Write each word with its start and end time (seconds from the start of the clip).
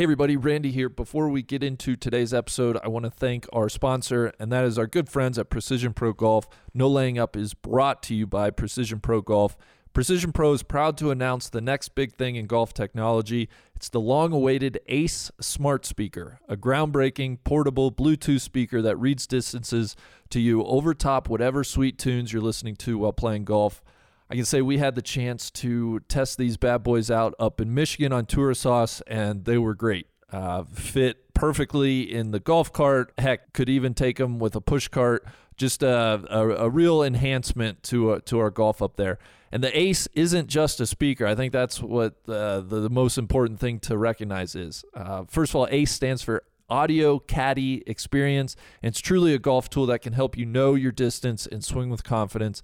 Hey, 0.00 0.04
everybody, 0.04 0.34
Randy 0.34 0.70
here. 0.70 0.88
Before 0.88 1.28
we 1.28 1.42
get 1.42 1.62
into 1.62 1.94
today's 1.94 2.32
episode, 2.32 2.78
I 2.82 2.88
want 2.88 3.04
to 3.04 3.10
thank 3.10 3.46
our 3.52 3.68
sponsor, 3.68 4.32
and 4.40 4.50
that 4.50 4.64
is 4.64 4.78
our 4.78 4.86
good 4.86 5.10
friends 5.10 5.38
at 5.38 5.50
Precision 5.50 5.92
Pro 5.92 6.14
Golf. 6.14 6.48
No 6.72 6.88
Laying 6.88 7.18
Up 7.18 7.36
is 7.36 7.52
brought 7.52 8.02
to 8.04 8.14
you 8.14 8.26
by 8.26 8.48
Precision 8.48 9.00
Pro 9.00 9.20
Golf. 9.20 9.58
Precision 9.92 10.32
Pro 10.32 10.54
is 10.54 10.62
proud 10.62 10.96
to 10.96 11.10
announce 11.10 11.50
the 11.50 11.60
next 11.60 11.90
big 11.94 12.14
thing 12.14 12.36
in 12.36 12.46
golf 12.46 12.72
technology. 12.72 13.50
It's 13.76 13.90
the 13.90 14.00
long 14.00 14.32
awaited 14.32 14.80
Ace 14.86 15.30
Smart 15.38 15.84
Speaker, 15.84 16.40
a 16.48 16.56
groundbreaking 16.56 17.44
portable 17.44 17.92
Bluetooth 17.92 18.40
speaker 18.40 18.80
that 18.80 18.96
reads 18.96 19.26
distances 19.26 19.96
to 20.30 20.40
you 20.40 20.64
over 20.64 20.94
top 20.94 21.28
whatever 21.28 21.62
sweet 21.62 21.98
tunes 21.98 22.32
you're 22.32 22.40
listening 22.40 22.76
to 22.76 22.96
while 22.96 23.12
playing 23.12 23.44
golf. 23.44 23.82
I 24.30 24.36
can 24.36 24.44
say 24.44 24.62
we 24.62 24.78
had 24.78 24.94
the 24.94 25.02
chance 25.02 25.50
to 25.52 26.00
test 26.08 26.38
these 26.38 26.56
bad 26.56 26.84
boys 26.84 27.10
out 27.10 27.34
up 27.40 27.60
in 27.60 27.74
Michigan 27.74 28.12
on 28.12 28.26
Tour 28.26 28.54
Sauce, 28.54 29.02
and 29.08 29.44
they 29.44 29.58
were 29.58 29.74
great. 29.74 30.06
Uh, 30.32 30.62
fit 30.72 31.34
perfectly 31.34 32.02
in 32.02 32.30
the 32.30 32.38
golf 32.38 32.72
cart. 32.72 33.12
Heck, 33.18 33.52
could 33.52 33.68
even 33.68 33.92
take 33.92 34.18
them 34.18 34.38
with 34.38 34.54
a 34.54 34.60
push 34.60 34.86
cart. 34.86 35.26
Just 35.56 35.82
a, 35.82 36.22
a, 36.30 36.48
a 36.48 36.70
real 36.70 37.02
enhancement 37.02 37.82
to 37.84 38.12
uh, 38.12 38.20
to 38.26 38.38
our 38.38 38.50
golf 38.50 38.80
up 38.80 38.96
there. 38.96 39.18
And 39.50 39.64
the 39.64 39.76
Ace 39.76 40.06
isn't 40.14 40.46
just 40.46 40.80
a 40.80 40.86
speaker. 40.86 41.26
I 41.26 41.34
think 41.34 41.52
that's 41.52 41.82
what 41.82 42.14
uh, 42.28 42.60
the, 42.60 42.80
the 42.82 42.90
most 42.90 43.18
important 43.18 43.58
thing 43.58 43.80
to 43.80 43.98
recognize 43.98 44.54
is. 44.54 44.84
Uh, 44.94 45.24
first 45.28 45.50
of 45.50 45.56
all, 45.56 45.68
Ace 45.72 45.90
stands 45.90 46.22
for 46.22 46.44
Audio 46.70 47.18
Caddy 47.18 47.82
Experience. 47.86 48.54
And 48.80 48.90
it's 48.90 49.00
truly 49.00 49.34
a 49.34 49.38
golf 49.38 49.68
tool 49.68 49.86
that 49.86 49.98
can 49.98 50.12
help 50.12 50.38
you 50.38 50.46
know 50.46 50.74
your 50.76 50.92
distance 50.92 51.46
and 51.46 51.64
swing 51.64 51.90
with 51.90 52.04
confidence. 52.04 52.62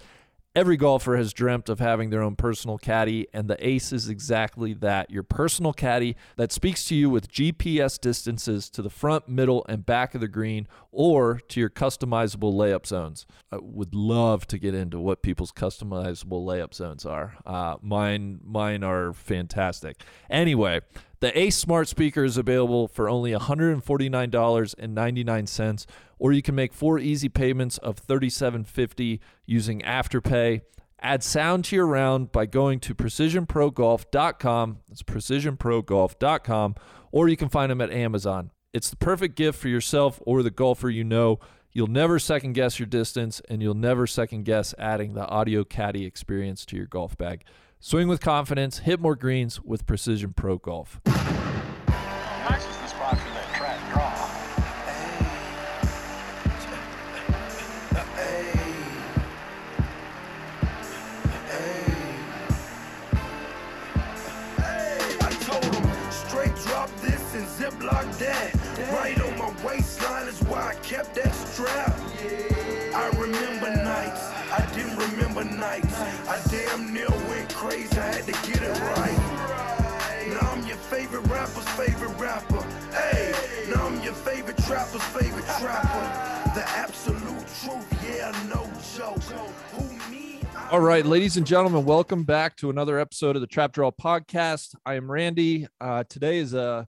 Every 0.57 0.79
golfer 0.79 1.19
has 1.19 1.35
dreamt 1.35 1.69
of 1.69 1.81
having 1.81 2.09
their 2.09 2.23
own 2.23 2.35
personal 2.35 2.79
caddy, 2.79 3.27
and 3.35 3.47
the 3.47 3.59
Ace 3.61 3.93
is 3.93 4.09
exactly 4.09 4.73
that 4.73 5.11
your 5.11 5.23
personal 5.23 5.75
caddy 5.75 6.17
that 6.37 6.51
speaks 6.51 6.87
to 6.87 6.95
you 6.95 7.11
with 7.11 7.31
GPS 7.31 8.01
distances 8.01 8.71
to 8.71 8.81
the 8.81 8.89
front, 8.89 9.29
middle, 9.29 9.67
and 9.69 9.85
back 9.85 10.15
of 10.15 10.23
the 10.23 10.29
green 10.29 10.67
or 10.91 11.41
to 11.49 11.61
your 11.61 11.69
customizable 11.69 12.55
layup 12.55 12.87
zones. 12.87 13.27
I 13.53 13.59
would 13.61 13.95
love 13.95 14.47
to 14.47 14.57
get 14.57 14.75
into 14.75 14.99
what 14.99 15.21
people's 15.21 15.53
customizable 15.53 16.43
layup 16.43 16.73
zones 16.73 17.05
are. 17.05 17.35
Uh, 17.45 17.77
mine, 17.83 18.41
mine 18.43 18.83
are 18.83 19.13
fantastic. 19.13 20.01
Anyway, 20.31 20.81
the 21.21 21.39
Ace 21.39 21.57
Smart 21.57 21.89
Speaker 21.89 22.25
is 22.25 22.37
available 22.37 22.89
for 22.89 23.09
only 23.09 23.33
$149.99, 23.33 25.87
or 26.19 26.33
you 26.33 26.43
can 26.43 26.55
make 26.55 26.75
four 26.75 26.99
easy 26.99 27.31
payments 27.31 27.79
of 27.79 28.07
$37.50 28.07 29.21
using 29.47 29.81
Afterpay. 29.81 30.61
Add 31.01 31.23
sound 31.23 31.65
to 31.67 31.77
your 31.77 31.87
round 31.87 32.33
by 32.33 32.47
going 32.47 32.81
to 32.81 32.95
precisionprogolf.com. 32.95 34.79
That's 34.89 35.03
precisionprogolf.com, 35.03 36.75
or 37.13 37.29
you 37.29 37.37
can 37.37 37.49
find 37.49 37.71
them 37.71 37.81
at 37.81 37.91
Amazon. 37.91 38.51
It's 38.73 38.91
the 38.91 38.97
perfect 38.97 39.37
gift 39.37 39.57
for 39.59 39.69
yourself 39.69 40.21
or 40.27 40.43
the 40.43 40.51
golfer 40.51 40.91
you 40.91 41.05
know. 41.05 41.39
You'll 41.73 41.87
never 41.87 42.19
second 42.19 42.55
guess 42.55 42.79
your 42.79 42.87
distance, 42.87 43.41
and 43.51 43.63
you'll 43.63 43.75
never 43.75 44.07
second 44.07 44.45
guess 44.45 44.75
adding 44.79 45.13
the 45.15 45.27
audio 45.27 45.65
caddy 45.65 46.07
experience 46.07 46.65
to 46.67 46.77
your 46.77 46.87
golf 46.87 47.19
bag. 47.19 47.45
Swing 47.79 48.09
with 48.09 48.21
confidence, 48.21 48.79
hit 48.79 49.01
more 49.01 49.15
greens 49.15 49.61
with 49.63 49.87
Precision 49.87 50.33
Pro 50.33 50.57
Golf. 50.59 51.01
Right, 90.97 91.05
ladies 91.05 91.37
and 91.37 91.47
gentlemen, 91.47 91.85
welcome 91.85 92.25
back 92.25 92.57
to 92.57 92.71
another 92.71 92.99
episode 92.99 93.37
of 93.37 93.43
the 93.43 93.47
Trap 93.47 93.73
Draw 93.73 93.91
Podcast. 93.91 94.75
I 94.87 94.95
am 94.95 95.11
Randy. 95.11 95.67
Uh, 95.79 96.05
today 96.09 96.39
is 96.39 96.55
a 96.55 96.87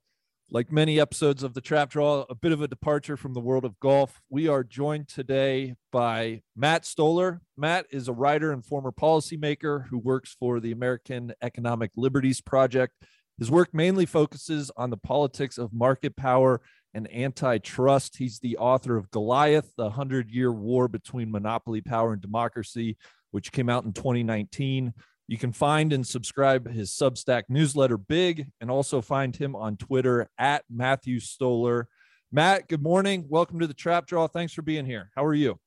like 0.51 0.73
many 0.73 0.99
episodes 0.99 1.43
of 1.43 1.53
the 1.53 1.61
Trap 1.61 1.91
Draw, 1.91 2.25
a 2.31 2.35
bit 2.35 2.53
of 2.53 2.63
a 2.63 2.69
departure 2.69 3.19
from 3.19 3.35
the 3.35 3.41
world 3.41 3.67
of 3.67 3.79
golf. 3.81 4.19
We 4.31 4.49
are 4.49 4.65
joined 4.65 5.09
today 5.09 5.75
by 5.93 6.41
Matt 6.57 6.87
Stoller. 6.87 7.43
Matt 7.59 7.85
is 7.91 8.09
a 8.09 8.15
writer 8.15 8.51
and 8.51 8.65
former 8.65 8.93
policymaker 8.93 9.87
who 9.89 9.99
works 9.99 10.35
for 10.41 10.59
the 10.59 10.73
American 10.73 11.35
Economic 11.43 11.91
Liberties 11.95 12.41
Project. 12.41 12.95
His 13.37 13.51
work 13.51 13.75
mainly 13.75 14.07
focuses 14.07 14.71
on 14.75 14.89
the 14.89 14.97
politics 14.97 15.59
of 15.59 15.75
market 15.75 16.17
power 16.17 16.63
and 16.95 17.13
antitrust. 17.13 18.17
He's 18.17 18.39
the 18.39 18.57
author 18.57 18.97
of 18.97 19.11
Goliath, 19.11 19.75
the 19.77 19.85
100 19.85 20.31
year 20.31 20.51
war 20.51 20.89
between 20.89 21.31
monopoly 21.31 21.83
power 21.83 22.15
and 22.15 22.23
democracy, 22.23 22.97
which 23.31 23.53
came 23.53 23.69
out 23.69 23.85
in 23.85 23.93
2019. 23.93 24.93
You 25.27 25.39
can 25.39 25.53
find 25.53 25.93
and 25.93 26.07
subscribe 26.07 26.71
his 26.71 26.91
Substack 26.91 27.45
newsletter, 27.49 27.99
Big, 27.99 28.49
and 28.61 28.71
also 28.71 29.01
find 29.01 29.37
him 29.37 29.55
on 29.55 29.77
Twitter 29.77 30.29
at 30.39 30.65
Matthew 30.71 31.21
Stoller. 31.21 31.89
Matt, 32.33 32.69
good 32.69 32.83
morning. 32.83 33.27
Welcome 33.29 33.59
to 33.61 33.67
the 33.67 33.75
Trap 33.75 34.07
Draw. 34.07 34.29
Thanks 34.29 34.53
for 34.53 34.63
being 34.63 34.87
here. 34.87 35.11
How 35.15 35.25
are 35.25 35.35
you? 35.35 35.59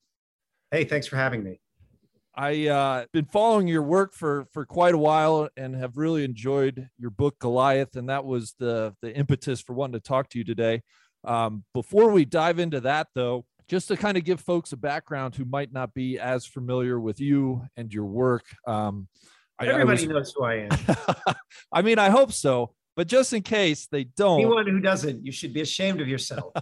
Hey, 0.72 0.84
thanks 0.84 1.06
for 1.06 1.16
having 1.16 1.44
me. 1.44 1.60
I 2.34 2.68
uh 2.68 3.06
been 3.12 3.26
following 3.26 3.68
your 3.68 3.84
work 3.84 4.14
for 4.14 4.46
for 4.54 4.66
quite 4.66 4.94
a 4.94 4.98
while 4.98 5.50
and 5.58 5.76
have 5.76 5.98
really 5.98 6.24
enjoyed 6.24 6.88
your 6.98 7.10
book 7.10 7.38
Goliath, 7.40 7.98
and 7.98 8.08
that 8.10 8.24
was 8.24 8.56
the 8.58 8.96
the 9.02 9.14
impetus 9.16 9.60
for 9.62 9.74
wanting 9.74 10.00
to 10.00 10.00
talk 10.00 10.30
to 10.30 10.38
you 10.38 10.46
today. 10.46 10.82
Um, 11.24 11.66
before 11.74 12.10
we 12.10 12.26
dive 12.26 12.58
into 12.58 12.80
that, 12.82 13.08
though, 13.14 13.46
just 13.68 13.88
to 13.88 13.98
kind 13.98 14.18
of 14.18 14.24
give 14.24 14.40
folks 14.42 14.72
a 14.74 14.78
background 14.78 15.36
who 15.36 15.46
might 15.46 15.72
not 15.72 15.94
be 15.94 16.20
as 16.20 16.46
familiar 16.46 17.00
with 17.00 17.20
you 17.20 17.64
and 17.78 17.94
your 17.94 18.06
work. 18.06 18.44
Um, 18.68 19.08
I- 19.60 19.66
I 19.66 19.70
Everybody 19.74 20.08
was- 20.08 20.16
knows 20.16 20.34
who 20.38 20.44
I 20.44 20.56
am. 20.70 21.36
I 21.72 21.82
mean, 21.82 22.00
I 22.00 22.10
hope 22.10 22.32
so, 22.32 22.74
but 22.96 23.08
just 23.08 23.32
in 23.34 23.42
case 23.44 23.88
they 23.92 24.04
don't, 24.06 24.40
Anyone 24.42 24.68
who 24.68 24.80
doesn't, 24.80 25.26
you 25.26 25.32
should 25.32 25.54
be 25.54 25.62
ashamed 25.62 26.02
of 26.02 26.08
yourself. 26.08 26.54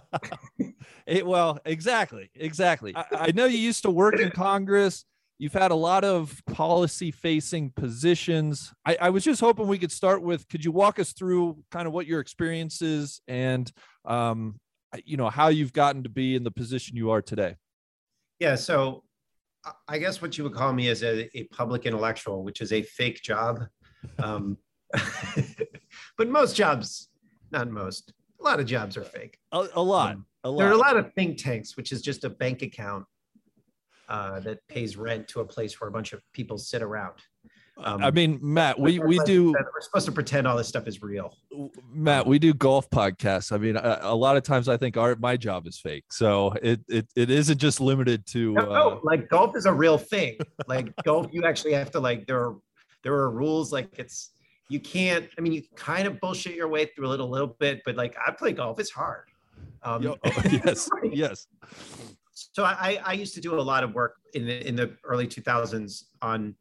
It, 1.06 1.26
well, 1.26 1.58
exactly, 1.64 2.30
exactly. 2.34 2.94
I, 2.94 3.04
I 3.12 3.32
know 3.32 3.46
you 3.46 3.58
used 3.58 3.82
to 3.82 3.90
work 3.90 4.20
in 4.20 4.30
Congress. 4.30 5.04
You've 5.38 5.54
had 5.54 5.70
a 5.70 5.74
lot 5.74 6.04
of 6.04 6.42
policy-facing 6.52 7.70
positions. 7.70 8.72
I, 8.84 8.98
I 9.00 9.10
was 9.10 9.24
just 9.24 9.40
hoping 9.40 9.66
we 9.68 9.78
could 9.78 9.90
start 9.90 10.22
with. 10.22 10.46
Could 10.48 10.62
you 10.64 10.70
walk 10.70 10.98
us 10.98 11.12
through 11.14 11.56
kind 11.70 11.86
of 11.86 11.94
what 11.94 12.06
your 12.06 12.20
experience 12.20 12.82
is 12.82 13.22
and, 13.26 13.70
um, 14.04 14.60
you 15.04 15.16
know, 15.16 15.30
how 15.30 15.48
you've 15.48 15.72
gotten 15.72 16.02
to 16.02 16.08
be 16.08 16.34
in 16.34 16.42
the 16.44 16.50
position 16.50 16.96
you 16.96 17.10
are 17.10 17.22
today? 17.22 17.56
yeah. 18.38 18.54
So 18.54 19.04
I- 19.86 19.98
guess 19.98 20.22
what 20.22 20.38
you 20.38 20.44
would 20.44 20.54
call 20.54 20.72
me 20.72 20.88
is 20.88 21.02
a, 21.02 21.28
a 21.38 21.44
public 21.48 21.84
intellectual, 21.84 22.42
which 22.42 22.60
is 22.62 22.72
a 22.72 22.80
fake 22.82 23.20
job. 23.22 23.66
Um, 24.18 24.56
but 26.16 26.28
most 26.28 26.56
jobs, 26.56 27.10
not 27.50 27.68
most, 27.70 28.12
a 28.40 28.42
lot 28.42 28.58
of 28.60 28.66
jobs 28.66 28.96
are 28.96 29.04
fake. 29.04 29.38
A, 29.52 29.68
a 29.74 29.82
lot, 29.82 30.12
Um, 30.14 30.26
a 30.44 30.50
lot. 30.50 30.58
There 30.58 30.68
are 30.68 30.72
a 30.72 30.78
lot 30.78 30.96
of 30.96 31.12
think 31.14 31.36
tanks, 31.36 31.76
which 31.76 31.92
is 31.92 32.00
just 32.00 32.24
a 32.24 32.30
bank 32.30 32.62
account 32.62 33.04
uh, 34.08 34.40
that 34.40 34.66
pays 34.68 34.96
rent 34.96 35.28
to 35.28 35.40
a 35.40 35.44
place 35.44 35.78
where 35.80 35.88
a 35.88 35.92
bunch 35.92 36.12
of 36.14 36.22
people 36.32 36.56
sit 36.56 36.82
around. 36.82 37.14
Um, 37.84 38.02
I 38.02 38.10
mean, 38.10 38.38
Matt, 38.42 38.78
we 38.78 38.98
we 38.98 39.18
do. 39.20 39.52
We're 39.52 39.80
supposed 39.80 40.06
to 40.06 40.12
pretend 40.12 40.46
all 40.46 40.56
this 40.56 40.68
stuff 40.68 40.86
is 40.86 41.02
real. 41.02 41.36
Matt, 41.92 42.26
we 42.26 42.38
do 42.38 42.52
golf 42.54 42.88
podcasts. 42.90 43.52
I 43.52 43.58
mean, 43.58 43.76
a, 43.76 43.98
a 44.02 44.14
lot 44.14 44.36
of 44.36 44.42
times 44.42 44.68
I 44.68 44.76
think 44.76 44.96
our 44.96 45.16
my 45.16 45.36
job 45.36 45.66
is 45.66 45.78
fake, 45.78 46.04
so 46.10 46.52
it 46.62 46.80
it, 46.88 47.06
it 47.16 47.30
isn't 47.30 47.58
just 47.58 47.80
limited 47.80 48.26
to. 48.28 48.52
No, 48.54 48.62
Uh, 48.62 48.64
no, 48.78 49.00
like 49.02 49.28
golf 49.28 49.56
is 49.56 49.66
a 49.66 49.72
real 49.72 49.98
thing. 49.98 50.38
Like 50.66 50.94
golf, 51.04 51.28
you 51.32 51.44
actually 51.44 51.72
have 51.72 51.90
to 51.92 52.00
like 52.00 52.26
there 52.26 52.40
are 52.40 52.56
there 53.02 53.14
are 53.14 53.30
rules. 53.30 53.72
Like 53.72 53.88
it's 53.98 54.30
you 54.68 54.80
can't. 54.80 55.28
I 55.36 55.40
mean, 55.40 55.52
you 55.52 55.62
can 55.62 55.76
kind 55.76 56.06
of 56.06 56.20
bullshit 56.20 56.54
your 56.54 56.68
way 56.68 56.86
through 56.86 57.12
it 57.12 57.20
a 57.20 57.24
little 57.24 57.56
bit, 57.58 57.82
but 57.84 57.96
like 57.96 58.16
I 58.24 58.30
play 58.32 58.52
golf, 58.52 58.78
it's 58.78 58.90
hard. 58.90 59.24
Um, 59.82 60.02
yo- 60.02 60.18
yes, 60.64 60.88
yes. 61.10 61.46
so 62.34 62.64
I, 62.64 63.00
I 63.04 63.12
used 63.14 63.34
to 63.34 63.40
do 63.40 63.58
a 63.58 63.62
lot 63.62 63.82
of 63.82 63.94
work 63.94 64.16
in 64.34 64.46
the 64.46 64.66
in 64.66 64.76
the 64.76 64.94
early 65.04 65.26
2000s 65.26 66.04
on 66.22 66.54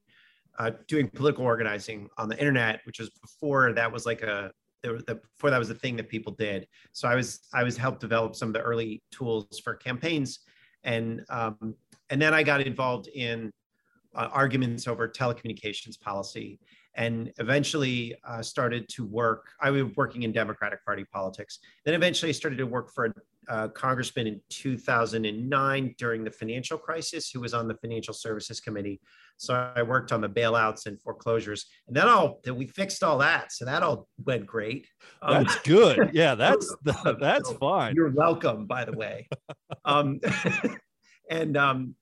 uh, 0.60 0.72
doing 0.88 1.08
political 1.10 1.46
organizing 1.46 2.10
on 2.18 2.30
the 2.30 2.38
internet, 2.38 2.82
which 2.86 3.00
was 3.00 3.10
before 3.10 3.74
that 3.74 3.92
was 3.92 4.06
like 4.06 4.22
a 4.22 4.52
the, 4.84 5.20
before 5.34 5.50
that 5.50 5.58
was 5.58 5.70
a 5.70 5.76
thing 5.76 5.98
that 5.98 6.08
people 6.08 6.34
did. 6.34 6.68
So 6.94 7.08
I 7.08 7.16
was 7.16 7.40
I 7.54 7.64
was 7.64 7.78
helped 7.78 8.00
develop 8.02 8.36
some 8.36 8.50
of 8.50 8.54
the 8.54 8.62
early 8.62 9.02
tools 9.12 9.60
for 9.64 9.74
campaigns, 9.74 10.40
and 10.84 11.24
um, 11.30 11.76
and 12.10 12.22
then 12.22 12.34
I 12.34 12.44
got 12.44 12.62
involved 12.62 13.08
in 13.08 13.52
uh, 14.16 14.30
arguments 14.32 14.88
over 14.88 15.08
telecommunications 15.08 16.00
policy. 16.00 16.60
and 16.96 17.32
eventually 17.38 18.16
uh, 18.28 18.42
started 18.42 18.88
to 18.90 19.06
work. 19.06 19.52
I 19.62 19.70
was 19.70 19.84
working 19.96 20.24
in 20.24 20.32
Democratic 20.32 20.84
Party 20.84 21.06
politics. 21.14 21.60
Then 21.86 21.94
eventually 21.94 22.30
I 22.30 22.34
started 22.34 22.58
to 22.58 22.66
work 22.66 22.92
for 22.94 23.14
uh, 23.50 23.68
congressman 23.69 24.28
in 24.28 24.42
2009 24.50 25.96
during 25.98 26.24
the 26.24 26.31
financial 26.31 26.78
crisis 26.78 27.31
who 27.31 27.40
was 27.40 27.54
on 27.54 27.68
the 27.68 27.74
Financial 27.75 28.13
Services 28.13 28.60
Committee. 28.60 29.01
So 29.38 29.72
I 29.75 29.81
worked 29.81 30.12
on 30.12 30.22
the 30.22 30.30
bailouts 30.30 30.86
and 30.86 31.01
foreclosures, 31.01 31.66
and 31.88 31.96
then 31.96 32.07
all 32.07 32.40
that 32.44 32.54
we 32.54 32.68
fixed 32.68 33.04
all 33.04 33.18
that. 33.19 33.51
So 33.51 33.66
that 33.66 33.81
all 33.81 34.07
went 34.24 34.46
great. 34.46 34.88
Um, 35.22 35.44
that's 35.44 35.60
good. 35.62 36.12
Yeah, 36.13 36.36
that's 36.36 36.75
that's 36.84 37.51
fine. 37.54 37.96
You're 37.96 38.12
welcome, 38.12 38.66
by 38.68 38.86
the 38.86 38.94
way. 38.94 39.28
um, 39.86 40.19
and 41.30 41.57
um, 41.57 41.96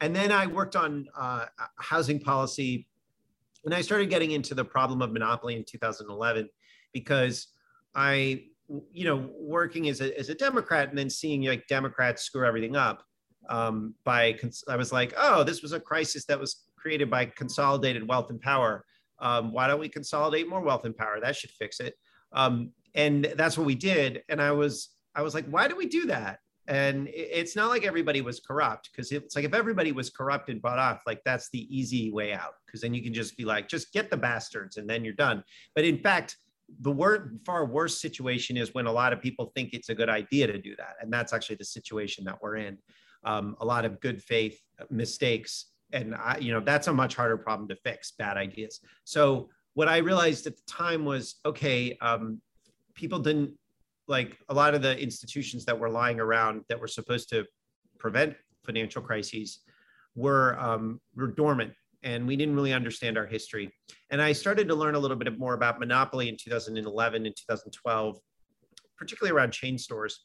and 0.00 0.16
then 0.16 0.32
I 0.32 0.46
worked 0.46 0.76
on 0.76 1.06
uh, 1.16 1.46
housing 1.76 2.20
policy, 2.20 2.86
and 3.64 3.74
I 3.74 3.82
started 3.82 4.08
getting 4.08 4.30
into 4.30 4.54
the 4.54 4.64
problem 4.64 5.02
of 5.02 5.12
monopoly 5.12 5.56
in 5.56 5.64
2011 5.64 6.48
because 6.92 7.48
I 7.94 8.44
you 8.92 9.04
know, 9.04 9.30
working 9.38 9.88
as 9.88 10.00
a, 10.00 10.16
as 10.18 10.28
a 10.28 10.34
Democrat 10.34 10.90
and 10.90 10.98
then 10.98 11.08
seeing 11.08 11.42
like 11.44 11.66
Democrats 11.68 12.22
screw 12.22 12.46
everything 12.46 12.76
up 12.76 13.02
um, 13.48 13.94
by, 14.04 14.38
I 14.68 14.76
was 14.76 14.92
like, 14.92 15.14
oh, 15.16 15.42
this 15.42 15.62
was 15.62 15.72
a 15.72 15.80
crisis 15.80 16.24
that 16.26 16.38
was 16.38 16.64
created 16.76 17.10
by 17.10 17.26
consolidated 17.26 18.06
wealth 18.06 18.30
and 18.30 18.40
power. 18.40 18.84
Um, 19.20 19.52
why 19.52 19.66
don't 19.66 19.80
we 19.80 19.88
consolidate 19.88 20.48
more 20.48 20.60
wealth 20.60 20.84
and 20.84 20.96
power? 20.96 21.18
That 21.20 21.34
should 21.34 21.50
fix 21.50 21.80
it. 21.80 21.94
Um, 22.32 22.70
and 22.94 23.32
that's 23.36 23.56
what 23.56 23.66
we 23.66 23.74
did. 23.74 24.22
And 24.28 24.40
I 24.40 24.52
was, 24.52 24.90
I 25.14 25.22
was 25.22 25.34
like, 25.34 25.46
why 25.46 25.66
do 25.66 25.76
we 25.76 25.86
do 25.86 26.06
that? 26.06 26.40
And 26.68 27.08
it's 27.10 27.56
not 27.56 27.70
like 27.70 27.84
everybody 27.84 28.20
was 28.20 28.40
corrupt 28.40 28.90
because 28.92 29.10
it's 29.10 29.34
like 29.34 29.46
if 29.46 29.54
everybody 29.54 29.90
was 29.90 30.10
corrupt 30.10 30.50
and 30.50 30.60
bought 30.60 30.78
off, 30.78 31.00
like 31.06 31.22
that's 31.24 31.48
the 31.48 31.66
easy 31.74 32.12
way 32.12 32.34
out 32.34 32.52
because 32.66 32.82
then 32.82 32.92
you 32.92 33.02
can 33.02 33.14
just 33.14 33.38
be 33.38 33.46
like, 33.46 33.68
just 33.68 33.90
get 33.90 34.10
the 34.10 34.18
bastards 34.18 34.76
and 34.76 34.88
then 34.88 35.02
you're 35.02 35.14
done. 35.14 35.42
But 35.74 35.86
in 35.86 35.98
fact, 35.98 36.36
the 36.80 36.90
word 36.90 37.40
far 37.44 37.64
worse 37.64 38.00
situation 38.00 38.56
is 38.56 38.74
when 38.74 38.86
a 38.86 38.92
lot 38.92 39.12
of 39.12 39.20
people 39.20 39.52
think 39.54 39.70
it's 39.72 39.88
a 39.88 39.94
good 39.94 40.08
idea 40.08 40.46
to 40.46 40.58
do 40.58 40.76
that 40.76 40.96
and 41.00 41.12
that's 41.12 41.32
actually 41.32 41.56
the 41.56 41.64
situation 41.64 42.24
that 42.24 42.40
we're 42.42 42.56
in. 42.56 42.78
Um, 43.24 43.56
a 43.60 43.64
lot 43.64 43.84
of 43.84 44.00
good 44.00 44.22
faith 44.22 44.60
mistakes 44.90 45.66
and 45.92 46.14
I, 46.14 46.38
you 46.38 46.52
know 46.52 46.60
that's 46.60 46.86
a 46.86 46.92
much 46.92 47.16
harder 47.16 47.36
problem 47.36 47.68
to 47.68 47.76
fix 47.76 48.12
bad 48.12 48.36
ideas. 48.36 48.80
So 49.04 49.48
what 49.74 49.88
i 49.88 49.98
realized 49.98 50.44
at 50.46 50.56
the 50.56 50.62
time 50.66 51.04
was 51.04 51.36
okay 51.46 51.96
um, 52.00 52.40
people 52.94 53.20
didn't 53.20 53.52
like 54.08 54.36
a 54.48 54.54
lot 54.54 54.74
of 54.74 54.82
the 54.82 54.98
institutions 54.98 55.64
that 55.66 55.78
were 55.78 55.90
lying 55.90 56.18
around 56.18 56.64
that 56.68 56.80
were 56.80 56.88
supposed 56.88 57.28
to 57.28 57.44
prevent 57.98 58.34
financial 58.64 59.02
crises 59.02 59.60
were 60.16 60.58
um, 60.58 61.00
were 61.14 61.28
dormant 61.28 61.72
and 62.02 62.26
we 62.26 62.36
didn't 62.36 62.54
really 62.54 62.72
understand 62.72 63.18
our 63.18 63.26
history. 63.26 63.72
And 64.10 64.22
I 64.22 64.32
started 64.32 64.68
to 64.68 64.74
learn 64.74 64.94
a 64.94 64.98
little 64.98 65.16
bit 65.16 65.38
more 65.38 65.54
about 65.54 65.80
monopoly 65.80 66.28
in 66.28 66.36
2011 66.36 67.26
and 67.26 67.36
2012, 67.36 68.18
particularly 68.96 69.36
around 69.36 69.52
chain 69.52 69.78
stores. 69.78 70.24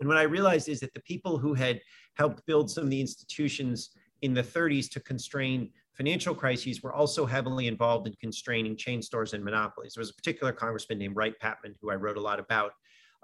And 0.00 0.08
what 0.08 0.18
I 0.18 0.22
realized 0.22 0.68
is 0.68 0.80
that 0.80 0.94
the 0.94 1.00
people 1.00 1.38
who 1.38 1.54
had 1.54 1.80
helped 2.14 2.44
build 2.46 2.70
some 2.70 2.84
of 2.84 2.90
the 2.90 3.00
institutions 3.00 3.90
in 4.22 4.34
the 4.34 4.42
30s 4.42 4.90
to 4.90 5.00
constrain 5.00 5.70
financial 5.94 6.34
crises 6.34 6.82
were 6.82 6.92
also 6.92 7.26
heavily 7.26 7.66
involved 7.66 8.06
in 8.06 8.14
constraining 8.20 8.76
chain 8.76 9.02
stores 9.02 9.34
and 9.34 9.44
monopolies. 9.44 9.94
There 9.94 10.00
was 10.00 10.10
a 10.10 10.14
particular 10.14 10.52
congressman 10.52 10.98
named 10.98 11.16
Wright 11.16 11.38
Patman 11.40 11.74
who 11.80 11.90
I 11.90 11.96
wrote 11.96 12.16
a 12.16 12.20
lot 12.20 12.38
about. 12.38 12.72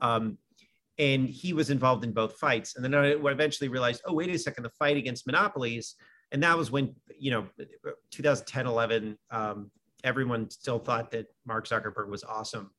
Um, 0.00 0.38
and 0.99 1.29
he 1.29 1.53
was 1.53 1.71
involved 1.71 2.05
in 2.05 2.12
both 2.12 2.37
fights. 2.38 2.76
And 2.76 2.85
then 2.85 2.94
I 2.94 3.12
eventually 3.31 3.69
realized, 3.69 4.03
oh, 4.06 4.15
wait 4.15 4.31
a 4.31 4.38
second, 4.38 4.62
the 4.62 4.71
fight 4.71 4.97
against 4.97 5.26
monopolies 5.26 5.94
and 6.32 6.43
that 6.43 6.56
was 6.56 6.71
when 6.71 6.94
you 7.19 7.31
know 7.31 7.47
2010 8.11 8.67
11 8.67 9.19
um, 9.31 9.71
everyone 10.03 10.50
still 10.50 10.79
thought 10.79 11.11
that 11.11 11.26
mark 11.47 11.67
zuckerberg 11.67 12.09
was 12.09 12.25
awesome. 12.25 12.71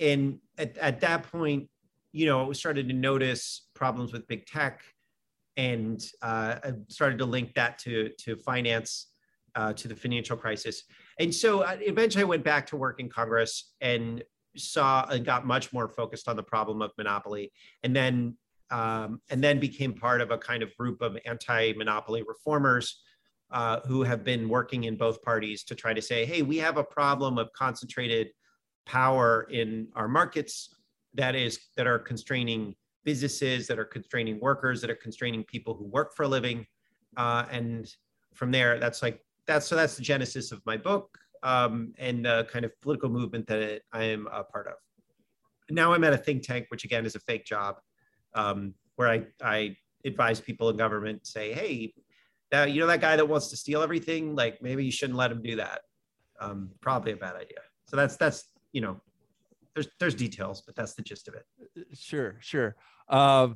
And 0.00 0.38
at, 0.56 0.76
at 0.78 1.00
that 1.00 1.24
point 1.24 1.68
you 2.12 2.26
know 2.26 2.46
we 2.46 2.54
started 2.54 2.88
to 2.88 2.94
notice 2.94 3.68
problems 3.74 4.12
with 4.12 4.26
big 4.28 4.46
tech 4.46 4.82
and 5.56 6.00
uh, 6.22 6.56
started 6.88 7.18
to 7.18 7.24
link 7.24 7.54
that 7.54 7.78
to 7.80 8.10
to 8.18 8.36
finance 8.36 9.08
uh, 9.54 9.72
to 9.72 9.88
the 9.88 9.96
financial 9.96 10.36
crisis. 10.36 10.84
And 11.18 11.34
so 11.34 11.64
I, 11.64 11.78
eventually 11.80 12.22
i 12.22 12.26
went 12.26 12.44
back 12.44 12.66
to 12.68 12.76
work 12.76 13.00
in 13.00 13.08
congress 13.08 13.72
and 13.80 14.22
saw 14.56 15.06
and 15.08 15.24
got 15.24 15.46
much 15.46 15.72
more 15.72 15.88
focused 15.88 16.28
on 16.28 16.36
the 16.36 16.42
problem 16.42 16.82
of 16.82 16.92
monopoly. 16.98 17.52
And 17.82 17.94
then 17.94 18.36
um, 18.70 19.20
and 19.30 19.42
then 19.42 19.58
became 19.58 19.92
part 19.92 20.20
of 20.20 20.30
a 20.30 20.38
kind 20.38 20.62
of 20.62 20.74
group 20.76 21.00
of 21.00 21.16
anti-monopoly 21.26 22.22
reformers 22.26 23.02
uh, 23.50 23.80
who 23.86 24.02
have 24.02 24.24
been 24.24 24.48
working 24.48 24.84
in 24.84 24.96
both 24.96 25.22
parties 25.22 25.64
to 25.64 25.74
try 25.74 25.94
to 25.94 26.02
say, 26.02 26.24
hey, 26.24 26.42
we 26.42 26.58
have 26.58 26.76
a 26.76 26.84
problem 26.84 27.38
of 27.38 27.50
concentrated 27.52 28.28
power 28.84 29.46
in 29.50 29.88
our 29.94 30.08
markets 30.08 30.74
that 31.14 31.34
is 31.34 31.58
that 31.76 31.86
are 31.86 31.98
constraining 31.98 32.74
businesses, 33.04 33.66
that 33.66 33.78
are 33.78 33.84
constraining 33.84 34.38
workers, 34.40 34.80
that 34.82 34.90
are 34.90 34.94
constraining 34.96 35.42
people 35.44 35.74
who 35.74 35.86
work 35.86 36.14
for 36.14 36.24
a 36.24 36.28
living, 36.28 36.66
uh, 37.16 37.46
and 37.50 37.94
from 38.34 38.50
there, 38.50 38.78
that's 38.78 39.02
like 39.02 39.20
that's 39.46 39.66
so 39.66 39.76
that's 39.76 39.96
the 39.96 40.02
genesis 40.02 40.52
of 40.52 40.60
my 40.66 40.76
book 40.76 41.18
um, 41.42 41.92
and 41.98 42.24
the 42.24 42.46
kind 42.50 42.64
of 42.64 42.78
political 42.80 43.08
movement 43.08 43.46
that 43.46 43.80
I 43.92 44.04
am 44.04 44.28
a 44.30 44.44
part 44.44 44.66
of. 44.66 44.74
Now 45.70 45.92
I'm 45.92 46.04
at 46.04 46.12
a 46.12 46.18
think 46.18 46.42
tank, 46.42 46.66
which 46.68 46.84
again 46.84 47.06
is 47.06 47.14
a 47.14 47.20
fake 47.20 47.44
job 47.44 47.76
um, 48.34 48.74
where 48.96 49.08
I, 49.08 49.26
I 49.42 49.76
advise 50.04 50.40
people 50.40 50.70
in 50.70 50.76
government 50.76 51.26
say, 51.26 51.52
hey, 51.52 51.94
that, 52.50 52.70
you 52.72 52.80
know, 52.80 52.86
that 52.86 53.00
guy 53.00 53.16
that 53.16 53.28
wants 53.28 53.48
to 53.48 53.56
steal 53.56 53.82
everything, 53.82 54.34
like 54.34 54.62
maybe 54.62 54.84
you 54.84 54.92
shouldn't 54.92 55.18
let 55.18 55.30
him 55.30 55.42
do 55.42 55.56
that. 55.56 55.80
Um, 56.40 56.70
probably 56.80 57.12
a 57.12 57.16
bad 57.16 57.36
idea. 57.36 57.58
So 57.86 57.96
that's, 57.96 58.16
that's, 58.16 58.44
you 58.72 58.80
know, 58.80 59.00
there's, 59.74 59.88
there's 60.00 60.14
details, 60.14 60.62
but 60.64 60.74
that's 60.74 60.94
the 60.94 61.02
gist 61.02 61.28
of 61.28 61.34
it. 61.34 61.44
Sure. 61.94 62.36
Sure. 62.40 62.76
Uh, 63.08 63.48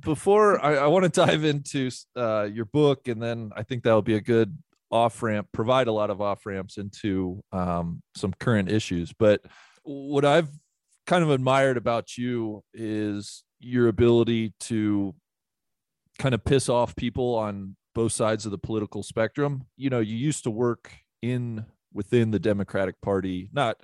before 0.00 0.64
I, 0.64 0.76
I 0.76 0.86
want 0.88 1.04
to 1.04 1.08
dive 1.08 1.44
into 1.44 1.90
uh, 2.16 2.48
your 2.52 2.64
book, 2.64 3.06
and 3.06 3.22
then 3.22 3.52
I 3.54 3.62
think 3.62 3.84
that'll 3.84 4.02
be 4.02 4.16
a 4.16 4.20
good 4.20 4.56
off 4.90 5.22
ramp, 5.22 5.46
provide 5.52 5.86
a 5.86 5.92
lot 5.92 6.10
of 6.10 6.20
off 6.20 6.44
ramps 6.46 6.76
into 6.76 7.40
um, 7.52 8.02
some 8.16 8.32
current 8.40 8.70
issues. 8.70 9.12
But 9.12 9.42
what 9.84 10.24
I've 10.24 10.48
kind 11.06 11.22
of 11.22 11.30
admired 11.30 11.76
about 11.76 12.18
you 12.18 12.64
is 12.74 13.44
your 13.60 13.88
ability 13.88 14.52
to 14.60 15.14
kind 16.18 16.34
of 16.34 16.44
piss 16.44 16.68
off 16.68 16.96
people 16.96 17.34
on 17.34 17.76
both 17.94 18.12
sides 18.12 18.44
of 18.44 18.52
the 18.52 18.58
political 18.58 19.02
spectrum. 19.02 19.64
You 19.76 19.90
know, 19.90 20.00
you 20.00 20.16
used 20.16 20.44
to 20.44 20.50
work 20.50 20.92
in 21.22 21.64
within 21.92 22.30
the 22.30 22.38
Democratic 22.38 23.00
Party, 23.00 23.50
not 23.52 23.76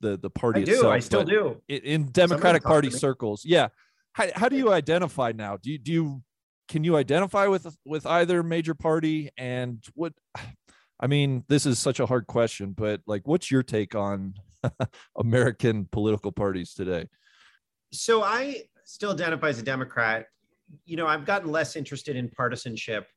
the 0.00 0.16
the 0.16 0.30
party 0.30 0.62
I 0.62 0.64
do, 0.64 0.72
itself, 0.72 0.92
I 0.92 0.98
still 1.00 1.24
do. 1.24 1.60
In 1.68 2.10
Democratic 2.10 2.62
Party 2.62 2.90
circles. 2.90 3.42
Yeah. 3.44 3.68
How, 4.12 4.26
how 4.34 4.48
do 4.48 4.56
you 4.56 4.72
identify 4.72 5.32
now? 5.32 5.56
Do 5.56 5.70
you 5.70 5.78
do 5.78 5.92
you 5.92 6.22
can 6.68 6.84
you 6.84 6.96
identify 6.96 7.46
with 7.46 7.66
with 7.84 8.06
either 8.06 8.42
major 8.42 8.74
party 8.74 9.30
and 9.36 9.84
what 9.94 10.12
I 11.00 11.06
mean, 11.06 11.44
this 11.48 11.66
is 11.66 11.78
such 11.78 12.00
a 12.00 12.06
hard 12.06 12.26
question, 12.26 12.72
but 12.72 13.00
like 13.06 13.26
what's 13.26 13.50
your 13.50 13.62
take 13.62 13.94
on 13.94 14.34
American 15.18 15.88
political 15.90 16.32
parties 16.32 16.74
today? 16.74 17.08
So 17.92 18.22
I 18.22 18.62
still 18.84 19.12
identify 19.12 19.48
as 19.48 19.58
a 19.58 19.62
Democrat. 19.62 20.26
You 20.84 20.96
know, 20.96 21.06
I've 21.06 21.24
gotten 21.24 21.50
less 21.50 21.76
interested 21.76 22.16
in 22.16 22.28
partisanship 22.28 23.08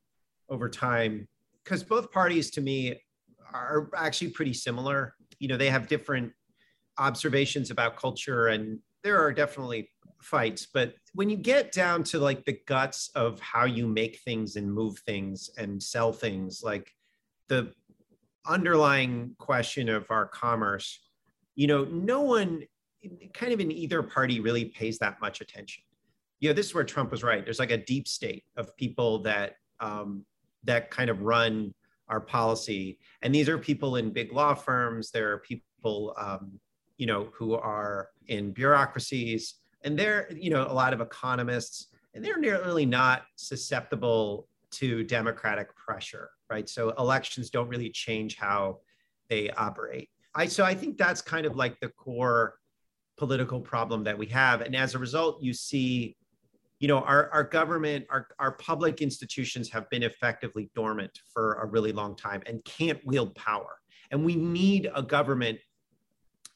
over 0.49 0.69
time 0.69 1.27
because 1.63 1.83
both 1.83 2.11
parties 2.11 2.49
to 2.51 2.61
me 2.61 3.01
are 3.53 3.89
actually 3.95 4.31
pretty 4.31 4.53
similar. 4.53 5.15
You 5.39 5.47
know, 5.47 5.57
they 5.57 5.69
have 5.69 5.87
different 5.87 6.31
observations 6.97 7.71
about 7.71 7.97
culture 7.97 8.47
and 8.47 8.79
there 9.03 9.21
are 9.21 9.31
definitely 9.31 9.89
fights, 10.21 10.67
but 10.73 10.95
when 11.13 11.29
you 11.29 11.37
get 11.37 11.71
down 11.71 12.03
to 12.03 12.19
like 12.19 12.43
the 12.45 12.59
guts 12.65 13.09
of 13.15 13.39
how 13.39 13.65
you 13.65 13.87
make 13.87 14.19
things 14.19 14.55
and 14.55 14.71
move 14.71 14.99
things 14.99 15.49
and 15.57 15.81
sell 15.81 16.11
things, 16.11 16.61
like 16.63 16.91
the 17.47 17.71
underlying 18.45 19.35
question 19.37 19.89
of 19.89 20.09
our 20.09 20.25
commerce, 20.25 20.99
you 21.55 21.67
know, 21.67 21.85
no 21.85 22.21
one 22.21 22.63
kind 23.33 23.53
of 23.53 23.59
in 23.59 23.71
either 23.71 24.01
party 24.03 24.39
really 24.39 24.65
pays 24.65 24.97
that 24.99 25.19
much 25.21 25.41
attention. 25.41 25.83
You 26.39 26.49
know, 26.49 26.53
this 26.53 26.67
is 26.67 26.75
where 26.75 26.83
Trump 26.83 27.11
was 27.11 27.23
right. 27.23 27.43
There's 27.43 27.59
like 27.59 27.71
a 27.71 27.77
deep 27.77 28.07
state 28.07 28.43
of 28.57 28.75
people 28.77 29.19
that 29.23 29.55
um, 29.79 30.25
that 30.63 30.91
kind 30.91 31.09
of 31.09 31.21
run 31.21 31.73
our 32.09 32.21
policy, 32.21 32.99
and 33.21 33.33
these 33.33 33.49
are 33.49 33.57
people 33.57 33.97
in 33.97 34.11
big 34.11 34.31
law 34.31 34.53
firms. 34.53 35.11
There 35.11 35.31
are 35.31 35.39
people, 35.39 36.13
um, 36.17 36.59
you 36.97 37.05
know, 37.05 37.29
who 37.33 37.55
are 37.55 38.09
in 38.27 38.51
bureaucracies, 38.51 39.55
and 39.83 39.97
they're 39.97 40.27
you 40.31 40.49
know 40.49 40.63
a 40.63 40.73
lot 40.73 40.93
of 40.93 41.01
economists, 41.01 41.87
and 42.13 42.23
they're 42.23 42.39
really 42.39 42.85
not 42.85 43.23
susceptible 43.35 44.47
to 44.69 45.03
democratic 45.03 45.75
pressure, 45.75 46.29
right? 46.49 46.67
So 46.69 46.91
elections 46.99 47.49
don't 47.49 47.67
really 47.67 47.89
change 47.89 48.37
how 48.37 48.79
they 49.29 49.49
operate. 49.51 50.09
I 50.35 50.45
so 50.45 50.63
I 50.63 50.75
think 50.75 50.97
that's 50.97 51.21
kind 51.21 51.45
of 51.45 51.55
like 51.55 51.79
the 51.79 51.89
core 51.89 52.59
political 53.17 53.59
problem 53.59 54.03
that 54.03 54.17
we 54.17 54.27
have. 54.27 54.61
And 54.61 54.75
as 54.75 54.95
a 54.95 54.99
result, 54.99 55.41
you 55.41 55.53
see, 55.53 56.15
you 56.79 56.87
know, 56.87 56.99
our, 56.99 57.29
our 57.31 57.43
government, 57.43 58.05
our, 58.09 58.27
our 58.39 58.51
public 58.53 59.01
institutions 59.01 59.69
have 59.71 59.89
been 59.89 60.03
effectively 60.03 60.69
dormant 60.75 61.19
for 61.33 61.55
a 61.55 61.65
really 61.65 61.91
long 61.91 62.15
time 62.15 62.43
and 62.45 62.63
can't 62.65 63.03
wield 63.05 63.33
power. 63.35 63.79
and 64.11 64.23
we 64.23 64.35
need 64.35 64.89
a 64.95 65.03
government 65.03 65.59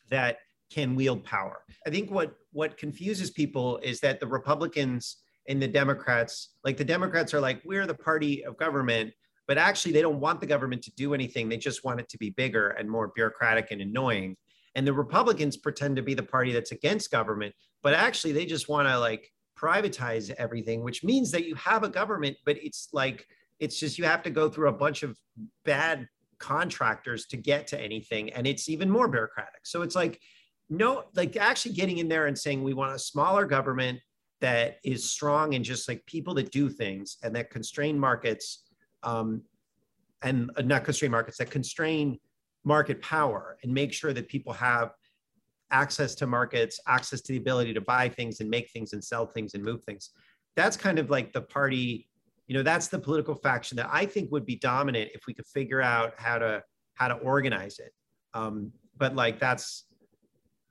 that 0.09 0.37
can 0.69 0.95
wield 0.95 1.23
power. 1.23 1.63
I 1.85 1.89
think 1.89 2.11
what 2.11 2.35
what 2.53 2.77
confuses 2.77 3.29
people 3.29 3.77
is 3.79 3.99
that 4.01 4.19
the 4.19 4.27
Republicans 4.27 5.17
and 5.47 5.61
the 5.61 5.67
Democrats, 5.67 6.49
like 6.63 6.77
the 6.77 6.85
Democrats 6.85 7.33
are 7.33 7.41
like, 7.41 7.61
we're 7.65 7.87
the 7.87 7.93
party 7.93 8.45
of 8.45 8.57
government, 8.57 9.13
but 9.47 9.57
actually 9.57 9.91
they 9.91 10.01
don't 10.01 10.19
want 10.19 10.39
the 10.39 10.45
government 10.45 10.81
to 10.83 10.91
do 10.91 11.13
anything. 11.13 11.49
They 11.49 11.57
just 11.57 11.83
want 11.83 11.99
it 11.99 12.09
to 12.09 12.17
be 12.17 12.29
bigger 12.29 12.69
and 12.69 12.89
more 12.89 13.11
bureaucratic 13.15 13.71
and 13.71 13.81
annoying. 13.81 14.37
And 14.75 14.87
the 14.87 14.93
Republicans 14.93 15.57
pretend 15.57 15.95
to 15.97 16.01
be 16.01 16.13
the 16.13 16.23
party 16.23 16.53
that's 16.53 16.71
against 16.71 17.11
government, 17.11 17.53
but 17.83 17.93
actually 17.93 18.31
they 18.31 18.45
just 18.45 18.69
want 18.69 18.87
to 18.87 18.97
like 18.97 19.29
privatize 19.57 20.31
everything, 20.37 20.83
which 20.83 21.03
means 21.03 21.31
that 21.31 21.45
you 21.45 21.55
have 21.55 21.83
a 21.83 21.89
government, 21.89 22.37
but 22.45 22.57
it's 22.61 22.89
like 22.93 23.27
it's 23.59 23.79
just 23.79 23.97
you 23.97 24.05
have 24.05 24.23
to 24.23 24.29
go 24.29 24.49
through 24.49 24.69
a 24.69 24.73
bunch 24.73 25.03
of 25.03 25.17
bad 25.65 26.07
contractors 26.39 27.27
to 27.27 27.37
get 27.37 27.67
to 27.67 27.79
anything, 27.79 28.31
and 28.33 28.47
it's 28.47 28.69
even 28.69 28.89
more 28.89 29.07
bureaucratic. 29.07 29.61
So 29.63 29.83
it's 29.83 29.95
like 29.95 30.19
no, 30.69 31.03
like 31.15 31.35
actually 31.35 31.73
getting 31.73 31.97
in 31.97 32.07
there 32.07 32.27
and 32.27 32.37
saying 32.37 32.63
we 32.63 32.73
want 32.73 32.95
a 32.95 32.99
smaller 32.99 33.45
government 33.45 33.99
that 34.39 34.77
is 34.83 35.11
strong 35.11 35.53
and 35.53 35.63
just 35.63 35.87
like 35.87 36.03
people 36.05 36.33
that 36.33 36.51
do 36.51 36.69
things 36.69 37.17
and 37.23 37.35
that 37.35 37.51
constrain 37.51 37.99
markets 37.99 38.63
um, 39.03 39.41
and 40.23 40.49
uh, 40.55 40.61
not 40.61 40.83
constrain 40.83 41.11
markets 41.11 41.37
that 41.37 41.51
constrain 41.51 42.17
market 42.63 43.01
power 43.01 43.57
and 43.63 43.73
make 43.73 43.93
sure 43.93 44.13
that 44.13 44.27
people 44.27 44.53
have 44.53 44.93
access 45.71 46.13
to 46.15 46.27
markets, 46.27 46.79
access 46.87 47.21
to 47.21 47.31
the 47.31 47.37
ability 47.37 47.73
to 47.73 47.81
buy 47.81 48.09
things 48.09 48.39
and 48.39 48.49
make 48.49 48.69
things 48.71 48.93
and 48.93 49.03
sell 49.03 49.25
things 49.25 49.53
and 49.53 49.63
move 49.63 49.83
things. 49.83 50.11
That's 50.55 50.75
kind 50.77 50.99
of 50.99 51.09
like 51.09 51.31
the 51.33 51.41
party, 51.41 52.07
you 52.47 52.55
know, 52.55 52.63
that's 52.63 52.87
the 52.87 52.99
political 52.99 53.35
faction 53.35 53.77
that 53.77 53.89
I 53.91 54.05
think 54.05 54.31
would 54.31 54.45
be 54.45 54.57
dominant 54.57 55.11
if 55.13 55.21
we 55.27 55.33
could 55.33 55.47
figure 55.47 55.81
out 55.81 56.13
how 56.17 56.37
to 56.37 56.63
how 56.95 57.07
to 57.07 57.15
organize 57.15 57.79
it. 57.79 57.93
Um, 58.33 58.71
but 58.97 59.15
like 59.15 59.39
that's 59.39 59.85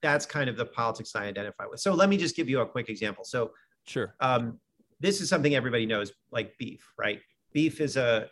that's 0.02 0.26
kind 0.26 0.48
of 0.48 0.56
the 0.56 0.66
politics 0.66 1.14
I 1.14 1.24
identify 1.24 1.66
with. 1.66 1.80
So 1.80 1.94
let 1.94 2.08
me 2.08 2.16
just 2.16 2.36
give 2.36 2.48
you 2.48 2.60
a 2.60 2.66
quick 2.66 2.88
example. 2.88 3.24
So 3.24 3.52
sure. 3.86 4.14
Um, 4.20 4.58
this 5.00 5.20
is 5.20 5.28
something 5.28 5.54
everybody 5.54 5.86
knows, 5.86 6.12
like 6.30 6.56
beef, 6.58 6.92
right? 6.98 7.20
Beef 7.52 7.80
is 7.80 7.96
a, 7.96 8.28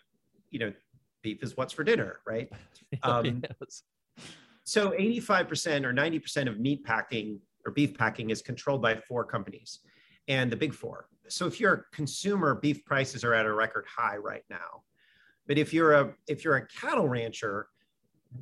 you 0.51 0.59
know, 0.59 0.73
beef 1.23 1.43
is 1.43 1.57
what's 1.57 1.73
for 1.73 1.83
dinner, 1.83 2.21
right? 2.27 2.51
Um, 3.03 3.43
yes 3.61 3.83
so 4.69 4.91
85% 4.91 5.85
or 5.85 5.95
90% 5.95 6.47
of 6.47 6.61
meat 6.61 6.85
packing 6.85 7.41
or 7.65 7.73
beef 7.73 7.97
packing 7.97 8.29
is 8.29 8.43
controlled 8.43 8.83
by 8.83 8.97
four 8.97 9.25
companies 9.25 9.79
and 10.29 10.53
the 10.53 10.57
big 10.57 10.75
four. 10.75 11.09
So 11.29 11.47
if 11.47 11.59
you're 11.59 11.73
a 11.73 11.97
consumer, 11.97 12.55
beef 12.55 12.85
prices 12.85 13.25
are 13.25 13.33
at 13.33 13.47
a 13.47 13.53
record 13.53 13.87
high 13.89 14.19
right 14.19 14.45
now. 14.51 14.83
But 15.47 15.57
if 15.57 15.73
you're 15.73 15.95
a 15.95 16.15
if 16.27 16.45
you're 16.45 16.57
a 16.57 16.67
cattle 16.67 17.09
rancher, 17.09 17.69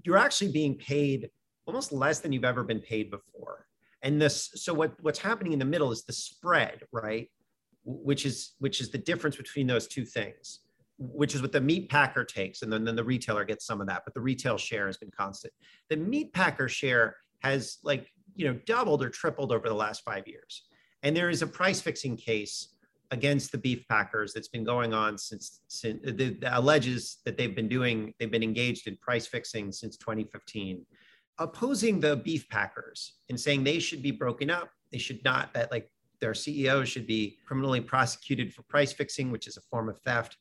you're 0.03 0.17
actually 0.17 0.51
being 0.51 0.75
paid 0.75 1.31
almost 1.65 1.93
less 1.93 2.19
than 2.19 2.33
you've 2.33 2.45
ever 2.45 2.65
been 2.65 2.81
paid 2.81 3.09
before. 3.09 3.67
And 4.03 4.21
this 4.21 4.51
so 4.57 4.75
what 4.75 4.95
what's 5.03 5.21
happening 5.21 5.53
in 5.53 5.61
the 5.61 5.65
middle 5.65 5.93
is 5.93 6.03
the 6.03 6.13
spread, 6.13 6.83
right? 6.91 7.31
Which 7.85 8.27
is 8.27 8.55
which 8.59 8.81
is 8.81 8.91
the 8.91 8.99
difference 8.99 9.37
between 9.37 9.69
those 9.69 9.87
two 9.87 10.05
things 10.05 10.63
which 10.99 11.35
is 11.35 11.43
what 11.43 11.53
the 11.53 11.61
meat 11.61 11.89
packer 11.91 12.25
takes, 12.25 12.63
and 12.63 12.73
then, 12.73 12.85
then 12.85 12.97
the 12.97 13.05
retailer 13.05 13.45
gets 13.45 13.67
some 13.67 13.81
of 13.81 13.87
that, 13.87 14.03
but 14.05 14.15
the 14.15 14.21
retail 14.21 14.57
share 14.57 14.87
has 14.87 14.97
been 14.97 15.11
constant. 15.11 15.53
The 15.91 15.97
meat 15.97 16.33
packer 16.33 16.69
share 16.69 17.17
has 17.43 17.79
like 17.83 18.11
you 18.35 18.47
know 18.47 18.59
doubled 18.67 19.03
or 19.03 19.11
tripled 19.11 19.53
over 19.53 19.69
the 19.69 19.75
last 19.75 20.03
five 20.05 20.27
years, 20.27 20.65
and 21.03 21.17
there 21.17 21.31
is 21.31 21.43
a 21.43 21.47
price 21.47 21.81
fixing 21.81 22.17
case 22.17 22.69
against 23.11 23.53
the 23.53 23.59
beef 23.59 23.87
packers 23.89 24.33
that's 24.33 24.49
been 24.49 24.65
going 24.65 24.93
on 24.93 25.17
since, 25.19 25.61
since 25.69 26.01
uh, 26.07 26.13
the, 26.17 26.37
the 26.41 26.59
alleges 26.59 27.19
that 27.25 27.37
they've 27.37 27.55
been 27.55 27.69
doing 27.69 28.13
they've 28.19 28.31
been 28.31 28.43
engaged 28.43 28.89
in 28.89 28.97
price 28.97 29.27
fixing 29.27 29.71
since 29.71 29.97
2015 29.97 30.85
opposing 31.39 32.01
the 32.01 32.17
beef 32.17 32.49
packers 32.49 33.15
and 33.29 33.39
saying 33.39 33.63
they 33.63 33.79
should 33.79 34.03
be 34.03 34.11
broken 34.11 34.51
up 34.51 34.71
they 34.91 34.99
should 34.99 35.23
not 35.25 35.53
that 35.55 35.71
like 35.71 35.91
their 36.21 36.35
ceos 36.35 36.89
should 36.89 37.07
be 37.07 37.39
criminally 37.47 37.81
prosecuted 37.81 38.53
for 38.53 38.63
price 38.63 38.93
fixing 38.93 39.31
which 39.31 39.47
is 39.47 39.57
a 39.57 39.63
form 39.63 39.89
of 39.89 39.99
theft 40.01 40.37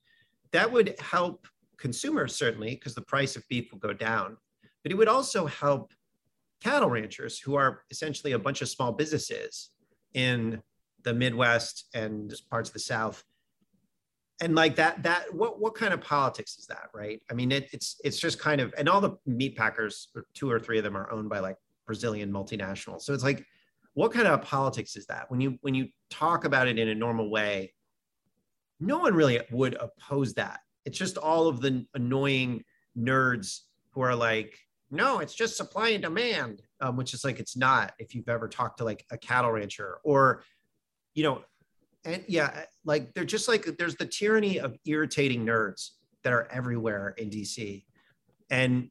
that 0.51 0.71
would 0.71 0.95
help 0.99 1.47
consumers 1.77 2.35
certainly 2.35 2.71
because 2.71 2.95
the 2.95 3.01
price 3.01 3.35
of 3.35 3.47
beef 3.49 3.71
will 3.71 3.79
go 3.79 3.93
down, 3.93 4.37
but 4.83 4.91
it 4.91 4.95
would 4.95 5.07
also 5.07 5.45
help 5.45 5.93
cattle 6.63 6.89
ranchers 6.89 7.39
who 7.39 7.55
are 7.55 7.83
essentially 7.91 8.31
a 8.31 8.39
bunch 8.39 8.61
of 8.61 8.69
small 8.69 8.91
businesses 8.91 9.71
in 10.13 10.61
the 11.03 11.13
Midwest 11.13 11.87
and 11.93 12.33
parts 12.49 12.69
of 12.69 12.73
the 12.73 12.79
South. 12.79 13.23
And 14.41 14.55
like 14.55 14.75
that, 14.77 15.03
that 15.03 15.33
what 15.33 15.61
what 15.61 15.75
kind 15.75 15.93
of 15.93 16.01
politics 16.01 16.57
is 16.57 16.65
that, 16.67 16.89
right? 16.93 17.21
I 17.31 17.33
mean, 17.33 17.51
it, 17.51 17.69
it's 17.71 18.01
it's 18.03 18.19
just 18.19 18.39
kind 18.39 18.59
of, 18.59 18.73
and 18.77 18.89
all 18.89 18.99
the 18.99 19.15
meat 19.25 19.55
packers, 19.55 20.09
or 20.15 20.25
two 20.33 20.49
or 20.51 20.59
three 20.59 20.77
of 20.77 20.83
them, 20.83 20.97
are 20.97 21.09
owned 21.11 21.29
by 21.29 21.39
like 21.39 21.55
Brazilian 21.85 22.31
multinationals. 22.33 23.03
So 23.03 23.13
it's 23.13 23.23
like, 23.23 23.45
what 23.93 24.11
kind 24.11 24.27
of 24.27 24.41
politics 24.41 24.97
is 24.97 25.05
that? 25.05 25.31
When 25.31 25.39
you 25.39 25.57
when 25.61 25.73
you 25.73 25.87
talk 26.09 26.43
about 26.43 26.67
it 26.67 26.77
in 26.77 26.89
a 26.89 26.95
normal 26.95 27.29
way, 27.29 27.74
no 28.79 28.99
one 28.99 29.13
really 29.13 29.39
would 29.51 29.75
oppose 29.75 30.33
that. 30.35 30.59
It's 30.85 30.97
just 30.97 31.17
all 31.17 31.47
of 31.47 31.61
the 31.61 31.85
annoying 31.93 32.63
nerds 32.97 33.61
who 33.91 34.01
are 34.01 34.15
like, 34.15 34.57
no, 34.91 35.19
it's 35.19 35.33
just 35.33 35.57
supply 35.57 35.89
and 35.89 36.03
demand, 36.03 36.61
um, 36.81 36.95
which 36.95 37.13
is 37.13 37.23
like 37.23 37.39
it's 37.39 37.57
not. 37.57 37.93
If 37.97 38.13
you've 38.13 38.29
ever 38.29 38.47
talked 38.47 38.77
to 38.77 38.83
like 38.83 39.05
a 39.11 39.17
cattle 39.17 39.51
rancher 39.51 39.99
or, 40.03 40.43
you 41.13 41.23
know, 41.23 41.43
and 42.05 42.23
yeah, 42.27 42.65
like 42.83 43.13
they're 43.13 43.25
just 43.25 43.47
like 43.47 43.65
there's 43.77 43.95
the 43.95 44.05
tyranny 44.05 44.59
of 44.59 44.77
irritating 44.85 45.45
nerds 45.45 45.91
that 46.23 46.33
are 46.33 46.47
everywhere 46.51 47.15
in 47.17 47.29
DC, 47.29 47.83
and 48.49 48.89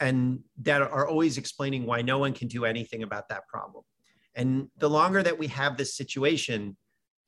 and 0.00 0.40
that 0.62 0.80
are 0.80 1.06
always 1.06 1.36
explaining 1.36 1.84
why 1.84 2.00
no 2.00 2.18
one 2.18 2.32
can 2.32 2.48
do 2.48 2.64
anything 2.64 3.02
about 3.02 3.28
that 3.28 3.46
problem. 3.46 3.84
And 4.34 4.68
the 4.78 4.88
longer 4.88 5.22
that 5.22 5.38
we 5.38 5.48
have 5.48 5.76
this 5.76 5.94
situation, 5.94 6.76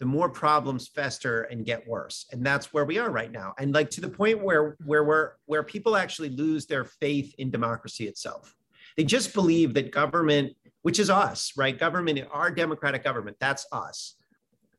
the 0.03 0.07
more 0.07 0.29
problems 0.29 0.89
fester 0.89 1.43
and 1.43 1.65
get 1.65 1.87
worse. 1.87 2.27
And 2.33 2.45
that's 2.45 2.73
where 2.73 2.85
we 2.85 2.99
are 2.99 3.09
right 3.09 3.31
now. 3.31 3.55
And 3.61 3.73
like 3.73 3.89
to 3.91 4.01
the 4.01 4.09
point 4.09 4.43
where 4.43 4.77
where 4.85 5.05
we're 5.05 5.35
where 5.47 5.63
people 5.63 5.95
actually 5.95 6.31
lose 6.31 6.67
their 6.67 6.83
faith 6.83 7.33
in 7.39 7.53
democracy 7.53 8.09
itself. 8.09 8.57
They 8.97 9.05
just 9.05 9.33
believe 9.33 9.75
that 9.75 9.93
government 9.93 10.57
which 10.81 10.99
is 10.99 11.09
us 11.09 11.53
right? 11.57 11.79
Government 11.79 12.19
our 12.33 12.51
democratic 12.51 13.05
government 13.05 13.37
that's 13.39 13.65
us 13.71 14.17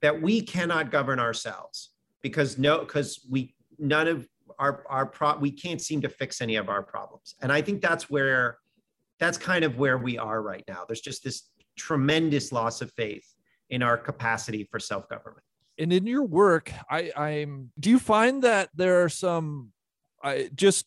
that 0.01 0.22
we 0.22 0.42
cannot 0.42 0.92
govern 0.92 1.20
ourselves 1.22 1.92
because 2.22 2.58
no 2.58 2.80
because 2.80 3.25
we 3.32 3.56
none 3.80 4.10
of 4.10 4.27
our 4.60 4.84
our 4.89 5.06
pro 5.06 5.38
we 5.38 5.51
can't 5.51 5.82
seem 5.82 6.01
to 6.01 6.10
fix 6.10 6.42
any 6.42 6.58
of 6.58 6.68
our 6.68 6.84
problems. 6.84 7.36
And 7.42 7.50
i 7.50 7.62
think 7.62 7.82
that's 7.82 8.10
where 8.10 8.58
that's 9.22 9.38
kind 9.38 9.63
of 9.63 9.77
where 9.77 9.98
we 9.98 10.18
are 10.18 10.42
right 10.42 10.65
now. 10.68 10.84
There's 10.86 11.00
just 11.00 11.24
this 11.24 11.44
tremendous 11.77 12.51
loss 12.51 12.82
of 12.82 12.92
faith 12.92 13.33
in 13.74 13.82
our 13.82 13.98
capacity 13.98 14.68
for 14.70 14.80
self-government. 14.80 15.44
And 15.80 15.92
in 15.92 16.06
your 16.06 16.24
work 16.24 16.72
i 16.89 17.12
i'm 17.18 17.72
do 17.80 17.89
you 17.89 17.98
find 17.98 18.44
that 18.44 18.70
there 18.75 19.03
are 19.03 19.10
some 19.10 19.72
i 20.24 20.50
just 20.53 20.86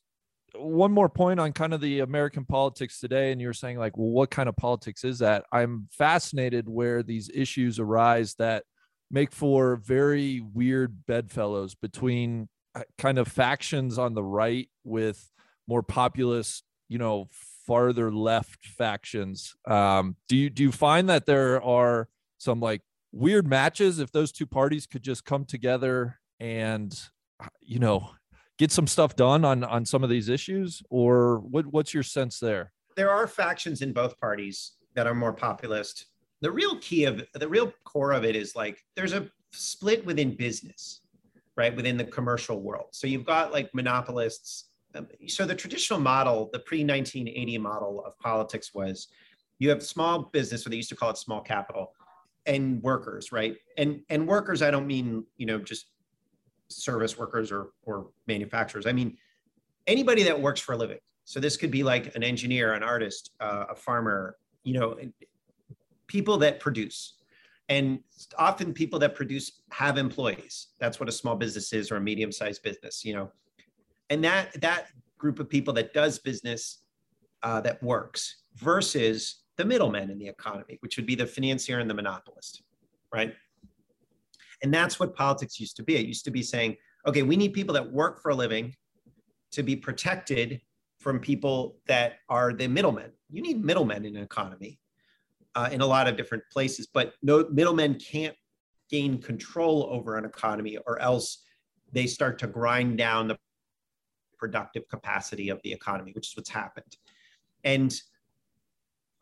one 0.55 0.93
more 0.93 1.09
point 1.09 1.41
on 1.41 1.53
kind 1.53 1.75
of 1.75 1.81
the 1.81 2.01
american 2.01 2.45
politics 2.45 3.01
today 3.01 3.33
and 3.33 3.41
you're 3.41 3.53
saying 3.53 3.79
like 3.79 3.97
well 3.97 4.11
what 4.11 4.31
kind 4.31 4.49
of 4.49 4.57
politics 4.57 5.03
is 5.03 5.19
that? 5.19 5.45
I'm 5.51 5.89
fascinated 5.91 6.69
where 6.69 7.03
these 7.03 7.29
issues 7.35 7.81
arise 7.81 8.35
that 8.35 8.63
make 9.11 9.33
for 9.33 9.77
very 9.77 10.41
weird 10.55 11.05
bedfellows 11.07 11.75
between 11.75 12.49
uh, 12.77 12.83
kind 12.97 13.19
of 13.19 13.27
factions 13.27 13.99
on 13.99 14.15
the 14.15 14.25
right 14.25 14.69
with 14.85 15.29
more 15.67 15.83
populist 15.83 16.63
you 16.89 16.99
know 16.99 17.29
farther 17.67 18.13
left 18.13 18.65
factions. 18.65 19.57
Um, 19.67 20.17
do 20.29 20.37
you 20.37 20.51
do 20.51 20.63
you 20.63 20.73
find 20.73 21.09
that 21.09 21.27
there 21.27 21.61
are 21.63 22.09
some 22.39 22.61
like 22.61 22.83
weird 23.13 23.47
matches 23.47 23.99
if 23.99 24.13
those 24.13 24.33
two 24.33 24.47
parties 24.47 24.87
could 24.87 25.03
just 25.03 25.25
come 25.25 25.45
together 25.45 26.19
and 26.39 27.01
uh, 27.41 27.49
you 27.61 27.79
know 27.79 28.11
get 28.59 28.71
some 28.71 28.87
stuff 28.87 29.17
done 29.17 29.45
on 29.45 29.65
on 29.65 29.85
some 29.85 30.03
of 30.05 30.11
these 30.11 30.29
issues 30.29 30.83
or 30.91 31.39
what 31.41 31.67
what's 31.67 31.95
your 31.95 32.03
sense 32.03 32.39
there? 32.39 32.73
There 32.97 33.11
are 33.11 33.27
factions 33.27 33.83
in 33.83 33.93
both 33.93 34.19
parties 34.19 34.73
that 34.95 35.07
are 35.07 35.15
more 35.15 35.33
populist. 35.33 36.07
The 36.41 36.51
real 36.51 36.79
key 36.79 37.05
of 37.05 37.23
the 37.35 37.49
real 37.49 37.73
core 37.85 38.13
of 38.13 38.25
it 38.25 38.37
is 38.37 38.55
like 38.55 38.83
there's 38.95 39.13
a 39.13 39.29
split 39.53 40.05
within 40.05 40.35
business 40.37 41.01
right? 41.57 41.75
Within 41.75 41.97
the 41.97 42.05
commercial 42.05 42.61
world. 42.61 42.89
So 42.93 43.07
you've 43.07 43.25
got 43.25 43.53
like 43.53 43.75
monopolists. 43.75 44.67
So 45.27 45.45
the 45.45 45.55
traditional 45.55 46.01
model 46.01 46.49
the 46.53 46.61
pre-1980 46.61 47.61
model 47.61 48.03
of 48.07 48.19
politics 48.19 48.73
was 48.73 49.09
you 49.59 49.69
have 49.69 49.83
small 49.83 50.31
business 50.33 50.67
or 50.67 50.71
they 50.71 50.77
used 50.77 50.89
to 50.89 50.97
call 50.97 51.11
it 51.11 51.19
small 51.19 51.43
capital 51.43 51.93
and 52.47 52.83
workers, 52.83 53.33
right? 53.33 53.57
And 53.77 54.01
and 54.09 54.27
workers, 54.27 54.63
I 54.63 54.71
don't 54.71 54.87
mean 54.87 55.25
you 55.37 55.47
know 55.47 55.59
just 55.59 55.87
service 56.69 57.19
workers 57.19 57.53
or 57.53 57.71
or 57.83 58.09
manufacturers. 58.27 58.87
I 58.87 58.93
mean 58.93 59.17
anybody 59.87 60.23
that 60.25 60.41
works 60.41 60.61
for 60.61 60.73
a 60.73 60.77
living. 60.77 60.99
So 61.25 61.41
this 61.41 61.57
could 61.57 61.71
be 61.71 61.83
like 61.83 62.15
an 62.15 62.23
engineer, 62.23 62.75
an 62.75 62.83
artist, 62.83 63.33
uh, 63.41 63.67
a 63.71 63.75
farmer, 63.75 64.37
you 64.63 64.75
know, 64.75 64.97
people 66.07 66.39
that 66.39 66.61
produce. 66.61 67.15
And 67.69 67.99
often 68.39 68.73
people 68.73 69.01
that 69.01 69.17
produce 69.17 69.63
have 69.71 69.99
employees. 69.99 70.69
That's 70.79 71.01
what 71.01 71.09
a 71.09 71.13
small 71.13 71.35
business 71.35 71.73
is 71.73 71.91
or 71.91 71.97
a 71.97 72.01
medium-sized 72.01 72.63
business, 72.63 73.05
you 73.05 73.13
know. 73.13 73.33
And 74.09 74.23
that 74.23 74.61
that 74.61 74.87
group 75.19 75.41
of 75.41 75.49
people 75.49 75.75
that 75.75 75.93
does 75.93 76.21
business 76.21 76.83
uh, 77.43 77.61
that 77.63 77.83
works 77.83 78.43
versus 78.55 79.43
the 79.57 79.65
middlemen 79.65 80.11
in 80.11 80.19
the 80.19 80.29
economy, 80.29 80.79
which 80.81 80.97
would 80.97 81.07
be 81.07 81.15
the 81.15 81.27
financier 81.27 81.79
and 81.79 81.89
the 81.89 81.95
monopolist, 81.95 82.63
right? 83.13 83.35
And 84.63 84.73
that's 84.73 84.99
what 84.99 85.15
politics 85.15 85.61
used 85.61 85.77
to 85.77 85.83
be. 85.83 85.97
It 85.97 86.07
used 86.07 86.25
to 86.25 86.31
be 86.31 86.43
saying, 86.43 86.77
okay, 87.07 87.23
we 87.23 87.37
need 87.37 87.53
people 87.53 87.75
that 87.75 87.93
work 87.93 88.21
for 88.21 88.31
a 88.31 88.35
living 88.35 88.75
to 89.53 89.63
be 89.63 89.77
protected 89.77 90.61
from 90.99 91.21
people 91.21 91.77
that 91.87 92.15
are 92.29 92.53
the 92.53 92.67
middlemen. 92.67 93.11
You 93.31 93.43
need 93.43 93.65
middlemen 93.65 94.05
in 94.05 94.17
an 94.17 94.23
economy 94.23 94.79
uh, 95.55 95.69
in 95.73 95.81
a 95.81 95.87
lot 95.87 96.09
of 96.09 96.17
different 96.17 96.45
places, 96.53 96.87
but 96.93 97.15
no 97.23 97.47
middlemen 97.51 97.95
can't 97.95 98.37
gain 98.91 99.21
control 99.21 99.89
over 99.91 100.17
an 100.17 100.25
economy 100.25 100.79
or 100.87 101.01
else 101.01 101.45
they 101.93 102.07
start 102.07 102.39
to 102.39 102.47
grind 102.47 102.99
down 102.99 103.29
the 103.29 103.39
productive 104.39 104.87
capacity 104.89 105.49
of 105.49 105.61
the 105.63 105.73
economy, 105.73 106.13
which 106.13 106.29
is 106.29 106.37
what's 106.37 106.51
happened. 106.51 106.97
And 107.65 107.95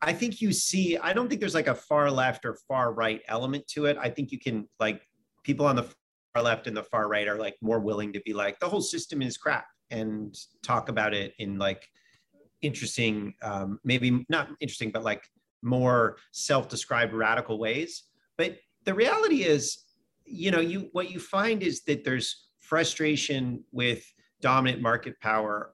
I 0.04 0.12
think 0.12 0.40
you 0.40 0.52
see, 0.52 0.98
I 0.98 1.12
don't 1.12 1.28
think 1.28 1.40
there's 1.40 1.54
like 1.54 1.66
a 1.66 1.74
far 1.74 2.10
left 2.10 2.44
or 2.44 2.58
far 2.68 2.92
right 2.92 3.22
element 3.26 3.66
to 3.68 3.86
it. 3.86 3.96
I 3.98 4.10
think 4.10 4.32
you 4.32 4.38
can 4.38 4.68
like 4.78 5.00
people 5.42 5.64
on 5.64 5.76
the 5.76 5.84
far 6.34 6.42
left 6.42 6.66
and 6.66 6.76
the 6.76 6.82
far 6.82 7.08
right 7.08 7.26
are 7.26 7.38
like 7.38 7.56
more 7.62 7.80
willing 7.80 8.12
to 8.12 8.20
be 8.20 8.34
like 8.34 8.60
the 8.60 8.68
whole 8.68 8.82
system 8.82 9.22
is 9.22 9.36
crap 9.36 9.66
and 9.90 10.36
talk 10.62 10.88
about 10.88 11.14
it 11.14 11.32
in 11.38 11.58
like 11.58 11.88
interesting, 12.60 13.34
um, 13.42 13.78
maybe 13.84 14.24
not 14.28 14.48
interesting, 14.60 14.90
but 14.90 15.04
like 15.04 15.22
more 15.62 16.16
self-described 16.32 17.14
radical 17.14 17.58
ways. 17.58 18.04
But 18.36 18.58
the 18.84 18.94
reality 18.94 19.44
is, 19.44 19.84
you 20.26 20.50
know, 20.50 20.60
you 20.60 20.88
what 20.92 21.10
you 21.10 21.18
find 21.18 21.62
is 21.62 21.82
that 21.84 22.04
there's 22.04 22.48
frustration 22.60 23.64
with 23.72 24.04
dominant 24.40 24.82
market 24.82 25.18
power, 25.20 25.72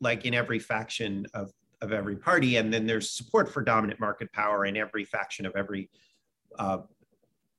like 0.00 0.24
in 0.24 0.34
every 0.34 0.58
faction 0.58 1.26
of 1.34 1.50
of 1.82 1.92
every 1.92 2.16
party, 2.16 2.56
and 2.56 2.72
then 2.72 2.86
there's 2.86 3.10
support 3.10 3.52
for 3.52 3.62
dominant 3.62 4.00
market 4.00 4.32
power 4.32 4.64
in 4.64 4.76
every 4.76 5.04
faction 5.04 5.44
of 5.44 5.54
every 5.56 5.90
uh, 6.58 6.78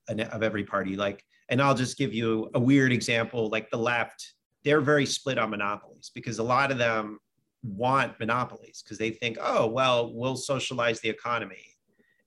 of 0.08 0.44
every 0.44 0.64
party. 0.64 0.96
Like, 0.96 1.24
and 1.50 1.62
I'll 1.62 1.76
just 1.76 1.98
give 1.98 2.14
you 2.14 2.50
a 2.56 2.60
weird 2.60 2.92
example. 2.92 3.50
Like 3.50 3.70
the 3.70 3.78
left, 3.78 4.34
they're 4.64 4.82
very 4.82 5.06
split 5.06 5.38
on 5.38 5.50
monopolies 5.52 6.10
because 6.14 6.40
a 6.40 6.44
lot 6.44 6.72
of 6.72 6.78
them 6.78 7.20
want 7.64 8.20
monopolies 8.20 8.82
because 8.84 8.98
they 8.98 9.12
think, 9.12 9.38
oh, 9.42 9.68
well, 9.68 10.14
we'll 10.14 10.36
socialize 10.36 11.00
the 11.02 11.10
economy, 11.10 11.76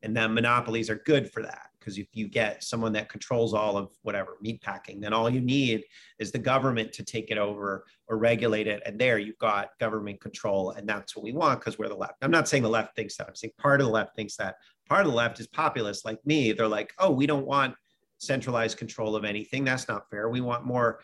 and 0.02 0.16
then 0.16 0.34
monopolies 0.34 0.88
are 0.88 1.02
good 1.06 1.32
for 1.32 1.42
that 1.42 1.70
because 1.86 1.98
if 1.98 2.08
you 2.14 2.26
get 2.26 2.64
someone 2.64 2.92
that 2.92 3.08
controls 3.08 3.54
all 3.54 3.76
of 3.76 3.90
whatever 4.02 4.38
meat 4.42 4.60
packing 4.60 5.00
then 5.00 5.12
all 5.12 5.30
you 5.30 5.40
need 5.40 5.84
is 6.18 6.32
the 6.32 6.38
government 6.38 6.92
to 6.92 7.04
take 7.04 7.30
it 7.30 7.38
over 7.38 7.84
or 8.08 8.18
regulate 8.18 8.66
it. 8.66 8.82
And 8.84 8.98
there 8.98 9.18
you've 9.18 9.38
got 9.38 9.70
government 9.78 10.20
control 10.20 10.72
and 10.72 10.88
that's 10.88 11.14
what 11.14 11.22
we 11.22 11.32
want 11.32 11.60
because 11.60 11.78
we're 11.78 11.88
the 11.88 11.94
left. 11.94 12.14
I'm 12.22 12.32
not 12.32 12.48
saying 12.48 12.64
the 12.64 12.68
left 12.68 12.96
thinks 12.96 13.16
that. 13.16 13.28
I'm 13.28 13.36
saying 13.36 13.52
part 13.56 13.80
of 13.80 13.86
the 13.86 13.92
left 13.92 14.16
thinks 14.16 14.36
that. 14.36 14.56
Part 14.88 15.06
of 15.06 15.12
the 15.12 15.16
left 15.16 15.38
is 15.38 15.46
populist 15.46 16.04
like 16.04 16.18
me. 16.26 16.52
They're 16.52 16.66
like 16.66 16.92
oh 16.98 17.10
we 17.10 17.26
don't 17.26 17.46
want 17.46 17.76
centralized 18.18 18.78
control 18.78 19.14
of 19.14 19.24
anything. 19.24 19.64
That's 19.64 19.86
not 19.86 20.10
fair. 20.10 20.28
We 20.28 20.40
want 20.40 20.66
more 20.66 21.00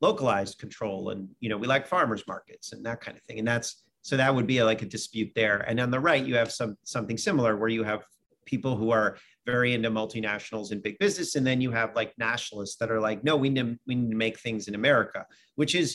localized 0.00 0.58
control. 0.58 1.10
And 1.10 1.28
you 1.40 1.50
know 1.50 1.58
we 1.58 1.66
like 1.66 1.86
farmers 1.86 2.24
markets 2.26 2.72
and 2.72 2.84
that 2.86 3.02
kind 3.02 3.18
of 3.18 3.22
thing. 3.24 3.38
And 3.38 3.46
that's 3.46 3.82
so 4.00 4.16
that 4.16 4.34
would 4.34 4.46
be 4.46 4.62
like 4.62 4.80
a 4.80 4.86
dispute 4.86 5.32
there. 5.34 5.58
And 5.58 5.78
on 5.78 5.90
the 5.90 6.00
right 6.00 6.24
you 6.24 6.36
have 6.36 6.50
some 6.50 6.78
something 6.84 7.18
similar 7.18 7.58
where 7.58 7.68
you 7.68 7.84
have 7.84 8.02
people 8.52 8.76
who 8.76 8.90
are 8.90 9.16
very 9.46 9.72
into 9.72 9.90
multinationals 9.90 10.72
and 10.72 10.82
big 10.82 10.98
business. 10.98 11.36
And 11.36 11.46
then 11.46 11.62
you 11.62 11.70
have 11.70 11.96
like 11.96 12.12
nationalists 12.18 12.76
that 12.76 12.90
are 12.90 13.00
like, 13.00 13.24
no, 13.24 13.34
we 13.34 13.48
need, 13.48 13.78
we 13.86 13.94
need 13.94 14.10
to 14.10 14.16
make 14.16 14.38
things 14.38 14.68
in 14.68 14.74
America, 14.74 15.24
which 15.54 15.74
is 15.74 15.88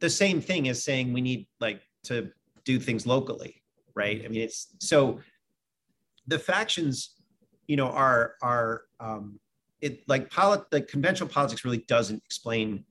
the 0.00 0.10
same 0.10 0.40
thing 0.40 0.68
as 0.68 0.82
saying 0.82 1.12
we 1.12 1.20
need 1.20 1.46
like 1.60 1.80
to 2.04 2.16
do 2.64 2.80
things 2.80 3.06
locally, 3.06 3.62
right? 3.94 4.20
I 4.24 4.28
mean, 4.28 4.42
it's 4.42 4.74
so 4.80 5.20
the 6.26 6.40
factions, 6.40 7.14
you 7.68 7.76
know, 7.76 7.86
are 7.88 8.34
are 8.42 8.82
um, 8.98 9.38
it 9.80 10.02
like 10.08 10.28
polit 10.28 10.62
the 10.72 10.80
conventional 10.80 11.28
politics 11.28 11.64
really 11.64 11.84
doesn't 11.86 12.20
explain 12.24 12.84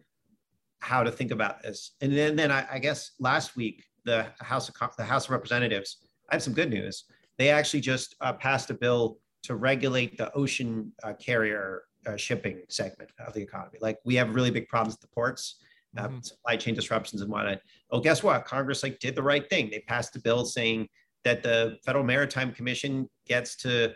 how 0.79 1.03
to 1.03 1.11
think 1.11 1.31
about 1.31 1.61
this. 1.61 1.91
And 1.99 2.15
then 2.15 2.37
then 2.37 2.49
I, 2.49 2.65
I 2.75 2.79
guess 2.79 3.11
last 3.19 3.57
week 3.57 3.83
the 4.05 4.27
House 4.39 4.69
of 4.69 4.75
the 4.97 5.03
House 5.03 5.25
of 5.25 5.31
Representatives, 5.31 5.97
I 6.29 6.35
have 6.35 6.43
some 6.43 6.53
good 6.53 6.69
news. 6.69 7.03
They 7.41 7.49
actually 7.49 7.81
just 7.81 8.15
uh, 8.21 8.33
passed 8.33 8.69
a 8.69 8.75
bill 8.75 9.17
to 9.45 9.55
regulate 9.55 10.15
the 10.15 10.31
ocean 10.35 10.91
uh, 11.01 11.13
carrier 11.13 11.85
uh, 12.05 12.15
shipping 12.15 12.61
segment 12.69 13.09
of 13.17 13.33
the 13.33 13.41
economy. 13.41 13.79
Like 13.81 13.97
we 14.05 14.13
have 14.17 14.35
really 14.35 14.51
big 14.51 14.67
problems 14.67 14.93
at 14.93 15.01
the 15.01 15.07
ports, 15.07 15.55
uh, 15.97 16.03
mm-hmm. 16.03 16.19
supply 16.19 16.55
chain 16.55 16.75
disruptions 16.75 17.23
and 17.23 17.31
whatnot. 17.31 17.57
Oh, 17.89 17.99
guess 17.99 18.21
what? 18.21 18.45
Congress 18.45 18.83
like 18.83 18.99
did 18.99 19.15
the 19.15 19.23
right 19.23 19.49
thing. 19.49 19.71
They 19.71 19.79
passed 19.79 20.15
a 20.15 20.19
bill 20.19 20.45
saying 20.45 20.87
that 21.23 21.41
the 21.41 21.79
Federal 21.83 22.03
Maritime 22.03 22.51
Commission 22.51 23.09
gets 23.25 23.55
to 23.63 23.95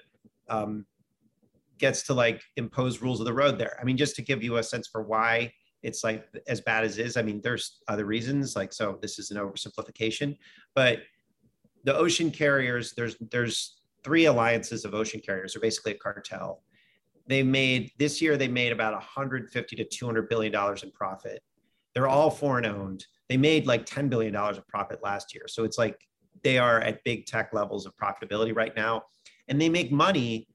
um, 0.49 0.87
gets 1.77 2.01
to 2.07 2.15
like 2.15 2.41
impose 2.55 3.03
rules 3.03 3.19
of 3.19 3.27
the 3.27 3.33
road 3.33 3.59
there. 3.59 3.77
I 3.79 3.83
mean, 3.83 3.95
just 3.95 4.15
to 4.15 4.23
give 4.23 4.41
you 4.41 4.57
a 4.57 4.63
sense 4.63 4.87
for 4.87 5.03
why 5.03 5.51
it's 5.83 6.03
like 6.03 6.25
as 6.47 6.61
bad 6.61 6.83
as 6.83 6.97
is. 6.97 7.15
I 7.15 7.21
mean, 7.21 7.41
there's 7.43 7.77
other 7.87 8.05
reasons. 8.05 8.55
Like, 8.55 8.73
so 8.73 8.97
this 9.03 9.19
is 9.19 9.29
an 9.29 9.37
oversimplification, 9.37 10.35
but 10.73 11.01
the 11.85 11.95
ocean 11.95 12.31
carriers, 12.31 12.93
there's 12.93 13.15
there's 13.31 13.77
three 14.03 14.25
alliances 14.25 14.85
of 14.85 14.93
ocean 14.93 15.21
carriers 15.25 15.55
are 15.55 15.59
basically 15.59 15.93
a 15.93 15.97
cartel. 15.97 16.61
They 17.27 17.41
made 17.41 17.91
this 17.97 18.21
year 18.21 18.37
they 18.37 18.47
made 18.47 18.71
about 18.71 18.93
150 18.93 19.75
to 19.75 19.85
200 19.85 20.29
billion 20.29 20.51
dollars 20.51 20.83
in 20.83 20.91
profit. 20.91 21.41
They're 21.93 22.07
all 22.07 22.29
foreign 22.29 22.65
owned. 22.65 23.05
They 23.29 23.37
made 23.37 23.65
like 23.65 23.85
10 23.85 24.09
billion 24.09 24.33
dollars 24.33 24.57
of 24.57 24.67
profit 24.67 24.99
last 25.03 25.33
year. 25.33 25.45
So 25.47 25.63
it's 25.63 25.77
like 25.77 25.97
they 26.43 26.57
are 26.57 26.81
at 26.81 27.03
big 27.03 27.25
tech 27.25 27.53
levels 27.53 27.85
of 27.85 27.95
profitability 27.95 28.55
right 28.55 28.75
now 28.75 29.03
and 29.47 29.61
they 29.61 29.69
make 29.69 29.91
money 29.91 30.47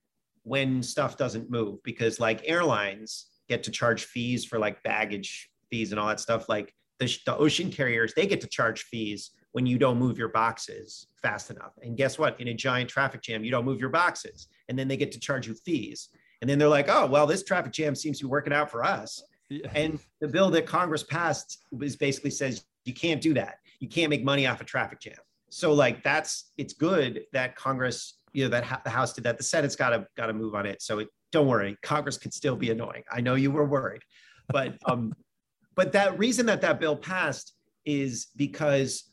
when 0.42 0.82
stuff 0.82 1.16
doesn't 1.16 1.50
move 1.50 1.82
because 1.82 2.20
like 2.20 2.42
airlines 2.44 3.26
get 3.48 3.62
to 3.64 3.70
charge 3.70 4.04
fees 4.04 4.44
for 4.44 4.58
like 4.58 4.82
baggage 4.82 5.50
fees 5.70 5.90
and 5.90 6.00
all 6.00 6.08
that 6.08 6.20
stuff 6.20 6.48
like 6.48 6.74
the, 6.98 7.18
the 7.26 7.36
ocean 7.36 7.70
carriers 7.70 8.12
they 8.14 8.26
get 8.26 8.40
to 8.40 8.46
charge 8.46 8.82
fees 8.84 9.32
when 9.52 9.66
you 9.66 9.78
don't 9.78 9.98
move 9.98 10.18
your 10.18 10.28
boxes 10.28 11.06
fast 11.20 11.50
enough. 11.50 11.72
And 11.82 11.96
guess 11.96 12.18
what? 12.18 12.40
In 12.40 12.48
a 12.48 12.54
giant 12.54 12.88
traffic 12.88 13.22
jam, 13.22 13.44
you 13.44 13.50
don't 13.50 13.64
move 13.64 13.80
your 13.80 13.90
boxes. 13.90 14.48
And 14.68 14.78
then 14.78 14.88
they 14.88 14.96
get 14.96 15.12
to 15.12 15.20
charge 15.20 15.46
you 15.46 15.54
fees. 15.54 16.08
And 16.40 16.48
then 16.48 16.58
they're 16.58 16.68
like, 16.68 16.88
oh, 16.88 17.06
well, 17.06 17.26
this 17.26 17.42
traffic 17.42 17.72
jam 17.72 17.94
seems 17.94 18.18
to 18.18 18.24
be 18.24 18.30
working 18.30 18.52
out 18.52 18.70
for 18.70 18.84
us. 18.84 19.22
Yeah. 19.48 19.68
And 19.74 19.98
the 20.20 20.28
bill 20.28 20.50
that 20.50 20.66
Congress 20.66 21.02
passed 21.02 21.64
is 21.80 21.96
basically 21.96 22.30
says 22.30 22.64
you 22.84 22.94
can't 22.94 23.20
do 23.20 23.34
that. 23.34 23.56
You 23.80 23.88
can't 23.88 24.10
make 24.10 24.24
money 24.24 24.46
off 24.46 24.60
a 24.60 24.64
traffic 24.64 25.00
jam. 25.00 25.16
So 25.50 25.72
like 25.72 26.02
that's 26.04 26.52
it's 26.56 26.72
good 26.72 27.22
that 27.32 27.56
Congress, 27.56 28.18
you 28.32 28.44
know, 28.44 28.50
that 28.50 28.64
ha- 28.64 28.80
the 28.84 28.90
House 28.90 29.12
did 29.12 29.24
that. 29.24 29.36
The 29.36 29.44
Senate's 29.44 29.74
got 29.74 29.90
to 29.90 30.06
got 30.16 30.26
to 30.26 30.32
move 30.32 30.54
on 30.54 30.64
it. 30.64 30.80
So 30.80 31.00
it, 31.00 31.08
don't 31.32 31.48
worry, 31.48 31.76
Congress 31.82 32.16
could 32.16 32.32
still 32.32 32.56
be 32.56 32.70
annoying. 32.70 33.02
I 33.10 33.20
know 33.20 33.34
you 33.34 33.50
were 33.50 33.64
worried, 33.64 34.02
but 34.48 34.76
um, 34.86 35.12
but 35.74 35.92
that 35.92 36.18
reason 36.18 36.46
that 36.46 36.60
that 36.60 36.78
bill 36.78 36.96
passed 36.96 37.54
is 37.84 38.28
because 38.36 39.10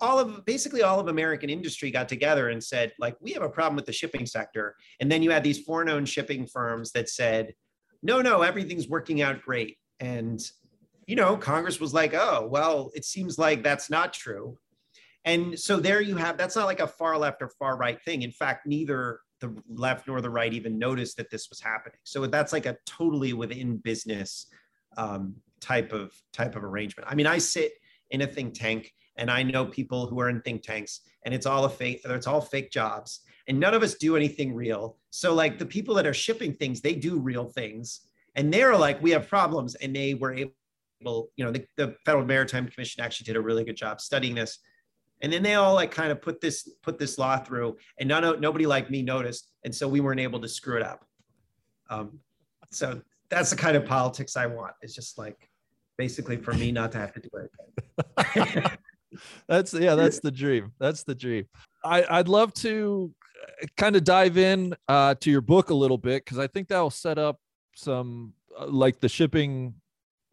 all 0.00 0.18
of 0.18 0.44
basically 0.44 0.82
all 0.82 1.00
of 1.00 1.08
American 1.08 1.50
industry 1.50 1.90
got 1.90 2.08
together 2.08 2.50
and 2.50 2.62
said, 2.62 2.92
like, 2.98 3.16
we 3.20 3.32
have 3.32 3.42
a 3.42 3.48
problem 3.48 3.76
with 3.76 3.86
the 3.86 3.92
shipping 3.92 4.26
sector. 4.26 4.76
And 5.00 5.10
then 5.10 5.22
you 5.22 5.30
had 5.30 5.44
these 5.44 5.60
foreign 5.60 5.88
owned 5.88 6.08
shipping 6.08 6.46
firms 6.46 6.92
that 6.92 7.08
said, 7.08 7.54
no, 8.02 8.20
no, 8.20 8.42
everything's 8.42 8.88
working 8.88 9.22
out 9.22 9.42
great. 9.42 9.76
And, 10.00 10.40
you 11.06 11.16
know, 11.16 11.36
Congress 11.36 11.80
was 11.80 11.94
like, 11.94 12.14
oh, 12.14 12.48
well, 12.50 12.90
it 12.94 13.04
seems 13.04 13.38
like 13.38 13.62
that's 13.62 13.90
not 13.90 14.12
true. 14.12 14.58
And 15.24 15.58
so 15.58 15.78
there 15.78 16.00
you 16.00 16.16
have 16.16 16.38
that's 16.38 16.54
not 16.54 16.66
like 16.66 16.80
a 16.80 16.86
far 16.86 17.18
left 17.18 17.42
or 17.42 17.48
far 17.48 17.76
right 17.76 18.00
thing. 18.04 18.22
In 18.22 18.30
fact, 18.30 18.66
neither 18.66 19.20
the 19.40 19.54
left 19.68 20.06
nor 20.06 20.20
the 20.20 20.30
right 20.30 20.52
even 20.52 20.78
noticed 20.78 21.16
that 21.16 21.30
this 21.30 21.48
was 21.50 21.60
happening. 21.60 21.98
So 22.04 22.24
that's 22.26 22.52
like 22.52 22.66
a 22.66 22.76
totally 22.86 23.32
within 23.32 23.78
business 23.78 24.46
um, 24.96 25.34
type 25.60 25.92
of 25.92 26.12
type 26.32 26.54
of 26.54 26.64
arrangement. 26.64 27.08
I 27.10 27.14
mean, 27.14 27.26
I 27.26 27.38
sit 27.38 27.72
in 28.10 28.22
a 28.22 28.26
think 28.26 28.54
tank 28.54 28.92
and 29.16 29.30
I 29.30 29.42
know 29.42 29.64
people 29.64 30.06
who 30.06 30.20
are 30.20 30.28
in 30.28 30.40
think 30.42 30.62
tanks, 30.62 31.00
and 31.24 31.34
it's 31.34 31.46
all 31.46 31.64
a 31.64 31.68
fake, 31.68 32.02
it's 32.04 32.26
all 32.26 32.40
fake 32.40 32.70
jobs, 32.70 33.20
and 33.48 33.58
none 33.58 33.74
of 33.74 33.82
us 33.82 33.94
do 33.94 34.16
anything 34.16 34.54
real. 34.54 34.96
So 35.10 35.34
like 35.34 35.58
the 35.58 35.66
people 35.66 35.94
that 35.94 36.06
are 36.06 36.14
shipping 36.14 36.52
things, 36.52 36.80
they 36.80 36.94
do 36.94 37.18
real 37.18 37.44
things, 37.44 38.02
and 38.34 38.52
they're 38.52 38.76
like, 38.76 39.02
we 39.02 39.10
have 39.12 39.28
problems, 39.28 39.74
and 39.76 39.94
they 39.94 40.14
were 40.14 40.34
able, 40.34 41.30
you 41.36 41.44
know, 41.44 41.50
the, 41.50 41.66
the 41.76 41.96
Federal 42.04 42.24
Maritime 42.24 42.68
Commission 42.68 43.02
actually 43.02 43.24
did 43.24 43.36
a 43.36 43.40
really 43.40 43.64
good 43.64 43.76
job 43.76 44.00
studying 44.00 44.34
this, 44.34 44.58
and 45.22 45.32
then 45.32 45.42
they 45.42 45.54
all 45.54 45.74
like 45.74 45.90
kind 45.90 46.12
of 46.12 46.20
put 46.20 46.40
this 46.40 46.68
put 46.82 46.98
this 46.98 47.18
law 47.18 47.38
through, 47.38 47.76
and 47.98 48.08
none 48.08 48.40
nobody 48.40 48.66
like 48.66 48.90
me 48.90 49.02
noticed, 49.02 49.48
and 49.64 49.74
so 49.74 49.88
we 49.88 50.00
weren't 50.00 50.20
able 50.20 50.40
to 50.40 50.48
screw 50.48 50.76
it 50.76 50.82
up. 50.82 51.04
Um, 51.88 52.20
so 52.70 53.00
that's 53.30 53.50
the 53.50 53.56
kind 53.56 53.76
of 53.76 53.84
politics 53.84 54.36
I 54.36 54.46
want. 54.46 54.74
It's 54.82 54.94
just 54.94 55.18
like 55.18 55.48
basically 55.96 56.36
for 56.36 56.52
me 56.54 56.72
not 56.72 56.92
to 56.92 56.98
have 56.98 57.12
to 57.14 57.20
do 57.20 57.28
anything. 57.38 58.70
that's 59.48 59.74
yeah 59.74 59.94
that's 59.94 60.20
the 60.20 60.30
dream. 60.30 60.72
That's 60.78 61.04
the 61.04 61.14
dream. 61.14 61.46
I, 61.84 62.04
i'd 62.18 62.28
love 62.28 62.52
to 62.54 63.12
uh, 63.62 63.66
kind 63.76 63.96
of 63.96 64.04
dive 64.04 64.36
in 64.38 64.74
uh, 64.88 65.14
to 65.20 65.30
your 65.30 65.40
book 65.40 65.70
a 65.70 65.74
little 65.74 65.98
bit 65.98 66.24
because 66.24 66.38
i 66.38 66.46
think 66.46 66.68
that 66.68 66.80
will 66.80 66.90
set 66.90 67.18
up 67.18 67.38
some 67.74 68.32
uh, 68.58 68.66
like 68.66 69.00
the 69.00 69.08
shipping 69.08 69.74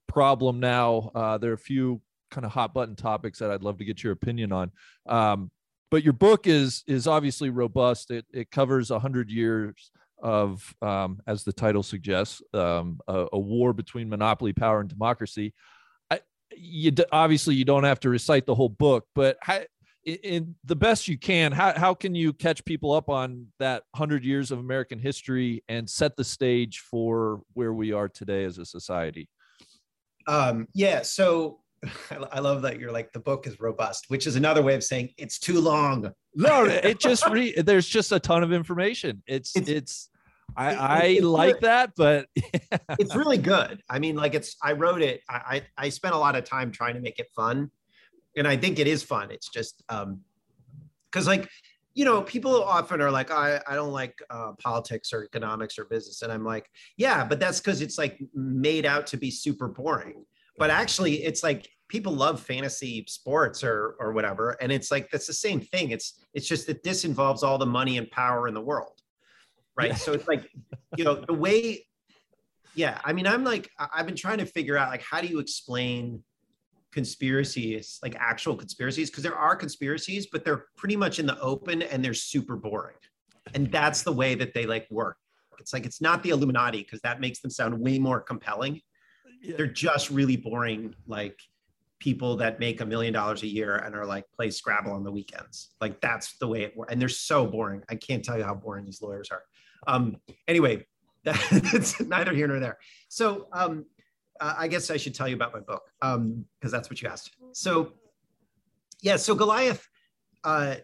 problem 0.07 0.59
now. 0.59 1.11
Uh, 1.13 1.37
there 1.37 1.51
are 1.51 1.55
a 1.55 1.57
few 1.57 2.01
kind 2.31 2.45
of 2.45 2.51
hot 2.51 2.73
button 2.73 2.95
topics 2.95 3.39
that 3.39 3.51
i'd 3.51 3.61
love 3.61 3.77
to 3.77 3.85
get 3.85 4.03
your 4.03 4.13
opinion 4.13 4.51
on. 4.51 4.71
Um, 5.07 5.51
but 5.91 6.03
your 6.03 6.13
book 6.13 6.47
is 6.47 6.83
is 6.87 7.05
obviously 7.05 7.49
robust. 7.49 8.09
It 8.09 8.25
it 8.33 8.49
covers 8.49 8.89
a 8.89 8.99
hundred 8.99 9.29
years 9.29 9.91
of, 10.23 10.73
um, 10.81 11.21
as 11.27 11.43
the 11.43 11.51
title 11.51 11.83
suggests, 11.83 12.41
um, 12.53 12.99
a, 13.07 13.27
a, 13.33 13.39
war 13.39 13.73
between 13.73 14.07
monopoly 14.07 14.53
power 14.53 14.79
and 14.79 14.89
democracy. 14.89 15.53
You 16.57 16.91
obviously 17.11 17.55
you 17.55 17.65
don't 17.65 17.83
have 17.83 17.99
to 18.01 18.09
recite 18.09 18.45
the 18.45 18.55
whole 18.55 18.69
book, 18.69 19.05
but 19.15 19.37
how, 19.41 19.61
in 20.05 20.55
the 20.65 20.75
best 20.75 21.07
you 21.07 21.17
can, 21.17 21.51
how 21.51 21.77
how 21.77 21.93
can 21.93 22.15
you 22.15 22.33
catch 22.33 22.63
people 22.65 22.91
up 22.91 23.09
on 23.09 23.47
that 23.59 23.83
hundred 23.95 24.23
years 24.23 24.51
of 24.51 24.59
American 24.59 24.99
history 24.99 25.63
and 25.67 25.89
set 25.89 26.15
the 26.17 26.23
stage 26.23 26.79
for 26.79 27.41
where 27.53 27.73
we 27.73 27.91
are 27.91 28.09
today 28.09 28.43
as 28.43 28.57
a 28.57 28.65
society? 28.65 29.29
Um, 30.27 30.67
yeah, 30.73 31.01
so 31.01 31.59
I 32.31 32.39
love 32.39 32.61
that 32.63 32.79
you're 32.79 32.91
like 32.91 33.11
the 33.13 33.19
book 33.19 33.47
is 33.47 33.59
robust, 33.59 34.05
which 34.09 34.27
is 34.27 34.35
another 34.35 34.61
way 34.61 34.75
of 34.75 34.83
saying 34.83 35.09
it's 35.17 35.39
too 35.39 35.59
long. 35.59 36.11
No, 36.35 36.65
it 36.65 36.99
just 36.99 37.27
re- 37.29 37.53
there's 37.61 37.87
just 37.87 38.11
a 38.11 38.19
ton 38.19 38.43
of 38.43 38.51
information. 38.51 39.23
It's 39.27 39.55
it's, 39.55 39.69
it's 39.69 40.09
I 40.55 40.75
I 40.75 41.19
like 41.21 41.59
that, 41.61 41.91
but 41.95 42.27
yeah. 42.35 42.77
it's 42.99 43.15
really 43.15 43.37
good. 43.37 43.81
I 43.89 43.99
mean, 43.99 44.15
like 44.15 44.33
it's 44.33 44.55
I 44.61 44.73
wrote 44.73 45.01
it. 45.01 45.21
I, 45.29 45.61
I 45.77 45.85
I 45.85 45.89
spent 45.89 46.15
a 46.15 46.17
lot 46.17 46.35
of 46.35 46.43
time 46.43 46.71
trying 46.71 46.95
to 46.95 47.01
make 47.01 47.19
it 47.19 47.27
fun, 47.35 47.71
and 48.35 48.47
I 48.47 48.57
think 48.57 48.79
it 48.79 48.87
is 48.87 49.03
fun. 49.03 49.31
It's 49.31 49.49
just 49.49 49.83
um, 49.89 50.21
because 51.11 51.27
like 51.27 51.49
you 51.93 52.05
know 52.05 52.21
people 52.21 52.63
often 52.63 53.01
are 53.01 53.11
like 53.11 53.31
I 53.31 53.61
I 53.67 53.75
don't 53.75 53.91
like 53.91 54.17
uh, 54.29 54.53
politics 54.61 55.13
or 55.13 55.23
economics 55.23 55.77
or 55.79 55.85
business, 55.85 56.21
and 56.21 56.31
I'm 56.31 56.43
like 56.45 56.69
yeah, 56.97 57.25
but 57.25 57.39
that's 57.39 57.59
because 57.59 57.81
it's 57.81 57.97
like 57.97 58.19
made 58.33 58.85
out 58.85 59.07
to 59.07 59.17
be 59.17 59.31
super 59.31 59.67
boring 59.67 60.25
but 60.57 60.69
actually 60.69 61.23
it's 61.23 61.43
like 61.43 61.69
people 61.87 62.13
love 62.13 62.39
fantasy 62.39 63.05
sports 63.07 63.63
or 63.63 63.95
or 63.99 64.13
whatever 64.13 64.51
and 64.61 64.71
it's 64.71 64.91
like 64.91 65.09
that's 65.11 65.27
the 65.27 65.33
same 65.33 65.59
thing 65.59 65.91
it's 65.91 66.19
it's 66.33 66.47
just 66.47 66.67
that 66.67 66.83
this 66.83 67.05
involves 67.05 67.43
all 67.43 67.57
the 67.57 67.65
money 67.65 67.97
and 67.97 68.09
power 68.11 68.47
in 68.47 68.53
the 68.53 68.61
world 68.61 68.92
right. 69.77 69.89
Yeah. 69.89 69.95
so 69.95 70.13
it's 70.13 70.27
like 70.27 70.49
you 70.97 71.03
know 71.03 71.15
the 71.15 71.33
way 71.33 71.86
yeah 72.75 72.99
i 73.03 73.13
mean 73.13 73.27
i'm 73.27 73.43
like 73.43 73.69
i've 73.79 74.05
been 74.05 74.15
trying 74.15 74.39
to 74.39 74.45
figure 74.45 74.77
out 74.77 74.89
like 74.89 75.01
how 75.03 75.21
do 75.21 75.27
you 75.27 75.39
explain 75.39 76.23
conspiracies 76.93 77.99
like 78.03 78.15
actual 78.17 78.55
conspiracies? 78.55 79.09
Because 79.09 79.23
there 79.23 79.36
are 79.36 79.55
conspiracies 79.55 80.27
but 80.31 80.45
they're 80.45 80.65
pretty 80.77 80.95
much 80.95 81.19
in 81.19 81.25
the 81.25 81.39
open 81.39 81.81
and 81.81 82.05
they're 82.05 82.13
super 82.13 82.55
boring. 82.55 82.95
And 83.53 83.69
that's 83.71 84.03
the 84.03 84.13
way 84.13 84.36
that 84.36 84.53
they 84.53 84.65
like 84.65 84.88
work. 84.89 85.17
It's 85.59 85.73
like 85.73 85.86
it's 85.86 86.01
not 86.01 86.23
the 86.23 86.29
illuminati 86.29 86.79
because 86.83 87.01
that 87.01 87.19
makes 87.19 87.41
them 87.41 87.51
sound 87.51 87.77
way 87.79 87.99
more 87.99 88.21
compelling. 88.21 88.79
Yeah. 89.41 89.57
they're 89.57 89.67
just 89.67 90.09
really 90.09 90.38
boring 90.38 90.95
like 91.05 91.38
people 91.99 92.38
that 92.38 92.62
make 92.62 92.79
a 92.79 92.86
million 92.86 93.13
dollars 93.13 93.43
a 93.43 93.47
year 93.47 93.75
and 93.75 93.93
are 93.93 94.05
like 94.05 94.23
play 94.33 94.49
scrabble 94.49 94.93
on 94.93 95.03
the 95.03 95.12
weekends. 95.12 95.71
Like 95.81 95.99
that's 95.99 96.38
the 96.38 96.47
way 96.47 96.62
it 96.62 96.77
works 96.77 96.91
and 96.93 97.01
they're 97.01 97.09
so 97.09 97.45
boring. 97.45 97.81
I 97.89 97.95
can't 97.95 98.23
tell 98.23 98.38
you 98.38 98.45
how 98.45 98.55
boring 98.55 98.86
these 98.86 99.01
lawyers 99.01 99.29
are 99.31 99.43
um 99.87 100.17
anyway 100.47 100.85
that's 101.23 101.99
neither 102.01 102.33
here 102.33 102.47
nor 102.47 102.59
there 102.59 102.77
so 103.09 103.47
um 103.53 103.85
uh, 104.41 104.55
i 104.57 104.67
guess 104.67 104.91
i 104.91 104.97
should 104.97 105.15
tell 105.15 105.27
you 105.27 105.35
about 105.35 105.53
my 105.53 105.59
book 105.59 105.83
um 106.01 106.45
because 106.59 106.71
that's 106.71 106.89
what 106.89 107.01
you 107.01 107.07
asked 107.07 107.35
so 107.53 107.93
yeah 109.01 109.15
so 109.15 109.33
goliath 109.33 109.87
uh 110.43 110.75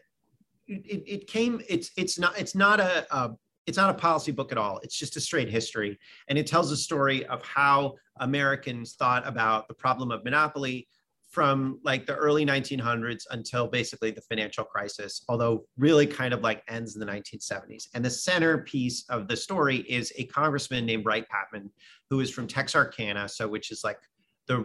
it, 0.68 1.04
it 1.08 1.28
came 1.28 1.62
it's 1.68 1.92
it's 1.98 2.20
not 2.20 2.38
it's 2.40 2.56
not 2.56 2.80
a, 2.80 3.06
a 3.16 3.32
it's 3.70 3.78
not 3.78 3.92
a 3.92 3.94
policy 3.94 4.32
book 4.32 4.52
at 4.52 4.58
all. 4.58 4.80
It's 4.80 4.98
just 4.98 5.16
a 5.16 5.22
straight 5.22 5.48
history. 5.48 6.00
And 6.28 6.40
it 6.40 6.48
tells 6.48 6.72
a 6.72 6.78
story 6.78 7.24
of 7.28 7.44
how 7.44 7.94
Americans 8.20 8.94
thought 8.94 9.28
about 9.28 9.68
the 9.68 9.76
problem 9.76 10.10
of 10.10 10.24
monopoly 10.24 10.88
from 11.30 11.80
like 11.84 12.08
the 12.08 12.16
early 12.16 12.44
1900s 12.44 13.24
until 13.30 13.68
basically 13.68 14.10
the 14.10 14.22
financial 14.22 14.64
crisis, 14.64 15.24
although 15.30 15.66
really 15.78 16.08
kind 16.08 16.34
of 16.34 16.42
like 16.42 16.64
ends 16.68 16.96
in 16.96 17.00
the 17.00 17.06
1970s. 17.06 17.88
And 17.94 18.04
the 18.04 18.10
centerpiece 18.10 19.06
of 19.10 19.28
the 19.28 19.38
story 19.38 19.78
is 19.88 20.12
a 20.18 20.26
congressman 20.26 20.88
named 20.88 21.06
Wright 21.06 21.28
Patman, 21.30 21.70
who 22.10 22.20
is 22.20 22.32
from 22.32 22.48
Texarkana, 22.48 23.30
so 23.30 23.48
which 23.48 23.70
is 23.70 23.84
like 23.84 24.00
the 24.48 24.58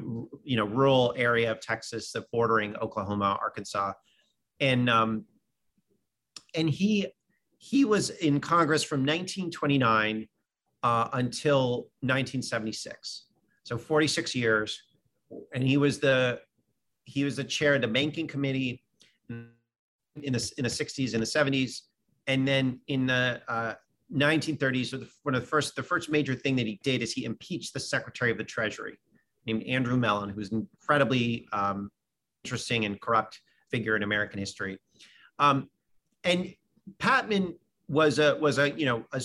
you 0.42 0.56
know 0.56 0.64
rural 0.64 1.12
area 1.18 1.50
of 1.50 1.60
Texas, 1.60 2.10
that 2.12 2.30
bordering 2.32 2.74
Oklahoma, 2.76 3.38
Arkansas, 3.42 3.92
and 4.58 4.88
um, 4.88 5.26
and 6.54 6.70
he 6.70 7.08
he 7.58 7.84
was 7.84 8.08
in 8.08 8.40
Congress 8.40 8.82
from 8.82 9.00
1929 9.00 10.26
uh, 10.82 11.08
until 11.12 11.90
1976, 12.00 13.26
so 13.64 13.76
46 13.76 14.34
years, 14.34 14.82
and 15.52 15.62
he 15.62 15.76
was 15.76 15.98
the 15.98 16.40
he 17.04 17.24
was 17.24 17.36
the 17.36 17.44
chair 17.44 17.74
of 17.74 17.80
the 17.80 17.88
banking 17.88 18.26
committee 18.26 18.82
in 19.28 19.48
the 20.32 20.52
in 20.56 20.64
the 20.64 20.70
60s 20.70 21.14
and 21.14 21.22
the 21.22 21.26
70s, 21.26 21.82
and 22.26 22.46
then 22.46 22.80
in 22.88 23.06
the 23.06 23.42
uh, 23.48 23.74
1930s, 24.12 24.86
so 24.86 24.98
the, 24.98 25.08
one 25.22 25.34
of 25.34 25.40
the 25.40 25.46
first 25.46 25.76
the 25.76 25.82
first 25.82 26.10
major 26.10 26.34
thing 26.34 26.56
that 26.56 26.66
he 26.66 26.80
did 26.82 27.02
is 27.02 27.12
he 27.12 27.24
impeached 27.24 27.72
the 27.72 27.80
Secretary 27.80 28.30
of 28.30 28.38
the 28.38 28.44
Treasury, 28.44 28.98
named 29.46 29.62
Andrew 29.64 29.96
Mellon, 29.96 30.30
who's 30.30 30.52
an 30.52 30.68
incredibly 30.80 31.46
um, 31.52 31.90
interesting 32.44 32.84
and 32.84 33.00
corrupt 33.00 33.40
figure 33.70 33.96
in 33.96 34.02
American 34.02 34.38
history. 34.38 34.78
Um, 35.38 35.68
and 36.22 36.54
Patman 36.98 37.54
was 37.88 38.18
a 38.18 38.36
was 38.36 38.58
a 38.58 38.70
you 38.70 38.86
know 38.86 39.04
a, 39.12 39.20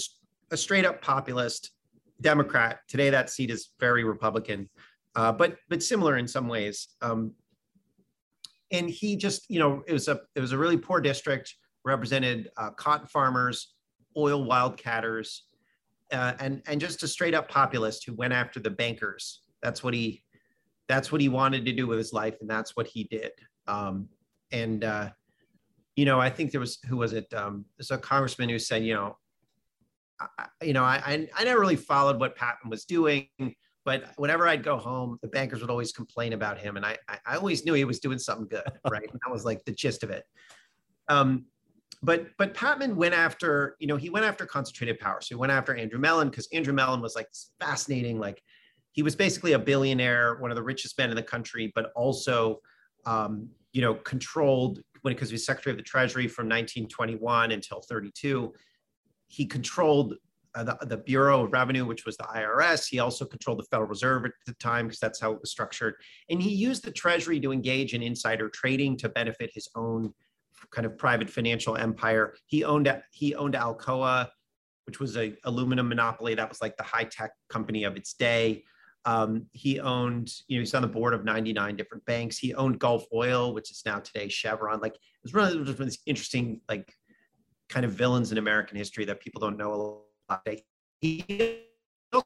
a 0.52 0.58
straight 0.58 0.86
up 0.86 1.02
populist 1.02 1.72
Democrat. 2.22 2.80
Today 2.88 3.10
that 3.10 3.30
seat 3.30 3.52
is 3.52 3.70
very 3.80 4.04
Republican, 4.04 4.70
uh, 5.16 5.32
but 5.32 5.58
but 5.70 5.84
similar 5.84 6.18
in 6.18 6.28
some 6.28 6.48
ways. 6.48 6.90
Um, 7.02 7.34
and 8.72 8.90
he 8.90 9.16
just 9.16 9.50
you 9.50 9.60
know 9.60 9.84
it 9.88 9.94
was 9.94 10.08
a 10.08 10.20
it 10.36 10.42
was 10.42 10.52
a 10.52 10.58
really 10.58 10.78
poor 10.78 11.02
district 11.02 11.54
represented 11.86 12.50
uh, 12.58 12.72
cotton 12.72 13.08
farmers, 13.08 13.74
oil 14.18 14.46
wildcatters, 14.46 15.40
uh, 16.12 16.34
and 16.40 16.62
and 16.68 16.80
just 16.80 17.04
a 17.04 17.08
straight 17.08 17.34
up 17.34 17.50
populist 17.50 18.06
who 18.06 18.14
went 18.14 18.34
after 18.34 18.60
the 18.60 18.70
bankers. 18.70 19.42
That's 19.62 19.84
what 19.84 19.94
he 19.94 20.24
that's 20.88 21.12
what 21.12 21.22
he 21.22 21.30
wanted 21.30 21.66
to 21.66 21.72
do 21.72 21.88
with 21.88 21.98
his 21.98 22.14
life, 22.14 22.36
and 22.42 22.50
that's 22.50 22.76
what 22.76 22.88
he 22.88 23.06
did. 23.06 23.32
Um, 23.68 24.10
and 24.52 24.84
uh, 24.84 25.10
you 25.96 26.06
know, 26.06 26.20
I 26.20 26.30
think 26.30 26.52
there 26.52 26.62
was 26.62 26.80
who 26.88 26.98
was 26.98 27.14
it? 27.14 27.32
Um, 27.34 27.66
there's 27.78 27.92
a 27.92 27.98
congressman 27.98 28.50
who 28.50 28.60
said, 28.60 28.84
you 28.84 28.94
know, 28.94 29.18
I, 30.20 30.46
you 30.62 30.74
know, 30.74 30.84
I, 30.84 31.28
I 31.36 31.44
never 31.44 31.60
really 31.60 31.76
followed 31.76 32.20
what 32.20 32.36
Patman 32.36 32.70
was 32.70 32.86
doing, 32.86 33.28
but 33.90 34.04
whenever 34.18 34.48
I'd 34.48 34.62
go 34.62 34.78
home, 34.78 35.18
the 35.24 35.28
bankers 35.28 35.62
would 35.62 35.72
always 35.72 35.92
complain 35.92 36.34
about 36.34 36.60
him, 36.60 36.78
and 36.78 36.86
I 36.86 36.96
I 37.26 37.38
always 37.38 37.66
knew 37.66 37.74
he 37.74 37.86
was 37.86 38.00
doing 38.00 38.20
something 38.20 38.48
good, 38.48 38.62
right? 38.88 39.10
And 39.12 39.20
that 39.26 39.32
was 39.32 39.46
like 39.46 39.66
the 39.66 39.72
gist 39.72 40.04
of 40.04 40.12
it. 40.12 40.26
Um, 41.08 41.46
but 42.04 42.28
but 42.38 42.54
Patman 42.54 42.96
went 42.96 43.16
after, 43.16 43.76
you 43.80 43.88
know, 43.88 43.96
he 43.96 44.12
went 44.12 44.28
after 44.28 44.46
concentrated 44.46 45.00
power. 45.00 45.22
So 45.22 45.30
he 45.30 45.40
went 45.40 45.52
after 45.52 45.74
Andrew 45.74 45.98
Mellon 45.98 46.30
because 46.30 46.48
Andrew 46.54 46.72
Mellon 46.72 47.02
was 47.02 47.16
like 47.16 47.30
fascinating, 47.60 48.20
like 48.20 48.44
he 48.92 49.02
was 49.02 49.16
basically 49.16 49.54
a 49.54 49.60
billionaire, 49.60 50.36
one 50.36 50.52
of 50.52 50.56
the 50.56 50.62
richest 50.62 50.96
men 51.00 51.10
in 51.10 51.16
the 51.16 51.24
country, 51.24 51.72
but 51.74 51.92
also 51.96 52.60
um, 53.08 53.50
you 53.74 53.82
know, 53.82 53.96
controlled 53.96 54.84
when 55.02 55.16
because 55.16 55.30
he 55.30 55.34
was 55.34 55.48
Secretary 55.48 55.72
of 55.72 55.78
the 55.78 55.84
Treasury 55.84 56.28
from 56.28 56.46
1921 56.46 57.54
until 57.54 57.82
32. 57.82 58.54
He 59.30 59.48
controlled 59.48 60.14
uh, 60.60 60.64
the, 60.64 60.86
the 60.86 60.98
Bureau 60.98 61.46
of 61.46 61.54
Revenue, 61.54 61.86
which 61.86 62.06
was 62.06 62.18
the 62.18 62.24
IRS. 62.24 62.88
He 62.88 63.00
also 63.00 63.26
controlled 63.26 63.60
the 63.60 63.64
Federal 63.64 63.88
Reserve 63.88 64.26
at 64.26 64.32
the 64.46 64.54
time 64.56 64.88
because 64.88 65.00
that's 65.00 65.20
how 65.20 65.32
it 65.32 65.40
was 65.40 65.52
structured. 65.52 65.96
And 66.30 66.42
he 66.42 66.50
used 66.50 66.84
the 66.84 66.92
Treasury 66.92 67.40
to 67.40 67.52
engage 67.52 67.94
in 67.94 68.04
insider 68.04 68.50
trading 68.50 68.98
to 68.98 69.10
benefit 69.10 69.52
his 69.54 69.70
own 69.76 70.14
kind 70.72 70.86
of 70.86 70.98
private 70.98 71.30
financial 71.30 71.78
empire. 71.78 72.36
He 72.48 72.64
owned 72.66 72.94
he 73.12 73.36
owned 73.36 73.54
Alcoa, 73.54 74.28
which 74.86 75.00
was 75.00 75.16
a 75.18 75.36
aluminum 75.46 75.88
monopoly 75.88 76.36
that 76.36 76.50
was 76.50 76.62
like 76.62 76.76
the 76.76 76.84
high 76.84 77.06
tech 77.06 77.32
company 77.48 77.86
of 77.86 77.96
its 77.96 78.14
day. 78.14 78.64
Um, 79.06 79.46
he 79.54 79.80
owned, 79.80 80.30
you 80.48 80.58
know, 80.58 80.62
he's 80.62 80.74
on 80.74 80.82
the 80.82 80.88
board 80.90 81.14
of 81.14 81.24
99 81.24 81.78
different 81.78 82.04
banks. 82.06 82.38
He 82.38 82.54
owned 82.54 82.80
Gulf 82.80 83.06
Oil, 83.14 83.54
which 83.54 83.72
is 83.72 83.84
now 83.86 84.00
today 84.00 84.28
Chevron. 84.28 84.82
Like 84.82 84.96
it 84.96 85.00
was 85.24 85.34
one 85.34 85.48
of 85.48 85.78
these 85.78 86.00
interesting, 86.06 86.60
like 86.68 86.94
kind 87.70 87.86
of 87.86 87.94
villains 87.94 88.34
in 88.34 88.38
American 88.38 88.76
history 88.76 89.06
that 89.06 89.22
people 89.22 89.40
don't 89.40 89.58
know 89.58 89.74
a 89.74 89.76
lot. 89.76 90.09
He 91.02 91.64
put 92.12 92.26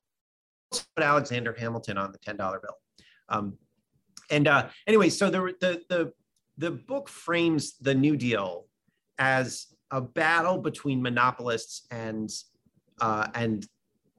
Alexander 0.98 1.56
Hamilton 1.58 1.98
on 1.98 2.12
the 2.12 2.20
$10 2.20 2.38
bill. 2.38 2.78
Um, 3.30 3.58
and 4.30 4.48
uh, 4.48 4.70
anyway, 4.88 5.10
so 5.10 5.30
the, 5.30 5.54
the, 5.60 5.82
the, 5.90 6.14
the 6.58 6.72
book 6.72 7.10
frames 7.10 7.78
the 7.80 7.94
New 7.94 8.18
Deal 8.18 8.66
as 9.20 9.68
a 9.92 10.02
battle 10.02 10.58
between 10.58 11.02
monopolists 11.02 11.86
and, 11.92 12.30
uh, 13.02 13.28
and 13.36 13.68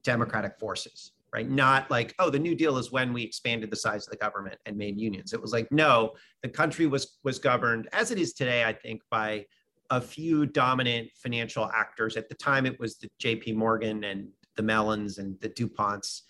democratic 0.02 0.58
forces 0.58 1.12
right? 1.34 1.50
Not 1.50 1.90
like, 1.90 2.14
oh, 2.20 2.30
the 2.30 2.38
New 2.38 2.54
Deal 2.54 2.78
is 2.78 2.92
when 2.92 3.12
we 3.12 3.24
expanded 3.24 3.68
the 3.68 3.76
size 3.76 4.06
of 4.06 4.12
the 4.12 4.16
government 4.16 4.56
and 4.66 4.76
made 4.76 5.00
unions. 5.00 5.32
It 5.32 5.42
was 5.42 5.52
like, 5.52 5.66
no, 5.72 6.12
the 6.44 6.48
country 6.48 6.86
was 6.86 7.18
was 7.24 7.40
governed 7.40 7.88
as 7.92 8.12
it 8.12 8.18
is 8.18 8.34
today, 8.34 8.62
I 8.62 8.72
think, 8.72 9.02
by 9.10 9.46
a 9.90 10.00
few 10.00 10.46
dominant 10.46 11.10
financial 11.14 11.70
actors. 11.74 12.16
At 12.16 12.28
the 12.28 12.34
time, 12.34 12.66
it 12.66 12.78
was 12.80 12.96
the 12.96 13.08
J.P. 13.18 13.52
Morgan 13.52 14.04
and 14.04 14.28
the 14.56 14.62
Mellons 14.62 15.18
and 15.18 15.38
the 15.40 15.48
DuPonts 15.48 16.22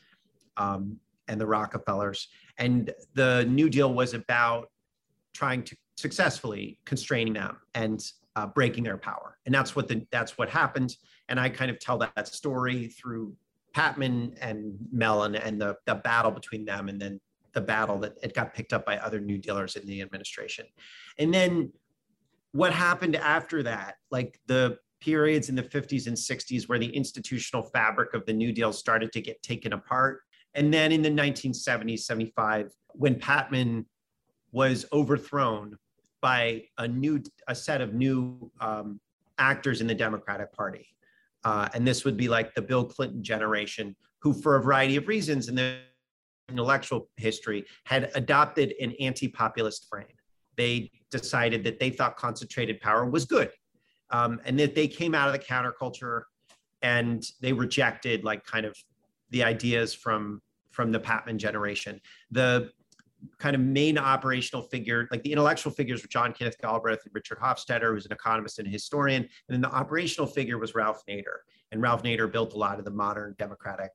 um, 0.57 0.99
and 1.29 1.41
the 1.41 1.47
Rockefellers. 1.47 2.29
And 2.59 2.93
the 3.15 3.45
New 3.49 3.69
Deal 3.69 3.93
was 3.93 4.15
about 4.15 4.71
trying 5.33 5.63
to 5.65 5.77
successfully 5.97 6.79
constraining 6.85 7.35
them 7.35 7.57
and 7.75 8.05
uh, 8.37 8.47
breaking 8.47 8.85
their 8.85 8.99
power, 8.99 9.39
and 9.47 9.55
that's 9.55 9.77
what 9.77 9.89
the 9.89 10.07
that's 10.11 10.37
what 10.37 10.49
happened. 10.49 10.97
And 11.29 11.39
I 11.39 11.49
kind 11.49 11.71
of 11.71 11.79
tell 11.79 11.99
that, 11.99 12.29
story 12.29 12.89
through 12.89 13.35
Patman 13.73 14.35
and 14.41 14.75
Mellon 14.93 15.37
and 15.37 15.61
the 15.61 15.77
the 15.87 15.97
battle 15.97 16.31
between 16.31 16.65
them, 16.65 16.89
and 16.89 17.01
then 17.01 17.21
the 17.53 17.61
battle 17.61 17.99
that 17.99 18.15
it 18.23 18.35
got 18.35 18.53
picked 18.53 18.73
up 18.73 18.85
by 18.85 18.99
other 18.99 19.21
New 19.21 19.39
Dealers 19.39 19.77
in 19.77 19.87
the 19.87 20.01
administration, 20.01 20.67
and 21.19 21.33
then 21.33 21.73
what 22.55 22.73
happened 22.73 23.17
after 23.17 23.65
that, 23.65 23.97
like 24.13 24.39
the 24.47 24.79
periods 25.01 25.49
in 25.49 25.57
the 25.57 25.63
50s 25.63 26.07
and 26.07 26.17
60s 26.17 26.69
where 26.69 26.79
the 26.79 26.87
institutional 26.87 27.65
fabric 27.65 28.15
of 28.15 28.25
the 28.27 28.33
New 28.33 28.53
Deal 28.53 28.73
started 28.73 29.11
to 29.13 29.21
get 29.21 29.43
taken 29.43 29.73
apart. 29.73 30.21
And 30.55 30.73
then 30.73 30.93
in 30.93 31.03
the 31.03 31.11
1970s, 31.11 32.01
75, 32.01 32.71
when 32.93 33.19
Patman 33.19 33.87
was 34.53 34.87
overthrown 34.93 35.77
by 36.23 36.63
a 36.79 36.87
new 36.87 37.21
a 37.49 37.55
set 37.57 37.81
of 37.81 37.93
new 37.93 38.51
um, 38.61 39.01
actors 39.39 39.81
in 39.81 39.89
the 39.89 39.95
Democratic 39.95 40.53
Party. 40.53 40.87
Uh, 41.43 41.69
and 41.75 41.87
this 41.87 42.05
would 42.05 42.17
be 42.17 42.29
like 42.29 42.55
the 42.55 42.63
Bill 42.63 42.85
Clinton 42.85 43.23
generation, 43.23 43.97
who, 44.21 44.33
for 44.33 44.55
a 44.57 44.63
variety 44.63 44.95
of 44.95 45.09
reasons 45.09 45.49
in 45.49 45.57
their 45.57 45.81
intellectual 46.49 47.11
history, 47.17 47.65
had 47.85 48.13
adopted 48.15 48.75
an 48.81 48.95
anti 49.01 49.27
populist 49.27 49.89
frame. 49.91 50.07
They 50.57 50.93
decided 51.21 51.65
that 51.65 51.79
they 51.79 51.91
thought 51.91 52.17
concentrated 52.17 52.81
power 52.81 53.05
was 53.07 53.25
good 53.25 53.51
um, 54.11 54.41
and 54.45 54.59
that 54.59 54.75
they 54.75 54.89
came 54.89 55.15
out 55.15 55.29
of 55.29 55.33
the 55.33 55.39
counterculture 55.39 56.23
and 56.83 57.25
they 57.41 57.53
rejected 57.53 58.25
like 58.25 58.45
kind 58.45 58.67
of 58.67 58.77
the 59.31 59.43
ideas 59.43 59.95
from 59.95 60.41
from 60.71 60.91
the 60.91 60.99
Patman 60.99 61.39
generation. 61.39 62.01
The 62.33 62.71
kind 63.39 63.55
of 63.55 63.63
main 63.63 63.97
operational 63.97 64.63
figure, 64.63 65.07
like 65.13 65.23
the 65.23 65.31
intellectual 65.31 65.73
figures 65.73 66.03
were 66.03 66.09
John 66.09 66.33
Kenneth 66.33 66.59
Galbraith 66.61 67.01
and 67.05 67.15
Richard 67.15 67.39
Hofstadter, 67.39 67.95
who's 67.95 68.07
an 68.07 68.13
economist 68.13 68.59
and 68.59 68.67
a 68.67 68.71
historian. 68.71 69.23
And 69.23 69.55
then 69.55 69.61
the 69.61 69.71
operational 69.71 70.27
figure 70.27 70.59
was 70.59 70.75
Ralph 70.75 71.03
Nader. 71.09 71.39
And 71.71 71.81
Ralph 71.81 72.03
Nader 72.03 72.31
built 72.31 72.55
a 72.55 72.59
lot 72.59 72.81
of 72.81 72.85
the 72.85 72.91
modern 72.91 73.37
Democratic 73.39 73.93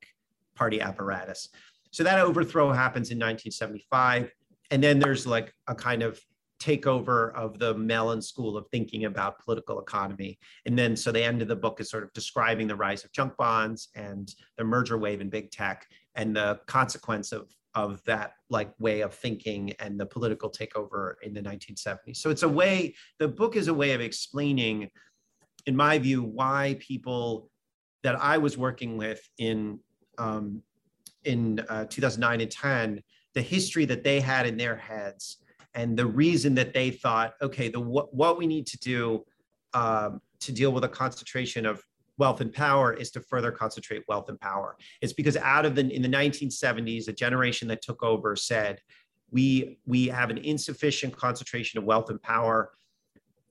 Party 0.56 0.80
apparatus. 0.80 1.50
So 1.90 2.02
that 2.02 2.18
overthrow 2.18 2.72
happens 2.72 3.10
in 3.10 3.18
1975. 3.18 4.32
And 4.70 4.82
then 4.82 4.98
there's 4.98 5.26
like 5.26 5.52
a 5.68 5.74
kind 5.74 6.02
of 6.02 6.18
takeover 6.60 7.34
of 7.34 7.58
the 7.58 7.74
Mellon 7.74 8.20
school 8.20 8.56
of 8.56 8.66
thinking 8.68 9.06
about 9.06 9.38
political 9.40 9.80
economy. 9.80 10.38
And 10.66 10.78
then, 10.78 10.94
so 10.94 11.10
the 11.10 11.24
end 11.24 11.42
of 11.42 11.48
the 11.48 11.56
book 11.56 11.80
is 11.80 11.90
sort 11.90 12.04
of 12.04 12.12
describing 12.12 12.68
the 12.68 12.76
rise 12.76 13.04
of 13.04 13.12
junk 13.12 13.36
bonds 13.36 13.88
and 13.94 14.32
the 14.58 14.64
merger 14.64 14.98
wave 14.98 15.20
in 15.20 15.30
big 15.30 15.50
tech 15.50 15.86
and 16.14 16.36
the 16.36 16.60
consequence 16.66 17.32
of, 17.32 17.50
of 17.74 18.02
that 18.04 18.34
like 18.50 18.72
way 18.78 19.00
of 19.00 19.14
thinking 19.14 19.72
and 19.80 19.98
the 19.98 20.06
political 20.06 20.50
takeover 20.50 21.14
in 21.22 21.32
the 21.32 21.40
1970s. 21.40 22.18
So 22.18 22.30
it's 22.30 22.42
a 22.42 22.48
way, 22.48 22.94
the 23.18 23.28
book 23.28 23.56
is 23.56 23.68
a 23.68 23.74
way 23.74 23.92
of 23.92 24.02
explaining, 24.02 24.90
in 25.66 25.74
my 25.74 25.98
view, 25.98 26.22
why 26.22 26.76
people 26.78 27.50
that 28.02 28.20
I 28.20 28.38
was 28.38 28.58
working 28.58 28.96
with 28.98 29.26
in, 29.38 29.78
um, 30.18 30.62
in 31.24 31.60
uh, 31.68 31.86
2009 31.86 32.40
and 32.42 32.50
10, 32.50 33.02
the 33.34 33.42
history 33.42 33.86
that 33.86 34.04
they 34.04 34.20
had 34.20 34.46
in 34.46 34.56
their 34.56 34.76
heads 34.76 35.38
and 35.74 35.96
the 35.96 36.06
reason 36.06 36.54
that 36.56 36.72
they 36.74 36.90
thought, 36.90 37.34
okay, 37.40 37.68
the 37.68 37.80
what, 37.80 38.12
what 38.14 38.38
we 38.38 38.46
need 38.46 38.66
to 38.68 38.78
do 38.78 39.24
um, 39.74 40.20
to 40.40 40.52
deal 40.52 40.72
with 40.72 40.84
a 40.84 40.88
concentration 40.88 41.66
of 41.66 41.82
wealth 42.18 42.40
and 42.40 42.52
power 42.52 42.92
is 42.92 43.10
to 43.12 43.20
further 43.20 43.50
concentrate 43.50 44.02
wealth 44.08 44.28
and 44.28 44.38
power. 44.40 44.76
It's 45.00 45.12
because 45.12 45.36
out 45.36 45.64
of 45.64 45.74
the 45.74 45.88
in 45.92 46.02
the 46.02 46.08
1970s, 46.08 47.08
a 47.08 47.12
generation 47.12 47.68
that 47.68 47.82
took 47.82 48.02
over 48.02 48.36
said, 48.36 48.80
we 49.30 49.78
we 49.86 50.08
have 50.08 50.30
an 50.30 50.38
insufficient 50.38 51.16
concentration 51.16 51.78
of 51.78 51.84
wealth 51.84 52.10
and 52.10 52.20
power. 52.20 52.72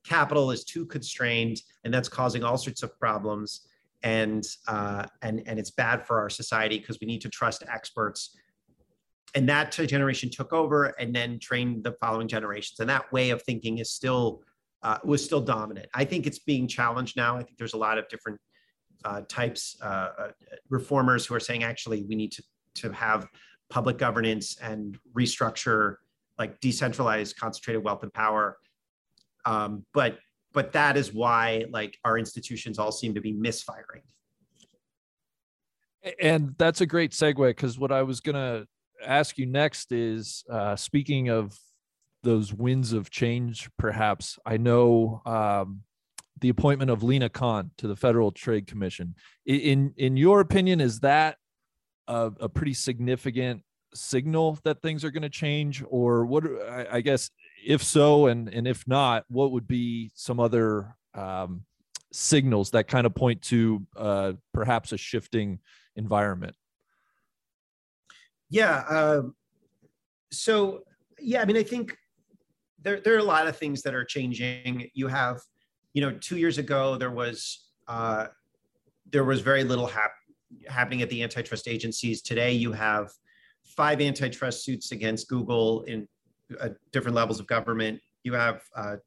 Capital 0.03 0.51
is 0.51 0.63
too 0.63 0.85
constrained, 0.85 1.61
and 1.83 1.93
that's 1.93 2.09
causing 2.09 2.43
all 2.43 2.57
sorts 2.57 2.83
of 2.83 2.97
problems. 2.99 3.61
And 4.03 4.45
uh, 4.67 5.05
and 5.21 5.41
and 5.45 5.59
it's 5.59 5.71
bad 5.71 6.05
for 6.05 6.19
our 6.19 6.29
society 6.29 6.79
because 6.79 6.99
we 7.01 7.07
need 7.07 7.21
to 7.21 7.29
trust 7.29 7.63
experts 7.67 8.35
and 9.35 9.47
that 9.49 9.71
generation 9.71 10.29
took 10.29 10.53
over 10.53 10.85
and 10.99 11.15
then 11.15 11.39
trained 11.39 11.83
the 11.83 11.93
following 11.93 12.27
generations. 12.27 12.79
And 12.79 12.89
that 12.89 13.11
way 13.11 13.29
of 13.29 13.41
thinking 13.43 13.77
is 13.77 13.91
still 13.91 14.41
uh, 14.81 14.97
was 15.03 15.23
still 15.23 15.41
dominant. 15.41 15.87
I 15.93 16.05
think 16.05 16.25
it's 16.25 16.39
being 16.39 16.67
challenged 16.67 17.17
now. 17.17 17.35
I 17.35 17.43
think 17.43 17.57
there's 17.57 17.73
a 17.73 17.77
lot 17.77 17.97
of 17.97 18.07
different 18.07 18.39
uh, 19.05 19.21
types 19.29 19.77
uh, 19.81 20.09
uh 20.17 20.27
reformers 20.69 21.25
who 21.25 21.33
are 21.33 21.39
saying 21.39 21.63
actually 21.63 22.03
we 22.03 22.15
need 22.15 22.31
to 22.33 22.43
to 22.75 22.91
have 22.91 23.27
public 23.69 23.97
governance 23.97 24.57
and 24.61 24.97
restructure 25.13 25.95
like 26.37 26.59
decentralized 26.59 27.37
concentrated 27.37 27.83
wealth 27.83 28.03
and 28.03 28.13
power. 28.13 28.57
Um, 29.45 29.85
but 29.93 30.17
but 30.53 30.71
that 30.73 30.97
is 30.97 31.13
why 31.13 31.65
like 31.69 31.97
our 32.03 32.17
institutions 32.17 32.79
all 32.79 32.91
seem 32.91 33.13
to 33.13 33.21
be 33.21 33.33
misfiring. 33.33 34.01
And 36.21 36.55
that's 36.57 36.81
a 36.81 36.85
great 36.85 37.11
segue 37.11 37.49
because 37.49 37.77
what 37.77 37.91
i 37.91 38.01
was 38.01 38.21
gonna 38.21 38.65
ask 39.05 39.37
you 39.37 39.45
next 39.45 39.91
is 39.91 40.43
uh, 40.49 40.75
speaking 40.75 41.29
of 41.29 41.57
those 42.23 42.53
winds 42.53 42.93
of 42.93 43.09
change, 43.09 43.69
perhaps 43.77 44.37
I 44.45 44.57
know 44.57 45.21
um, 45.25 45.81
the 46.41 46.49
appointment 46.49 46.91
of 46.91 47.03
Lina 47.03 47.29
Khan 47.29 47.71
to 47.77 47.87
the 47.87 47.95
Federal 47.95 48.31
Trade 48.31 48.67
Commission. 48.67 49.15
In 49.45 49.93
in 49.97 50.17
your 50.17 50.39
opinion, 50.41 50.81
is 50.81 50.99
that 51.01 51.37
a, 52.07 52.31
a 52.39 52.49
pretty 52.49 52.73
significant 52.73 53.63
signal 53.93 54.59
that 54.63 54.81
things 54.81 55.03
are 55.03 55.11
going 55.11 55.23
to 55.23 55.29
change, 55.29 55.83
or 55.87 56.25
what? 56.25 56.45
I, 56.45 56.87
I, 56.93 57.01
guess 57.01 57.29
if 57.65 57.83
so, 57.83 58.27
and 58.27 58.49
and 58.49 58.67
if 58.67 58.87
not, 58.87 59.25
what 59.29 59.51
would 59.51 59.67
be 59.67 60.11
some 60.15 60.39
other 60.39 60.95
um, 61.13 61.63
signals 62.11 62.71
that 62.71 62.87
kind 62.87 63.05
of 63.05 63.15
point 63.15 63.41
to 63.43 63.85
uh, 63.95 64.33
perhaps 64.53 64.91
a 64.91 64.97
shifting 64.97 65.59
environment? 65.95 66.55
Yeah. 68.49 68.83
Um, 68.89 69.35
so 70.31 70.83
yeah, 71.19 71.41
I 71.41 71.45
mean, 71.45 71.57
I 71.57 71.63
think 71.63 71.95
there 72.81 72.99
there 72.99 73.15
are 73.15 73.19
a 73.19 73.23
lot 73.23 73.47
of 73.47 73.57
things 73.57 73.81
that 73.83 73.93
are 73.93 74.03
changing. 74.03 74.89
You 74.93 75.07
have, 75.07 75.39
you 75.93 76.01
know, 76.01 76.11
two 76.11 76.37
years 76.37 76.57
ago 76.57 76.97
there 76.97 77.11
was 77.11 77.69
uh, 77.87 78.27
there 79.11 79.23
was 79.23 79.41
very 79.41 79.63
little 79.63 79.87
hap- 79.87 80.11
happening 80.67 81.01
at 81.01 81.09
the 81.09 81.23
antitrust 81.23 81.67
agencies. 81.67 82.21
Today 82.21 82.53
you 82.53 82.71
have 82.71 83.09
five 83.63 84.01
antitrust 84.01 84.63
suits 84.63 84.91
against 84.91 85.27
Google 85.27 85.81
in 85.83 86.07
uh, 86.59 86.69
different 86.91 87.15
levels 87.15 87.39
of 87.39 87.47
government. 87.47 87.99
You 88.23 88.33
have 88.33 88.61
uh, 88.75 88.97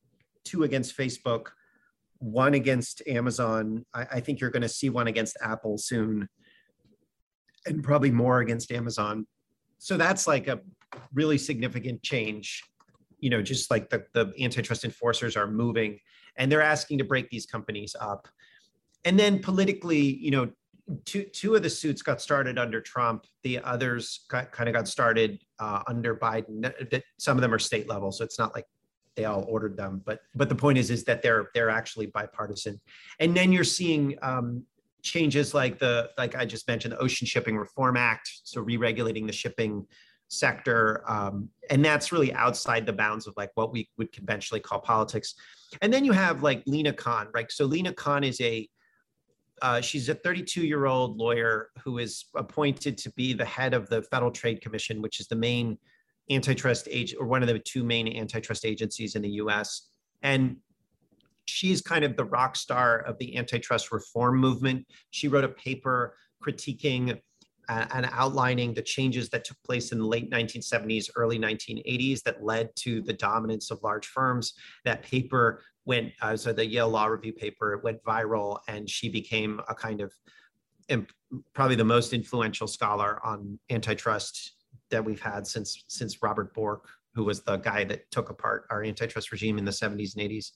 two 0.45 0.65
against 0.65 0.97
Facebook, 0.97 1.49
one 2.19 2.55
against 2.55 3.03
Amazon. 3.07 3.85
I, 3.95 4.07
I 4.13 4.21
think 4.21 4.41
you're 4.41 4.51
going 4.51 4.63
to 4.63 4.69
see 4.69 4.91
one 4.91 5.07
against 5.07 5.37
Apple 5.43 5.79
soon, 5.79 6.29
and 7.67 7.83
probably 7.83 8.11
more 8.11 8.41
against 8.41 8.71
Amazon 8.73 9.27
so 9.83 9.97
that's 9.97 10.27
like 10.27 10.47
a 10.47 10.61
really 11.13 11.39
significant 11.39 12.03
change 12.03 12.63
you 13.19 13.31
know 13.31 13.41
just 13.41 13.71
like 13.71 13.89
the, 13.89 14.05
the 14.13 14.33
antitrust 14.41 14.85
enforcers 14.85 15.37
are 15.37 15.47
moving 15.47 15.99
and 16.37 16.51
they're 16.51 16.63
asking 16.63 16.99
to 16.99 17.05
break 17.05 17.31
these 17.31 17.47
companies 17.47 17.95
up. 17.99 18.29
And 19.05 19.19
then 19.19 19.41
politically 19.41 20.01
you 20.01 20.31
know 20.31 20.51
two 21.05 21.25
two 21.25 21.55
of 21.55 21.63
the 21.63 21.71
suits 21.71 22.03
got 22.03 22.21
started 22.21 22.59
under 22.59 22.81
trump. 22.81 23.25
The 23.45 23.61
others 23.61 24.27
got, 24.29 24.53
kind 24.53 24.69
of 24.69 24.75
got 24.75 24.89
started 24.89 25.41
uh, 25.59 25.83
under 25.87 26.17
biden. 26.17 27.03
Some 27.19 27.37
of 27.37 27.43
them 27.43 27.55
are 27.55 27.59
state 27.59 27.89
level 27.89 28.13
so 28.13 28.25
it's 28.25 28.39
not 28.39 28.55
like 28.55 28.67
they 29.15 29.27
all 29.27 29.45
ordered 29.47 29.77
them 29.77 30.01
but 30.07 30.21
but 30.35 30.49
the 30.49 30.55
point 30.55 30.79
is 30.79 30.91
is 30.91 31.05
that 31.05 31.23
they're 31.23 31.51
they're 31.55 31.71
actually 31.71 32.07
bipartisan. 32.07 32.81
And 33.21 33.37
then 33.37 33.53
you're 33.53 33.65
seeing 33.65 34.17
um, 34.23 34.65
changes 35.03 35.55
like 35.55 35.79
the 35.79 36.11
like 36.17 36.35
I 36.35 36.45
just 36.45 36.67
mentioned 36.69 36.93
the 36.93 36.99
Ocean 36.99 37.27
Shipping 37.27 37.57
Reform 37.57 37.97
Act, 37.97 38.31
so 38.45 38.61
re-regulating 38.61 39.27
the 39.27 39.33
shipping 39.33 39.87
sector, 40.29 41.05
um, 41.07 41.49
and 41.71 41.85
that's 41.85 42.11
really 42.11 42.33
outside 42.33 42.87
the 42.87 42.93
bounds 42.93 43.27
of 43.27 43.35
like 43.37 43.51
what 43.55 43.73
we 43.73 43.89
would 43.99 44.13
conventionally 44.13 44.61
call 44.61 44.81
politics. 44.81 45.35
And 45.83 45.93
then 45.93 46.05
you 46.05 46.13
have 46.13 46.43
like 46.43 46.63
Lina 46.67 46.93
Khan, 46.93 47.29
right? 47.35 47.51
So 47.51 47.67
Lina 47.67 47.93
Khan 47.93 48.25
is 48.25 48.41
a 48.41 48.69
uh, 49.61 49.81
she's 49.81 50.09
a 50.09 50.15
32 50.15 50.67
year 50.67 50.87
old 50.87 51.17
lawyer 51.19 51.69
who 51.85 51.99
is 51.99 52.25
appointed 52.35 52.99
to 52.99 53.11
be 53.13 53.33
the 53.33 53.45
head 53.45 53.75
of 53.75 53.89
the 53.89 54.03
Federal 54.03 54.31
Trade 54.31 54.61
Commission, 54.61 55.01
which 55.01 55.21
is 55.21 55.29
the 55.29 55.37
main 55.37 55.79
antitrust 56.31 56.89
agent 56.91 57.21
or 57.21 57.27
one 57.27 57.43
of 57.43 57.49
the 57.49 57.59
two 57.59 57.85
main 57.85 58.17
antitrust 58.17 58.65
agencies 58.65 59.15
in 59.15 59.23
the 59.23 59.31
U.S. 59.31 59.89
And 60.23 60.57
she's 61.45 61.81
kind 61.83 62.05
of 62.05 62.17
the 62.17 62.25
rock 62.25 62.57
star 62.57 63.01
of 63.01 63.19
the 63.19 63.37
antitrust 63.37 63.93
reform 63.93 64.39
movement. 64.39 64.87
She 65.11 65.29
wrote 65.29 65.45
a 65.45 65.49
paper 65.49 66.17
critiquing 66.45 67.21
uh, 67.69 67.87
and 67.95 68.09
outlining 68.13 68.75
the 68.75 68.83
changes 68.83 69.29
that 69.31 69.45
took 69.45 69.57
place 69.65 69.93
in 69.93 69.99
the 69.99 70.07
late 70.07 70.31
1970s, 70.31 71.09
early 71.17 71.39
1980s 71.39 72.23
that 72.23 72.43
led 72.43 72.75
to 72.77 73.01
the 73.03 73.13
dominance 73.13 73.71
of 73.71 73.83
large 73.83 74.07
firms. 74.07 74.55
That 74.85 75.03
paper 75.03 75.63
went, 75.85 76.13
uh, 76.21 76.37
so 76.37 76.53
the 76.53 76.67
Yale 76.67 76.89
Law 76.89 77.07
Review 77.07 77.33
paper 77.33 77.81
went 77.83 78.03
viral, 78.03 78.59
and 78.69 78.89
she 78.89 79.09
became 79.09 79.61
a 79.69 79.75
kind 79.75 80.01
of 80.01 80.13
probably 81.55 81.77
the 81.77 81.85
most 81.85 82.13
influential 82.13 82.67
scholar 82.67 83.25
on 83.25 83.59
antitrust 83.71 84.53
that 84.91 85.05
we've 85.05 85.21
had 85.21 85.47
since 85.47 85.85
since 85.89 86.23
Robert 86.23 86.53
Bork, 86.55 86.89
who 87.15 87.25
was 87.25 87.43
the 87.43 87.57
guy 87.57 87.85
that 87.85 88.11
took 88.11 88.31
apart 88.31 88.67
our 88.71 88.83
antitrust 88.85 89.33
regime 89.33 89.59
in 89.59 89.65
the 89.65 89.71
70s 89.71 90.17
and 90.17 90.31
80s. 90.31 90.51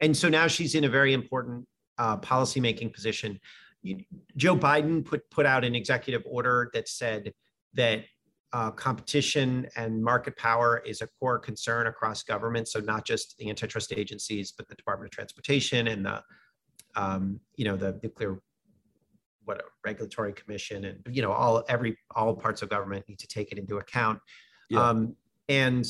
And 0.00 0.16
so 0.16 0.28
now 0.28 0.46
she's 0.46 0.74
in 0.74 0.84
a 0.84 0.88
very 0.88 1.12
important 1.12 1.66
uh, 1.98 2.16
policymaking 2.18 2.92
position. 2.92 3.40
You, 3.82 4.04
Joe 4.36 4.56
Biden 4.56 5.04
put 5.04 5.28
put 5.30 5.46
out 5.46 5.64
an 5.64 5.74
executive 5.74 6.22
order 6.26 6.70
that 6.74 6.88
said 6.88 7.32
that 7.74 8.04
uh, 8.52 8.70
competition 8.70 9.68
and 9.76 10.02
market 10.02 10.36
power 10.36 10.82
is 10.86 11.02
a 11.02 11.08
core 11.18 11.38
concern 11.38 11.86
across 11.88 12.22
government. 12.22 12.68
So 12.68 12.80
not 12.80 13.04
just 13.04 13.36
the 13.38 13.50
antitrust 13.50 13.92
agencies, 13.92 14.52
but 14.56 14.68
the 14.68 14.74
Department 14.74 15.08
of 15.08 15.12
Transportation 15.12 15.88
and 15.88 16.06
the 16.06 16.22
um, 16.94 17.40
you 17.56 17.64
know 17.64 17.76
the 17.76 17.98
nuclear 18.02 18.40
what 19.44 19.62
regulatory 19.84 20.32
commission 20.32 20.86
and 20.86 20.98
you 21.10 21.22
know 21.22 21.32
all 21.32 21.64
every 21.68 21.96
all 22.14 22.34
parts 22.34 22.62
of 22.62 22.68
government 22.68 23.08
need 23.08 23.18
to 23.18 23.28
take 23.28 23.52
it 23.52 23.58
into 23.58 23.78
account. 23.78 24.18
Yeah. 24.70 24.88
Um, 24.88 25.16
and 25.48 25.86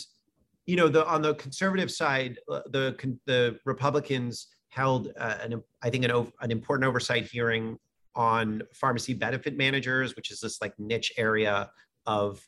you 0.67 0.77
know 0.77 0.89
the 0.89 1.07
on 1.07 1.23
the 1.23 1.35
conservative 1.35 1.91
side, 1.91 2.39
uh, 2.51 2.61
the 2.71 2.97
the 3.27 3.59
Republicans 3.65 4.49
held 4.69 5.13
uh, 5.19 5.39
an 5.43 5.63
I 5.83 5.91
think 5.91 6.05
an 6.05 6.11
an 6.41 6.51
important 6.51 6.89
oversight 6.89 7.27
hearing 7.27 7.79
on 8.15 8.63
pharmacy 8.75 9.15
benefit 9.15 9.57
managers, 9.57 10.17
which 10.17 10.31
is 10.31 10.41
this 10.41 10.61
like 10.61 10.79
niche 10.79 11.13
area 11.17 11.71
of 12.07 12.41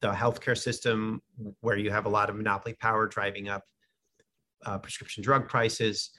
the 0.00 0.12
healthcare 0.12 0.56
system 0.56 1.20
where 1.60 1.76
you 1.76 1.90
have 1.90 2.06
a 2.06 2.08
lot 2.08 2.30
of 2.30 2.36
monopoly 2.36 2.74
power 2.80 3.06
driving 3.06 3.48
up 3.48 3.64
uh, 4.64 4.78
prescription 4.78 5.22
drug 5.22 5.48
prices. 5.48 6.10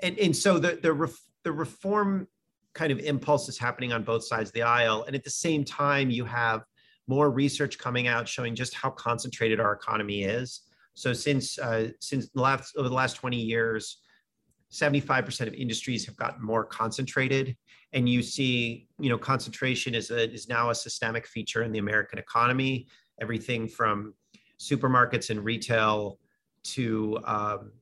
And, 0.00 0.18
and 0.18 0.36
so 0.36 0.58
the, 0.58 0.78
the, 0.82 0.92
ref, 0.92 1.16
the 1.42 1.52
reform 1.52 2.28
kind 2.74 2.92
of 2.92 3.00
impulse 3.00 3.48
is 3.48 3.58
happening 3.58 3.92
on 3.92 4.04
both 4.04 4.24
sides 4.24 4.50
of 4.50 4.54
the 4.54 4.62
aisle. 4.62 5.04
And 5.06 5.16
at 5.16 5.24
the 5.24 5.30
same 5.30 5.64
time, 5.64 6.10
you 6.10 6.24
have 6.24 6.62
more 7.06 7.30
research 7.30 7.78
coming 7.78 8.06
out 8.06 8.28
showing 8.28 8.54
just 8.54 8.74
how 8.74 8.90
concentrated 8.90 9.60
our 9.60 9.72
economy 9.72 10.24
is. 10.24 10.62
So 10.94 11.12
since 11.12 11.58
uh, 11.58 11.88
since 12.00 12.28
the 12.30 12.40
last 12.40 12.76
over 12.76 12.88
the 12.88 12.94
last 12.94 13.14
20 13.14 13.36
years, 13.36 13.98
75% 14.70 15.46
of 15.46 15.54
industries 15.54 16.06
have 16.06 16.16
gotten 16.16 16.44
more 16.44 16.64
concentrated. 16.64 17.56
And 17.92 18.08
you 18.08 18.22
see 18.22 18.88
you 18.98 19.10
know 19.10 19.18
concentration 19.18 19.94
is 19.94 20.10
a, 20.10 20.30
is 20.32 20.48
now 20.48 20.70
a 20.70 20.74
systemic 20.74 21.26
feature 21.26 21.62
in 21.62 21.72
the 21.72 21.78
american 21.78 22.18
economy. 22.18 22.86
Everything 23.20 23.68
from 23.68 24.14
supermarkets 24.58 25.30
and 25.30 25.44
retail 25.44 26.18
to 26.64 27.18
um, 27.24 27.72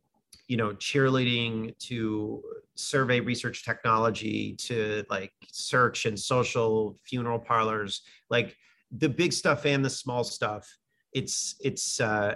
you 0.49 0.57
know 0.57 0.71
cheerleading 0.75 1.79
to 1.79 2.43
survey 2.75 3.21
research 3.21 3.65
technology 3.65 4.55
to 4.57 5.05
like 5.11 5.33
search 5.53 6.07
and 6.07 6.19
social 6.19 6.99
funeral 7.05 7.39
parlors. 7.39 8.03
Like 8.31 8.57
the 8.91 9.09
big 9.09 9.33
stuff 9.33 9.67
and 9.67 9.85
the 9.85 9.91
small 9.91 10.25
stuff 10.25 10.69
it's 11.13 11.55
it's 11.61 12.01
uh 12.01 12.35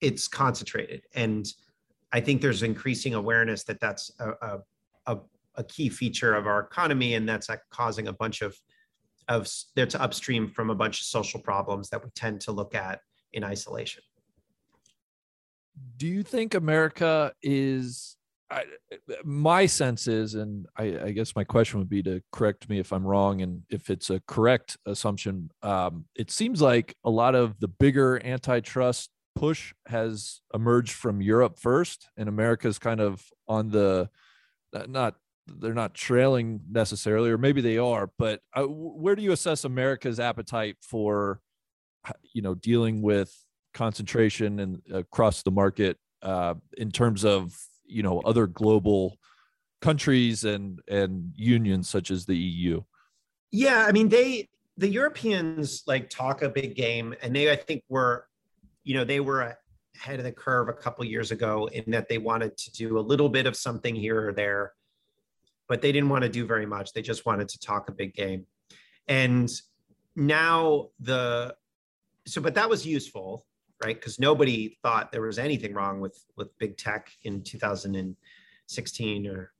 it's 0.00 0.28
concentrated 0.28 1.02
and 1.14 1.52
I 2.12 2.20
think 2.20 2.40
there's 2.40 2.62
increasing 2.62 3.14
awareness 3.14 3.64
that 3.64 3.80
that's 3.80 4.10
a, 4.18 4.58
a, 5.06 5.18
a, 5.56 5.64
key 5.64 5.88
feature 5.88 6.34
of 6.34 6.46
our 6.46 6.60
economy, 6.60 7.14
and 7.14 7.28
that's 7.28 7.48
like 7.48 7.60
causing 7.70 8.08
a 8.08 8.12
bunch 8.12 8.42
of 8.42 8.56
of 9.28 9.48
that's 9.76 9.94
upstream 9.94 10.48
from 10.48 10.70
a 10.70 10.74
bunch 10.74 11.00
of 11.00 11.06
social 11.06 11.40
problems 11.40 11.88
that 11.90 12.02
we 12.02 12.10
tend 12.10 12.40
to 12.40 12.52
look 12.52 12.74
at 12.74 13.00
in 13.32 13.44
isolation. 13.44 14.02
Do 15.96 16.06
you 16.06 16.22
think 16.22 16.54
America 16.54 17.32
is? 17.42 18.16
I, 18.50 18.64
my 19.24 19.66
sense 19.66 20.08
is, 20.08 20.34
and 20.34 20.66
I, 20.76 20.98
I, 21.04 21.10
guess 21.12 21.36
my 21.36 21.44
question 21.44 21.78
would 21.78 21.88
be 21.88 22.02
to 22.02 22.20
correct 22.32 22.68
me 22.68 22.80
if 22.80 22.92
I'm 22.92 23.06
wrong, 23.06 23.42
and 23.42 23.62
if 23.70 23.90
it's 23.90 24.10
a 24.10 24.20
correct 24.26 24.76
assumption. 24.86 25.50
Um, 25.62 26.06
it 26.16 26.30
seems 26.32 26.60
like 26.60 26.96
a 27.04 27.10
lot 27.10 27.36
of 27.36 27.58
the 27.60 27.68
bigger 27.68 28.20
antitrust 28.24 29.10
push 29.36 29.72
has 29.86 30.40
emerged 30.52 30.92
from 30.92 31.22
Europe 31.22 31.60
first, 31.60 32.08
and 32.16 32.28
America's 32.28 32.78
kind 32.78 33.00
of 33.00 33.24
on 33.46 33.70
the 33.70 34.10
not 34.72 35.14
they're 35.58 35.74
not 35.74 35.94
trailing 35.94 36.60
necessarily, 36.70 37.30
or 37.30 37.38
maybe 37.38 37.60
they 37.60 37.78
are. 37.78 38.10
But 38.18 38.40
uh, 38.54 38.64
where 38.64 39.16
do 39.16 39.22
you 39.22 39.32
assess 39.32 39.64
America's 39.64 40.20
appetite 40.20 40.76
for 40.82 41.40
you 42.32 42.42
know 42.42 42.54
dealing 42.54 43.02
with 43.02 43.32
concentration 43.74 44.58
and 44.58 44.82
across 44.92 45.42
the 45.42 45.50
market 45.50 45.96
uh, 46.22 46.54
in 46.76 46.90
terms 46.90 47.24
of 47.24 47.56
you 47.90 48.02
know 48.02 48.20
other 48.20 48.46
global 48.46 49.18
countries 49.80 50.44
and 50.44 50.80
and 50.88 51.32
unions 51.36 51.88
such 51.88 52.10
as 52.10 52.26
the 52.26 52.36
EU? 52.36 52.82
Yeah, 53.50 53.84
I 53.86 53.92
mean 53.92 54.08
they 54.08 54.48
the 54.76 54.88
Europeans 54.88 55.82
like 55.86 56.08
talk 56.08 56.42
a 56.42 56.48
big 56.48 56.74
game, 56.74 57.14
and 57.22 57.34
they 57.34 57.50
I 57.50 57.56
think 57.56 57.82
were 57.88 58.26
you 58.84 58.94
know, 58.94 59.04
they 59.04 59.20
were 59.20 59.56
ahead 59.96 60.18
of 60.18 60.24
the 60.24 60.32
curve 60.32 60.68
a 60.68 60.72
couple 60.72 61.04
years 61.04 61.30
ago 61.30 61.68
in 61.72 61.90
that 61.92 62.08
they 62.08 62.18
wanted 62.18 62.56
to 62.56 62.72
do 62.72 62.98
a 62.98 63.00
little 63.00 63.28
bit 63.28 63.46
of 63.46 63.56
something 63.56 63.94
here 63.94 64.28
or 64.28 64.32
there, 64.32 64.72
but 65.68 65.82
they 65.82 65.92
didn't 65.92 66.08
want 66.08 66.22
to 66.22 66.28
do 66.28 66.46
very 66.46 66.66
much. 66.66 66.92
They 66.92 67.02
just 67.02 67.26
wanted 67.26 67.48
to 67.50 67.58
talk 67.58 67.88
a 67.88 67.92
big 67.92 68.14
game. 68.14 68.46
And 69.08 69.50
now 70.16 70.88
the 71.00 71.54
so 72.26 72.40
but 72.40 72.54
that 72.54 72.68
was 72.68 72.86
useful, 72.86 73.46
right? 73.82 73.96
Because 73.96 74.18
nobody 74.18 74.76
thought 74.82 75.12
there 75.12 75.22
was 75.22 75.38
anything 75.38 75.74
wrong 75.74 76.00
with 76.00 76.24
with 76.36 76.56
big 76.58 76.76
tech 76.76 77.10
in 77.24 77.42
2016 77.42 79.26
or 79.26 79.52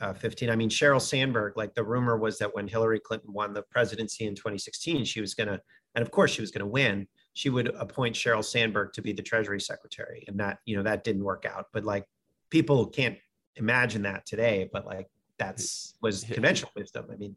uh, 0.00 0.12
15. 0.12 0.50
I 0.50 0.56
mean, 0.56 0.68
Sheryl 0.68 1.00
Sandberg, 1.00 1.56
like 1.56 1.74
the 1.74 1.82
rumor 1.82 2.16
was 2.16 2.38
that 2.38 2.54
when 2.54 2.68
Hillary 2.68 3.00
Clinton 3.00 3.32
won 3.32 3.52
the 3.52 3.62
presidency 3.62 4.26
in 4.26 4.34
2016, 4.34 5.04
she 5.04 5.20
was 5.20 5.34
going 5.34 5.48
to, 5.48 5.60
and 5.94 6.02
of 6.02 6.10
course 6.10 6.30
she 6.30 6.40
was 6.40 6.50
going 6.50 6.60
to 6.60 6.66
win, 6.66 7.06
she 7.32 7.50
would 7.50 7.68
appoint 7.76 8.14
Sheryl 8.14 8.44
Sandberg 8.44 8.92
to 8.92 9.02
be 9.02 9.12
the 9.12 9.22
Treasury 9.22 9.60
Secretary, 9.60 10.24
and 10.28 10.38
that 10.40 10.58
you 10.64 10.76
know 10.76 10.82
that 10.82 11.04
didn't 11.04 11.24
work 11.24 11.46
out. 11.46 11.66
But 11.72 11.84
like 11.84 12.04
people 12.50 12.86
can't 12.86 13.16
imagine 13.56 14.02
that 14.02 14.26
today, 14.26 14.68
but 14.72 14.86
like 14.86 15.08
that's 15.38 15.94
was 16.00 16.24
conventional 16.30 16.72
wisdom. 16.76 17.06
I 17.12 17.16
mean, 17.16 17.36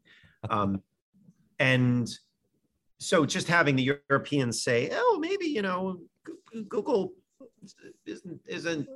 um, 0.49 0.81
and 1.59 2.09
so 3.01 3.25
just 3.25 3.47
having 3.47 3.75
the 3.75 3.97
Europeans 4.09 4.63
say, 4.63 4.89
"Oh, 4.91 5.17
maybe 5.19 5.47
you 5.47 5.63
know, 5.63 5.99
Google 6.67 7.13
isn't 8.05 8.39
isn't 8.47 8.87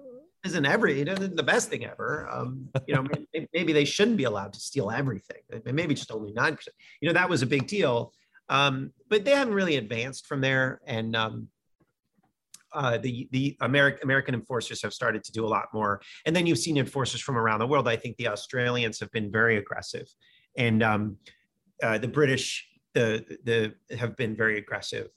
isn't 0.45 0.65
every 0.65 1.01
isn't 1.01 1.35
the 1.35 1.43
best 1.43 1.69
thing 1.69 1.85
ever. 1.85 2.29
Um, 2.31 2.69
you 2.87 2.93
know, 2.93 3.03
maybe, 3.33 3.49
maybe, 3.51 3.73
they 3.73 3.83
shouldn't 3.83 4.17
be 4.17 4.25
allowed 4.25 4.53
to 4.53 4.59
steal 4.59 4.91
everything. 4.91 5.41
Maybe 5.65 5.95
just 5.95 6.11
only 6.11 6.33
nine 6.33 6.55
percent. 6.55 6.75
You 7.01 7.09
know, 7.09 7.13
that 7.13 7.29
was 7.29 7.41
a 7.41 7.47
big 7.47 7.65
deal. 7.67 8.13
Um, 8.47 8.91
but 9.09 9.25
they 9.25 9.31
haven't 9.31 9.55
really 9.55 9.77
advanced 9.77 10.27
from 10.27 10.39
there. 10.39 10.81
And 10.85 11.15
um, 11.15 11.47
uh, 12.73 12.99
the 12.99 13.27
the 13.31 13.57
American 13.61 14.01
American 14.03 14.35
enforcers 14.35 14.83
have 14.83 14.93
started 14.93 15.23
to 15.23 15.31
do 15.31 15.45
a 15.45 15.49
lot 15.49 15.65
more. 15.73 15.99
And 16.27 16.35
then 16.35 16.45
you've 16.45 16.59
seen 16.59 16.77
enforcers 16.77 17.21
from 17.21 17.37
around 17.37 17.57
the 17.57 17.67
world. 17.67 17.87
I 17.87 17.95
think 17.95 18.17
the 18.17 18.27
Australians 18.27 18.99
have 18.99 19.11
been 19.11 19.31
very 19.31 19.57
aggressive, 19.57 20.07
and 20.55 20.83
um, 20.83 21.17
uh, 21.81 21.97
the 21.97 22.07
British 22.07 22.67
the 22.95 23.37
the 23.43 23.95
have 23.95 24.15
been 24.15 24.35
very 24.35 24.57
aggressive. 24.57 25.09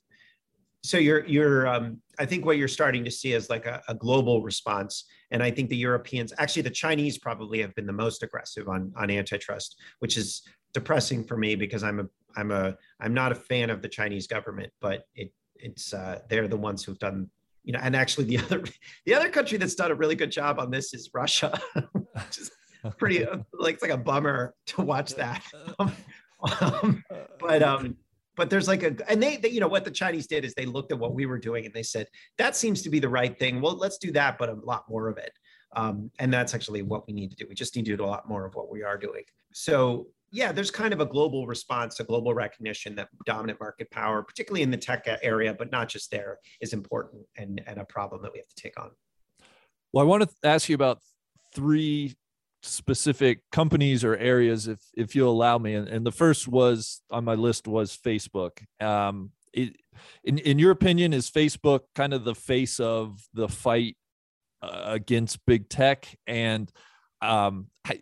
So 0.85 0.99
you're 0.99 1.25
you're 1.27 1.67
um, 1.67 2.03
I 2.19 2.27
think 2.27 2.45
what 2.45 2.59
you're 2.59 2.69
starting 2.69 3.05
to 3.05 3.11
see 3.11 3.33
is 3.33 3.49
like 3.49 3.65
a, 3.65 3.83
a 3.89 3.95
global 3.95 4.43
response, 4.43 5.05
and 5.31 5.43
I 5.43 5.51
think 5.51 5.71
the 5.71 5.77
Europeans, 5.77 6.33
actually 6.39 6.63
the 6.63 6.71
Chinese, 6.71 7.19
probably 7.19 7.61
have 7.63 7.75
been 7.75 7.87
the 7.87 7.93
most 7.93 8.23
aggressive 8.23 8.69
on 8.69 8.93
on 8.97 9.11
antitrust, 9.11 9.81
which 10.01 10.17
is 10.19 10.43
depressing 10.75 11.25
for 11.25 11.37
me 11.37 11.55
because 11.55 11.83
I'm 11.83 12.01
a 12.01 12.07
I'm 12.37 12.51
a 12.51 12.77
I'm 13.01 13.15
not 13.15 13.33
a 13.33 13.35
fan 13.35 13.71
of 13.71 13.81
the 13.81 13.89
Chinese 13.89 14.27
government, 14.27 14.71
but 14.81 15.05
it 15.15 15.33
it's 15.57 15.95
uh, 15.95 16.21
they're 16.29 16.49
the 16.49 16.57
ones 16.57 16.85
who've 16.85 16.99
done 16.99 17.31
you 17.65 17.73
know. 17.73 17.81
And 17.83 17.97
actually, 17.97 18.25
the 18.25 18.39
other 18.39 18.65
the 19.07 19.15
other 19.15 19.31
country 19.31 19.59
that's 19.59 19.75
done 19.75 19.91
a 19.91 19.95
really 19.95 20.17
good 20.17 20.33
job 20.33 20.59
on 20.59 20.71
this 20.71 20.93
is 20.95 21.11
Russia, 21.15 21.59
which 21.93 22.39
is 22.39 22.51
pretty 22.99 23.25
like 23.53 23.75
it's 23.75 23.83
like 23.83 23.93
a 23.93 23.97
bummer 23.97 24.55
to 24.67 24.83
watch 24.83 25.15
that. 25.15 25.43
Um, 26.61 27.05
but 27.41 27.63
um, 27.63 27.97
but 28.37 28.51
there's 28.51 28.69
like 28.69 28.83
a 28.83 28.95
and 29.09 29.23
they, 29.23 29.37
they 29.37 29.49
you 29.49 29.61
know 29.61 29.69
what 29.69 29.85
the 29.85 29.91
Chinese 29.91 30.27
did 30.27 30.45
is 30.45 30.55
they 30.55 30.67
looked 30.67 30.93
at 30.93 30.99
what 30.99 31.15
we 31.15 31.27
were 31.27 31.39
doing 31.39 31.67
and 31.67 31.75
they 31.75 31.83
said 31.83 32.07
that 32.39 32.57
seems 32.57 32.83
to 32.83 32.91
be 32.91 32.99
the 33.01 33.09
right 33.09 33.39
thing. 33.39 33.61
Well, 33.61 33.77
let's 33.77 33.99
do 33.99 34.13
that, 34.13 34.39
but 34.39 34.49
a 34.49 34.55
lot 34.55 34.85
more 34.89 35.09
of 35.09 35.19
it. 35.19 35.33
Um, 35.77 36.11
and 36.19 36.33
that's 36.33 36.55
actually 36.55 36.83
what 36.83 37.07
we 37.07 37.13
need 37.13 37.31
to 37.31 37.37
do. 37.37 37.47
We 37.49 37.55
just 37.55 37.77
need 37.77 37.85
to 37.87 37.97
do 37.97 38.05
a 38.05 38.07
lot 38.07 38.29
more 38.29 38.47
of 38.47 38.55
what 38.55 38.71
we 38.71 38.83
are 38.83 38.97
doing. 38.97 39.25
So 39.53 40.07
yeah, 40.31 40.53
there's 40.53 40.71
kind 40.71 40.93
of 40.93 41.01
a 41.01 41.07
global 41.07 41.47
response, 41.47 42.01
a 42.01 42.05
global 42.05 42.35
recognition 42.35 42.95
that 42.97 43.09
dominant 43.25 43.61
market 43.61 43.91
power, 43.91 44.23
particularly 44.23 44.63
in 44.63 44.71
the 44.71 44.77
tech 44.77 45.07
area, 45.23 45.55
but 45.55 45.71
not 45.71 45.89
just 45.89 46.11
there, 46.11 46.39
is 46.61 46.73
important 46.73 47.23
and, 47.37 47.63
and 47.67 47.79
a 47.79 47.85
problem 47.85 48.23
that 48.23 48.33
we 48.33 48.39
have 48.39 48.49
to 48.49 48.55
take 48.55 48.79
on. 48.79 48.91
Well, 49.93 50.05
I 50.05 50.07
want 50.07 50.23
to 50.23 50.29
ask 50.45 50.69
you 50.69 50.75
about 50.75 51.01
three 51.55 52.15
specific 52.69 53.41
companies 53.51 54.05
or 54.05 54.17
areas, 54.17 54.69
if 54.69 54.81
if 54.97 55.15
you'll 55.15 55.33
allow 55.33 55.59
me. 55.59 55.75
And, 55.75 55.89
and 55.89 56.07
the 56.07 56.13
first 56.13 56.49
was 56.49 57.01
on 57.11 57.25
my 57.25 57.35
list 57.35 57.67
was 57.67 57.97
Facebook. 57.97 58.63
Um, 58.81 59.31
it, 59.53 59.77
in 60.25 60.39
in 60.39 60.59
your 60.59 60.71
opinion, 60.71 61.13
is 61.13 61.31
Facebook 61.31 61.81
kind 61.95 62.13
of 62.13 62.25
the 62.25 62.35
face 62.35 62.81
of 62.81 63.21
the 63.35 63.49
fight 63.49 63.97
uh, 64.63 64.83
against 64.85 65.45
big 65.47 65.69
tech? 65.69 66.15
And 66.27 66.71
um, 67.21 67.67
I, 67.85 68.01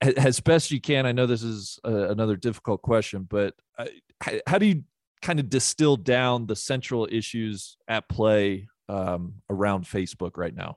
as 0.00 0.38
best 0.38 0.70
you 0.70 0.80
can 0.80 1.06
i 1.06 1.10
know 1.10 1.26
this 1.26 1.42
is 1.42 1.80
a, 1.82 1.92
another 1.92 2.36
difficult 2.36 2.82
question 2.82 3.26
but 3.28 3.52
uh, 3.78 3.86
how, 4.20 4.32
how, 4.46 4.58
do 4.58 4.66
you 4.66 4.84
kind 5.22 5.40
of 5.40 5.50
distill 5.50 5.96
down 5.96 6.46
the 6.46 6.54
central 6.54 7.08
issues 7.10 7.76
at 7.88 8.08
play 8.08 8.68
um, 8.88 9.34
around 9.50 9.86
facebook 9.86 10.36
right 10.36 10.54
now 10.54 10.76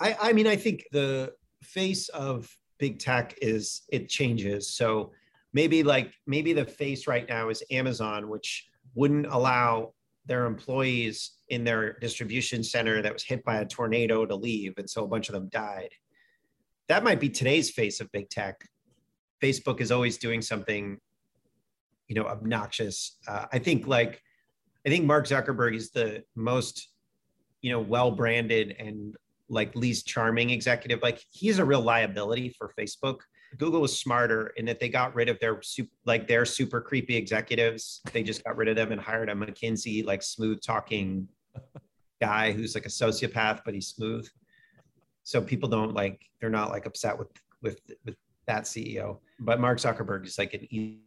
I, 0.00 0.16
I 0.20 0.32
mean, 0.32 0.46
I 0.46 0.56
think 0.56 0.86
the 0.92 1.34
face 1.62 2.08
of 2.10 2.54
big 2.78 2.98
tech 2.98 3.34
is 3.42 3.82
it 3.88 4.08
changes. 4.08 4.70
So 4.74 5.12
maybe 5.52 5.82
like 5.82 6.12
maybe 6.26 6.52
the 6.52 6.64
face 6.64 7.06
right 7.06 7.28
now 7.28 7.48
is 7.48 7.62
Amazon, 7.70 8.28
which 8.28 8.68
wouldn't 8.94 9.26
allow 9.26 9.92
their 10.26 10.46
employees 10.46 11.32
in 11.48 11.64
their 11.64 11.94
distribution 11.94 12.62
center 12.62 13.02
that 13.02 13.12
was 13.12 13.24
hit 13.24 13.44
by 13.44 13.56
a 13.56 13.66
tornado 13.66 14.24
to 14.24 14.34
leave, 14.34 14.74
and 14.78 14.88
so 14.88 15.04
a 15.04 15.08
bunch 15.08 15.28
of 15.28 15.34
them 15.34 15.48
died. 15.48 15.90
That 16.88 17.04
might 17.04 17.20
be 17.20 17.28
today's 17.28 17.70
face 17.70 18.00
of 18.00 18.10
big 18.12 18.30
tech. 18.30 18.60
Facebook 19.42 19.80
is 19.80 19.90
always 19.90 20.18
doing 20.18 20.42
something, 20.42 20.98
you 22.08 22.14
know, 22.14 22.26
obnoxious. 22.26 23.18
Uh, 23.26 23.46
I 23.52 23.58
think 23.58 23.86
like, 23.86 24.22
I 24.86 24.90
think 24.90 25.04
Mark 25.04 25.26
Zuckerberg 25.26 25.74
is 25.74 25.90
the 25.90 26.22
most, 26.36 26.88
you 27.62 27.70
know, 27.72 27.80
well 27.80 28.10
branded 28.10 28.76
and 28.78 29.16
like 29.50 29.74
Lee's 29.74 30.02
charming 30.02 30.50
executive. 30.50 31.02
Like 31.02 31.22
he's 31.30 31.58
a 31.58 31.64
real 31.64 31.82
liability 31.82 32.54
for 32.56 32.72
Facebook. 32.78 33.18
Google 33.58 33.80
was 33.80 33.98
smarter 33.98 34.52
in 34.56 34.64
that 34.66 34.78
they 34.78 34.88
got 34.88 35.14
rid 35.14 35.28
of 35.28 35.38
their 35.40 35.60
super, 35.60 35.90
like 36.06 36.28
their 36.28 36.44
super 36.44 36.80
creepy 36.80 37.16
executives. 37.16 38.00
They 38.12 38.22
just 38.22 38.44
got 38.44 38.56
rid 38.56 38.68
of 38.68 38.76
them 38.76 38.92
and 38.92 39.00
hired 39.00 39.28
a 39.28 39.34
McKinsey 39.34 40.04
like 40.04 40.22
smooth 40.22 40.62
talking 40.62 41.28
guy 42.20 42.52
who's 42.52 42.74
like 42.74 42.86
a 42.86 42.90
sociopath, 42.90 43.62
but 43.64 43.74
he's 43.74 43.88
smooth. 43.88 44.28
So 45.24 45.42
people 45.42 45.68
don't 45.68 45.94
like 45.94 46.20
they're 46.40 46.48
not 46.48 46.70
like 46.70 46.86
upset 46.86 47.18
with 47.18 47.28
with 47.60 47.80
with 48.04 48.14
that 48.46 48.64
CEO. 48.64 49.18
But 49.40 49.60
Mark 49.60 49.78
Zuckerberg 49.78 50.26
is 50.26 50.38
like 50.38 50.54
an 50.54 50.66
e- 50.70 51.00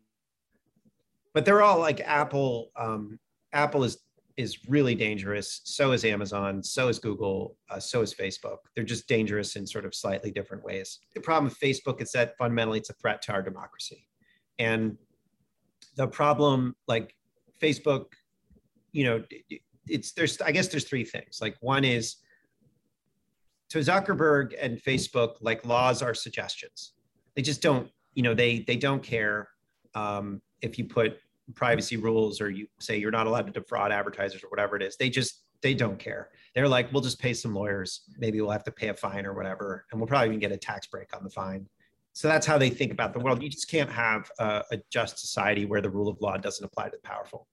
but 1.34 1.46
they're 1.46 1.64
all 1.64 1.80
like 1.80 2.02
Apple. 2.02 2.72
Um, 2.76 3.20
Apple 3.54 3.84
is 3.84 3.98
is 4.36 4.68
really 4.68 4.96
dangerous. 4.96 5.62
So 5.64 5.92
is 5.92 6.04
Amazon. 6.06 6.64
So 6.64 6.88
is 6.88 7.00
Google. 7.00 7.56
Uh, 7.70 7.80
so 7.80 8.02
is 8.02 8.14
Facebook. 8.14 8.58
They're 8.76 8.84
just 8.84 9.08
dangerous 9.08 9.56
in 9.56 9.68
sort 9.68 9.86
of 9.86 9.94
slightly 9.94 10.32
different 10.32 10.64
ways. 10.64 11.00
The 11.14 11.22
problem 11.22 11.46
with 11.46 11.60
Facebook 11.60 12.02
is 12.02 12.12
that 12.14 12.36
fundamentally 12.38 12.80
it's 12.80 12.90
a 12.90 12.94
threat 12.94 13.22
to 13.24 13.34
our 13.34 13.42
democracy, 13.42 14.08
and 14.60 14.98
the 15.96 16.08
problem, 16.08 16.76
like 16.88 17.16
Facebook, 17.62 18.06
you 18.92 19.04
know, 19.06 19.24
it's 19.88 20.14
there's 20.14 20.42
I 20.42 20.52
guess 20.52 20.68
there's 20.68 20.86
three 20.86 21.06
things. 21.06 21.40
Like 21.42 21.56
one 21.62 21.84
is 21.84 22.18
to 23.70 23.80
Zuckerberg 23.80 24.54
and 24.60 24.82
Facebook, 24.82 25.36
like 25.42 25.66
laws 25.66 26.02
are 26.02 26.14
suggestions. 26.14 26.94
They 27.36 27.42
just 27.42 27.62
don't, 27.62 27.90
you 28.14 28.24
know, 28.24 28.34
they 28.34 28.60
they 28.60 28.78
don't 28.78 29.04
care 29.04 29.50
um, 29.96 30.42
if 30.62 30.78
you 30.78 30.86
put 30.86 31.18
privacy 31.56 31.98
rules 31.98 32.39
or 32.39 32.50
you 32.50 32.68
say 32.80 32.98
you're 32.98 33.12
not 33.12 33.28
allowed 33.28 33.46
to 33.46 33.52
defraud 33.52 33.91
advertisers 33.91 34.44
or 34.44 34.48
whatever 34.48 34.76
it 34.76 34.82
is 34.82 34.96
they 34.96 35.10
just 35.10 35.44
they 35.64 35.74
don't 35.74 35.98
care. 35.98 36.30
They're 36.54 36.68
like 36.68 36.91
we'll 36.94 37.02
just 37.02 37.20
pay 37.20 37.34
some 37.34 37.56
lawyers. 37.56 38.02
Maybe 38.18 38.39
we'll 38.39 38.52
have 38.52 38.66
to 38.66 38.72
pay 38.72 38.89
a 38.89 38.94
fine 38.94 39.26
or 39.26 39.34
whatever 39.34 39.86
and 39.91 40.00
we'll 40.00 40.08
probably 40.08 40.28
even 40.28 40.39
get 40.39 40.52
a 40.52 40.58
tax 40.58 40.86
break 40.88 41.16
on 41.16 41.24
the 41.24 41.30
fine. 41.30 41.68
So 42.12 42.28
that's 42.28 42.46
how 42.46 42.60
they 42.60 42.70
think 42.70 42.91
about 42.91 43.14
the 43.14 43.20
world. 43.20 43.41
You 43.41 43.50
just 43.50 43.72
can't 43.72 43.89
have 43.89 44.30
a, 44.38 44.64
a 44.72 44.78
just 44.91 45.18
society 45.18 45.66
where 45.66 45.82
the 45.82 45.89
rule 45.89 46.10
of 46.10 46.22
law 46.22 46.38
doesn't 46.38 46.64
apply 46.64 46.89
to 46.89 46.91
the 46.91 47.08
powerful. 47.08 47.48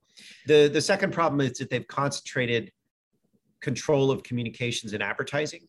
The 0.46 0.68
the 0.68 0.82
second 0.82 1.12
problem 1.14 1.40
is 1.40 1.56
that 1.58 1.70
they've 1.70 1.86
concentrated 1.86 2.72
control 3.60 4.10
of 4.10 4.22
communications 4.22 4.92
and 4.92 5.02
advertising 5.02 5.68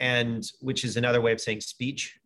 and 0.00 0.50
which 0.60 0.84
is 0.84 0.96
another 0.96 1.20
way 1.20 1.32
of 1.32 1.40
saying 1.40 1.60
speech. 1.60 2.18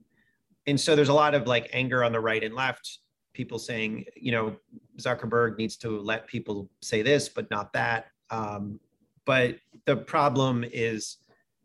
And 0.66 0.80
so 0.80 0.97
there's 0.97 1.09
a 1.09 1.14
lot 1.14 1.34
of 1.34 1.47
like 1.47 1.68
anger 1.72 2.03
on 2.03 2.12
the 2.12 2.20
right 2.20 2.43
and 2.43 2.55
left 2.55 2.99
people 3.32 3.59
saying, 3.59 4.05
you 4.16 4.32
know, 4.32 4.57
Zuckerberg 5.01 5.57
needs 5.57 5.76
to 5.78 6.01
let 6.01 6.26
people 6.26 6.68
say 6.82 7.03
this, 7.03 7.28
but 7.28 7.51
not 7.51 7.72
that. 7.72 8.07
Um, 8.30 8.78
but 9.24 9.57
the 9.84 9.96
problem 9.96 10.64
is 10.64 11.18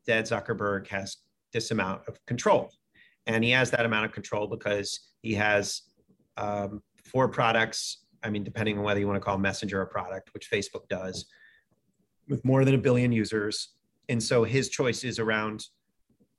that 0.07 0.25
Zuckerberg 0.25 0.88
has 0.88 1.17
this 1.51 1.71
amount 1.71 2.01
of 2.07 2.23
control. 2.25 2.71
And 3.27 3.43
he 3.43 3.51
has 3.51 3.71
that 3.71 3.86
amount 3.86 4.05
of 4.05 4.11
control 4.11 4.47
because 4.47 5.11
he 5.21 5.33
has 5.33 5.83
um, 6.38 6.83
four 7.03 7.27
products. 7.27 8.05
I 8.23 8.29
mean, 8.29 8.43
depending 8.43 8.77
on 8.77 8.83
whether 8.83 8.99
you 8.99 9.07
want 9.07 9.17
to 9.17 9.25
call 9.25 9.38
Messenger 9.38 9.81
a 9.81 9.88
product, 9.88 10.33
which 10.33 10.49
Facebook 10.51 10.88
does, 10.89 11.25
with 12.27 12.43
more 12.45 12.65
than 12.65 12.75
a 12.75 12.77
billion 12.77 13.11
users. 13.11 13.69
And 14.09 14.21
so 14.21 14.43
his 14.43 14.69
choices 14.69 15.17
around 15.19 15.65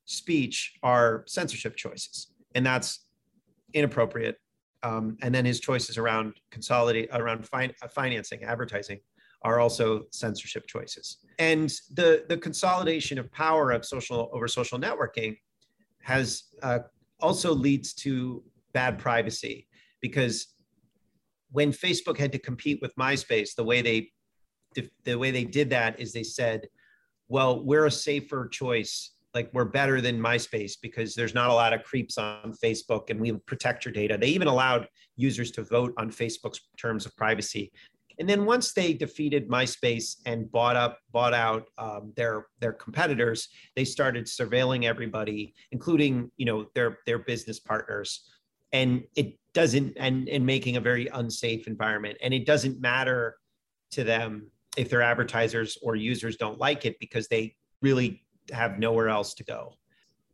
speech 0.04 0.74
are 0.82 1.24
censorship 1.26 1.76
choices. 1.76 2.28
And 2.54 2.64
that's 2.64 3.06
inappropriate 3.74 4.38
um, 4.86 5.16
and 5.22 5.34
then 5.34 5.44
his 5.44 5.58
choices 5.58 5.98
around 5.98 6.34
consolidate 6.50 7.08
around 7.12 7.46
fin- 7.48 7.74
uh, 7.82 7.88
financing, 7.88 8.44
advertising, 8.44 9.00
are 9.42 9.58
also 9.58 10.04
censorship 10.12 10.66
choices. 10.68 11.18
And 11.38 11.70
the 11.92 12.24
the 12.28 12.36
consolidation 12.36 13.18
of 13.18 13.30
power 13.32 13.72
of 13.72 13.84
social 13.84 14.30
over 14.32 14.46
social 14.46 14.78
networking 14.78 15.38
has 16.02 16.44
uh, 16.62 16.80
also 17.20 17.52
leads 17.52 17.94
to 17.94 18.44
bad 18.72 18.98
privacy 18.98 19.66
because 20.00 20.46
when 21.50 21.72
Facebook 21.72 22.16
had 22.18 22.32
to 22.32 22.38
compete 22.38 22.78
with 22.80 22.94
MySpace, 22.96 23.54
the 23.56 23.64
way 23.64 23.82
they 23.82 24.12
the 25.04 25.16
way 25.16 25.30
they 25.32 25.44
did 25.44 25.70
that 25.70 25.98
is 25.98 26.12
they 26.12 26.22
said, 26.22 26.68
"Well, 27.28 27.64
we're 27.64 27.86
a 27.86 27.90
safer 27.90 28.46
choice 28.46 29.15
like 29.36 29.50
we're 29.52 29.66
better 29.66 30.00
than 30.00 30.18
MySpace 30.18 30.72
because 30.80 31.14
there's 31.14 31.34
not 31.34 31.50
a 31.50 31.52
lot 31.52 31.74
of 31.74 31.84
creeps 31.84 32.16
on 32.16 32.54
Facebook 32.64 33.10
and 33.10 33.20
we 33.20 33.32
protect 33.32 33.84
your 33.84 33.92
data. 33.92 34.16
They 34.18 34.28
even 34.28 34.48
allowed 34.48 34.88
users 35.14 35.50
to 35.52 35.62
vote 35.62 35.92
on 35.98 36.10
Facebook's 36.10 36.60
terms 36.78 37.04
of 37.04 37.14
privacy. 37.16 37.70
And 38.18 38.26
then 38.26 38.46
once 38.46 38.72
they 38.72 38.94
defeated 38.94 39.46
MySpace 39.46 40.16
and 40.24 40.50
bought 40.50 40.74
up, 40.74 41.00
bought 41.12 41.34
out 41.34 41.68
um, 41.76 42.14
their 42.16 42.46
their 42.60 42.72
competitors, 42.72 43.48
they 43.76 43.84
started 43.84 44.24
surveilling 44.24 44.84
everybody, 44.84 45.54
including 45.70 46.30
you 46.38 46.46
know 46.46 46.66
their 46.74 47.00
their 47.04 47.18
business 47.18 47.60
partners, 47.60 48.26
and 48.72 49.04
it 49.16 49.38
doesn't 49.52 49.98
and 49.98 50.30
and 50.30 50.46
making 50.46 50.76
a 50.76 50.80
very 50.80 51.08
unsafe 51.08 51.66
environment. 51.66 52.16
And 52.22 52.32
it 52.32 52.46
doesn't 52.46 52.80
matter 52.80 53.36
to 53.90 54.02
them 54.02 54.50
if 54.78 54.88
their 54.88 55.02
advertisers 55.02 55.76
or 55.82 55.94
users 55.94 56.36
don't 56.36 56.58
like 56.58 56.86
it 56.86 56.98
because 56.98 57.28
they 57.28 57.54
really 57.82 58.25
have 58.52 58.78
nowhere 58.78 59.08
else 59.08 59.34
to 59.34 59.44
go. 59.44 59.74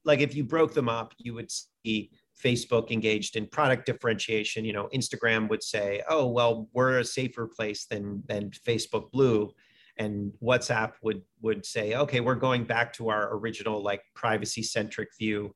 Like 0.05 0.21
if 0.21 0.35
you 0.35 0.45
broke 0.45 0.75
them 0.75 0.89
up, 0.89 1.15
you 1.19 1.35
would 1.35 1.51
see 1.51 2.11
Facebook 2.43 2.91
engaged 2.91 3.37
in 3.37 3.47
product 3.47 3.87
differentiation. 3.87 4.65
You 4.65 4.73
know, 4.73 4.89
Instagram 4.95 5.49
would 5.49 5.63
say, 5.63 6.03
"Oh, 6.09 6.27
well, 6.27 6.69
we're 6.73 6.99
a 6.99 7.05
safer 7.05 7.47
place 7.47 7.87
than 7.87 8.23
than 8.27 8.51
Facebook 8.51 9.11
Blue," 9.13 9.53
and 9.97 10.33
WhatsApp 10.43 10.93
would 11.03 11.23
would 11.41 11.65
say, 11.65 11.95
"Okay, 11.95 12.21
we're 12.21 12.35
going 12.35 12.65
back 12.65 12.93
to 12.95 13.09
our 13.09 13.37
original 13.37 13.83
like 13.83 14.03
privacy 14.15 14.63
centric 14.63 15.11
view." 15.19 15.55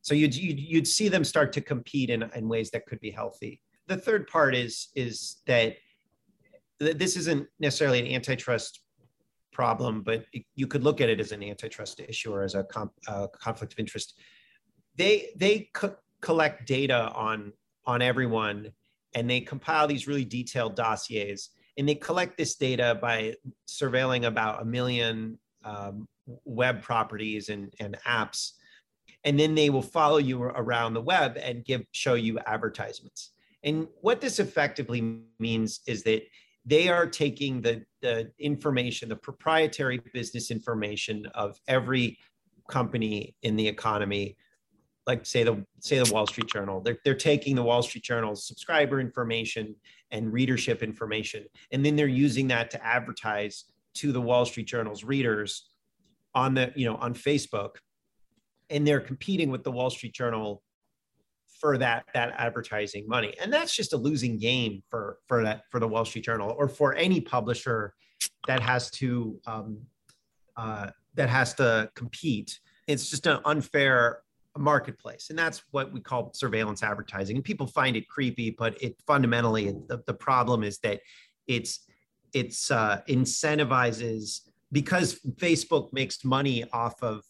So 0.00 0.14
you'd, 0.14 0.34
you'd 0.34 0.58
you'd 0.58 0.88
see 0.88 1.08
them 1.08 1.22
start 1.22 1.52
to 1.52 1.60
compete 1.60 2.10
in 2.10 2.28
in 2.34 2.48
ways 2.48 2.70
that 2.72 2.86
could 2.86 3.00
be 3.00 3.10
healthy. 3.10 3.62
The 3.86 3.96
third 3.96 4.26
part 4.26 4.54
is 4.54 4.88
is 4.96 5.42
that 5.46 5.76
this 6.80 7.16
isn't 7.16 7.46
necessarily 7.60 8.00
an 8.00 8.12
antitrust 8.12 8.80
problem, 9.52 10.02
but 10.02 10.24
you 10.54 10.66
could 10.66 10.82
look 10.82 11.00
at 11.00 11.08
it 11.08 11.20
as 11.20 11.32
an 11.32 11.42
antitrust 11.42 12.00
issue 12.00 12.32
or 12.32 12.42
as 12.42 12.54
a 12.54 12.64
comp, 12.64 12.92
conflict 13.38 13.72
of 13.72 13.78
interest. 13.78 14.14
They 14.96 15.30
they 15.36 15.70
co- 15.72 15.96
collect 16.20 16.66
data 16.66 17.10
on 17.14 17.52
on 17.86 18.02
everyone, 18.02 18.72
and 19.14 19.28
they 19.28 19.40
compile 19.40 19.86
these 19.86 20.06
really 20.06 20.24
detailed 20.24 20.74
dossiers, 20.74 21.50
and 21.76 21.88
they 21.88 21.94
collect 21.94 22.36
this 22.38 22.56
data 22.56 22.98
by 23.00 23.34
surveilling 23.68 24.26
about 24.26 24.62
a 24.62 24.64
million 24.64 25.38
um, 25.64 26.08
web 26.44 26.82
properties 26.82 27.48
and, 27.48 27.72
and 27.80 27.96
apps, 28.06 28.52
and 29.24 29.38
then 29.38 29.54
they 29.54 29.70
will 29.70 29.82
follow 29.82 30.18
you 30.18 30.42
around 30.42 30.94
the 30.94 31.00
web 31.00 31.36
and 31.36 31.64
give 31.64 31.82
show 31.92 32.14
you 32.14 32.38
advertisements. 32.46 33.30
And 33.64 33.86
what 34.00 34.20
this 34.20 34.38
effectively 34.38 35.20
means 35.38 35.80
is 35.86 36.02
that 36.02 36.22
they 36.64 36.88
are 36.88 37.06
taking 37.06 37.60
the, 37.60 37.84
the 38.00 38.30
information, 38.38 39.08
the 39.08 39.16
proprietary 39.16 40.00
business 40.12 40.50
information 40.50 41.26
of 41.34 41.58
every 41.66 42.18
company 42.68 43.34
in 43.42 43.56
the 43.56 43.66
economy, 43.66 44.36
like 45.06 45.26
say 45.26 45.42
the 45.42 45.64
say 45.80 45.98
the 45.98 46.12
Wall 46.12 46.26
Street 46.26 46.48
Journal. 46.48 46.80
They're, 46.80 46.98
they're 47.04 47.14
taking 47.14 47.56
the 47.56 47.62
Wall 47.62 47.82
Street 47.82 48.04
Journal's 48.04 48.46
subscriber 48.46 49.00
information 49.00 49.74
and 50.12 50.32
readership 50.32 50.82
information, 50.82 51.44
and 51.72 51.84
then 51.84 51.96
they're 51.96 52.06
using 52.06 52.48
that 52.48 52.70
to 52.70 52.84
advertise 52.84 53.64
to 53.94 54.12
the 54.12 54.20
Wall 54.20 54.44
Street 54.46 54.66
Journal's 54.66 55.02
readers 55.04 55.68
on 56.34 56.54
the 56.54 56.72
you 56.76 56.86
know 56.86 56.96
on 56.96 57.14
Facebook, 57.14 57.76
and 58.70 58.86
they're 58.86 59.00
competing 59.00 59.50
with 59.50 59.64
the 59.64 59.72
Wall 59.72 59.90
Street 59.90 60.14
Journal 60.14 60.62
for 61.62 61.78
that 61.78 62.04
that 62.12 62.34
advertising 62.38 63.06
money. 63.06 63.32
And 63.40 63.52
that's 63.52 63.74
just 63.74 63.92
a 63.92 63.96
losing 63.96 64.36
game 64.36 64.82
for 64.90 65.18
for 65.28 65.44
that 65.44 65.62
for 65.70 65.78
the 65.78 65.86
wall 65.86 66.04
street 66.04 66.24
journal 66.24 66.52
or 66.58 66.66
for 66.66 66.96
any 66.96 67.20
publisher 67.20 67.94
that 68.48 68.60
has 68.60 68.90
to 68.90 69.38
um, 69.46 69.78
uh, 70.56 70.88
that 71.14 71.28
has 71.28 71.54
to 71.54 71.88
compete. 71.94 72.58
It's 72.88 73.08
just 73.08 73.26
an 73.28 73.38
unfair 73.44 74.22
marketplace. 74.58 75.30
And 75.30 75.38
that's 75.38 75.62
what 75.70 75.92
we 75.92 76.00
call 76.00 76.32
surveillance 76.34 76.82
advertising. 76.82 77.36
And 77.36 77.44
people 77.44 77.68
find 77.68 77.94
it 77.94 78.08
creepy 78.08 78.50
but 78.50 78.82
it 78.82 78.96
fundamentally 79.06 79.70
the, 79.88 80.02
the 80.04 80.14
problem 80.14 80.64
is 80.64 80.80
that 80.80 81.00
it's 81.46 81.86
it's 82.34 82.72
uh, 82.72 83.00
incentivizes 83.08 84.40
because 84.72 85.20
facebook 85.36 85.92
makes 85.92 86.24
money 86.24 86.64
off 86.72 87.02
of 87.02 87.22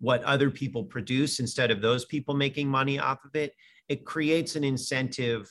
what 0.00 0.22
other 0.24 0.50
people 0.50 0.84
produce 0.84 1.40
instead 1.40 1.70
of 1.70 1.80
those 1.80 2.04
people 2.04 2.34
making 2.34 2.68
money 2.68 2.98
off 2.98 3.24
of 3.24 3.34
it, 3.34 3.52
it 3.88 4.04
creates 4.04 4.54
an 4.56 4.64
incentive 4.64 5.48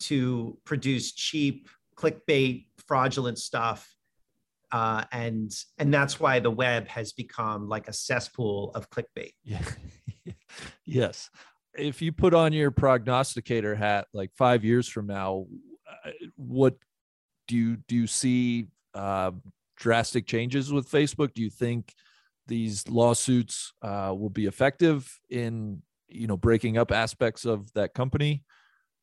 to 0.00 0.58
produce 0.64 1.12
cheap 1.12 1.68
clickbait, 1.96 2.66
fraudulent 2.86 3.38
stuff. 3.38 3.90
Uh, 4.72 5.04
and 5.12 5.52
and 5.78 5.94
that's 5.94 6.18
why 6.18 6.40
the 6.40 6.50
web 6.50 6.88
has 6.88 7.12
become 7.12 7.68
like 7.68 7.86
a 7.86 7.92
cesspool 7.92 8.72
of 8.74 8.90
clickbait. 8.90 9.32
Yeah. 9.44 10.32
yes. 10.86 11.30
If 11.76 12.00
you 12.00 12.10
put 12.10 12.32
on 12.32 12.54
your 12.54 12.70
prognosticator 12.70 13.74
hat, 13.74 14.06
like 14.14 14.30
five 14.34 14.64
years 14.64 14.88
from 14.88 15.06
now, 15.06 15.46
uh, 15.86 16.10
what 16.36 16.76
do 17.46 17.56
you 17.56 17.76
do? 17.88 17.96
You 17.96 18.06
see 18.06 18.68
uh, 18.94 19.32
drastic 19.76 20.26
changes 20.26 20.72
with 20.72 20.90
Facebook? 20.90 21.34
Do 21.34 21.42
you 21.42 21.50
think 21.50 21.92
these 22.46 22.88
lawsuits 22.88 23.72
uh, 23.82 24.14
will 24.16 24.30
be 24.30 24.46
effective 24.46 25.18
in 25.30 25.82
you 26.08 26.26
know 26.26 26.36
breaking 26.36 26.78
up 26.78 26.92
aspects 26.92 27.44
of 27.44 27.72
that 27.74 27.94
company? 27.94 28.44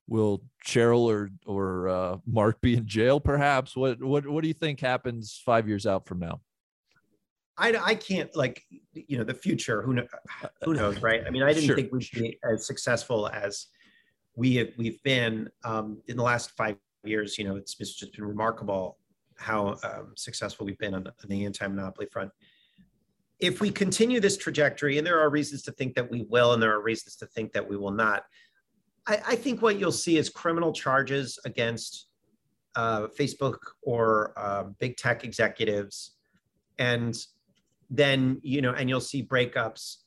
Will 0.07 0.43
cheryl 0.65 1.05
or 1.11 1.29
or 1.45 1.87
uh, 1.89 2.17
Mark 2.25 2.61
be 2.61 2.75
in 2.75 2.85
jail? 2.87 3.19
Perhaps. 3.19 3.75
What 3.75 4.01
what 4.03 4.27
what 4.27 4.41
do 4.41 4.47
you 4.47 4.53
think 4.53 4.79
happens 4.79 5.41
five 5.45 5.67
years 5.67 5.85
out 5.85 6.05
from 6.05 6.19
now? 6.19 6.41
I, 7.57 7.75
I 7.83 7.95
can't 7.95 8.35
like 8.35 8.63
you 8.93 9.17
know 9.17 9.23
the 9.23 9.33
future. 9.33 9.81
Who 9.81 9.93
know, 9.93 10.07
who 10.63 10.73
knows, 10.73 11.01
right? 11.01 11.23
I 11.25 11.29
mean, 11.29 11.43
I 11.43 11.53
didn't 11.53 11.67
Sure, 11.67 11.75
think 11.75 11.91
we'd 11.91 12.07
be 12.13 12.39
as 12.43 12.65
successful 12.65 13.27
as 13.27 13.67
we 14.35 14.55
have, 14.55 14.69
we've 14.77 15.01
been 15.03 15.49
um, 15.63 16.01
in 16.07 16.17
the 16.17 16.23
last 16.23 16.51
five 16.51 16.77
years. 17.03 17.37
You 17.37 17.45
know, 17.45 17.55
it's, 17.55 17.75
it's 17.79 17.93
just 17.93 18.13
been 18.13 18.25
remarkable 18.25 18.97
how 19.37 19.77
um, 19.83 20.13
successful 20.15 20.65
we've 20.65 20.77
been 20.77 20.93
on, 20.93 21.03
the- 21.03 21.09
on 21.23 21.29
the 21.29 21.45
anti-monopoly 21.45 22.07
front. 22.11 22.31
If 23.41 23.59
we 23.59 23.71
continue 23.71 24.19
this 24.19 24.37
trajectory, 24.37 24.99
and 24.99 25.05
there 25.05 25.19
are 25.19 25.29
reasons 25.29 25.63
to 25.63 25.71
think 25.71 25.95
that 25.95 26.09
we 26.09 26.25
will, 26.29 26.53
and 26.53 26.61
there 26.61 26.73
are 26.73 26.81
reasons 26.81 27.15
to 27.17 27.25
think 27.25 27.51
that 27.53 27.67
we 27.67 27.75
will 27.75 27.91
not, 27.91 28.23
I, 29.07 29.21
I 29.29 29.35
think 29.35 29.61
what 29.61 29.79
you'll 29.79 29.91
see 29.91 30.17
is 30.17 30.29
criminal 30.29 30.71
charges 30.71 31.39
against 31.43 32.07
uh, 32.75 33.07
Facebook 33.19 33.57
or 33.81 34.33
uh, 34.37 34.63
big 34.79 34.95
tech 34.95 35.23
executives, 35.23 36.17
and 36.77 37.17
then 37.89 38.39
you 38.43 38.61
know, 38.61 38.73
and 38.73 38.87
you'll 38.89 39.01
see 39.01 39.23
breakups. 39.23 39.97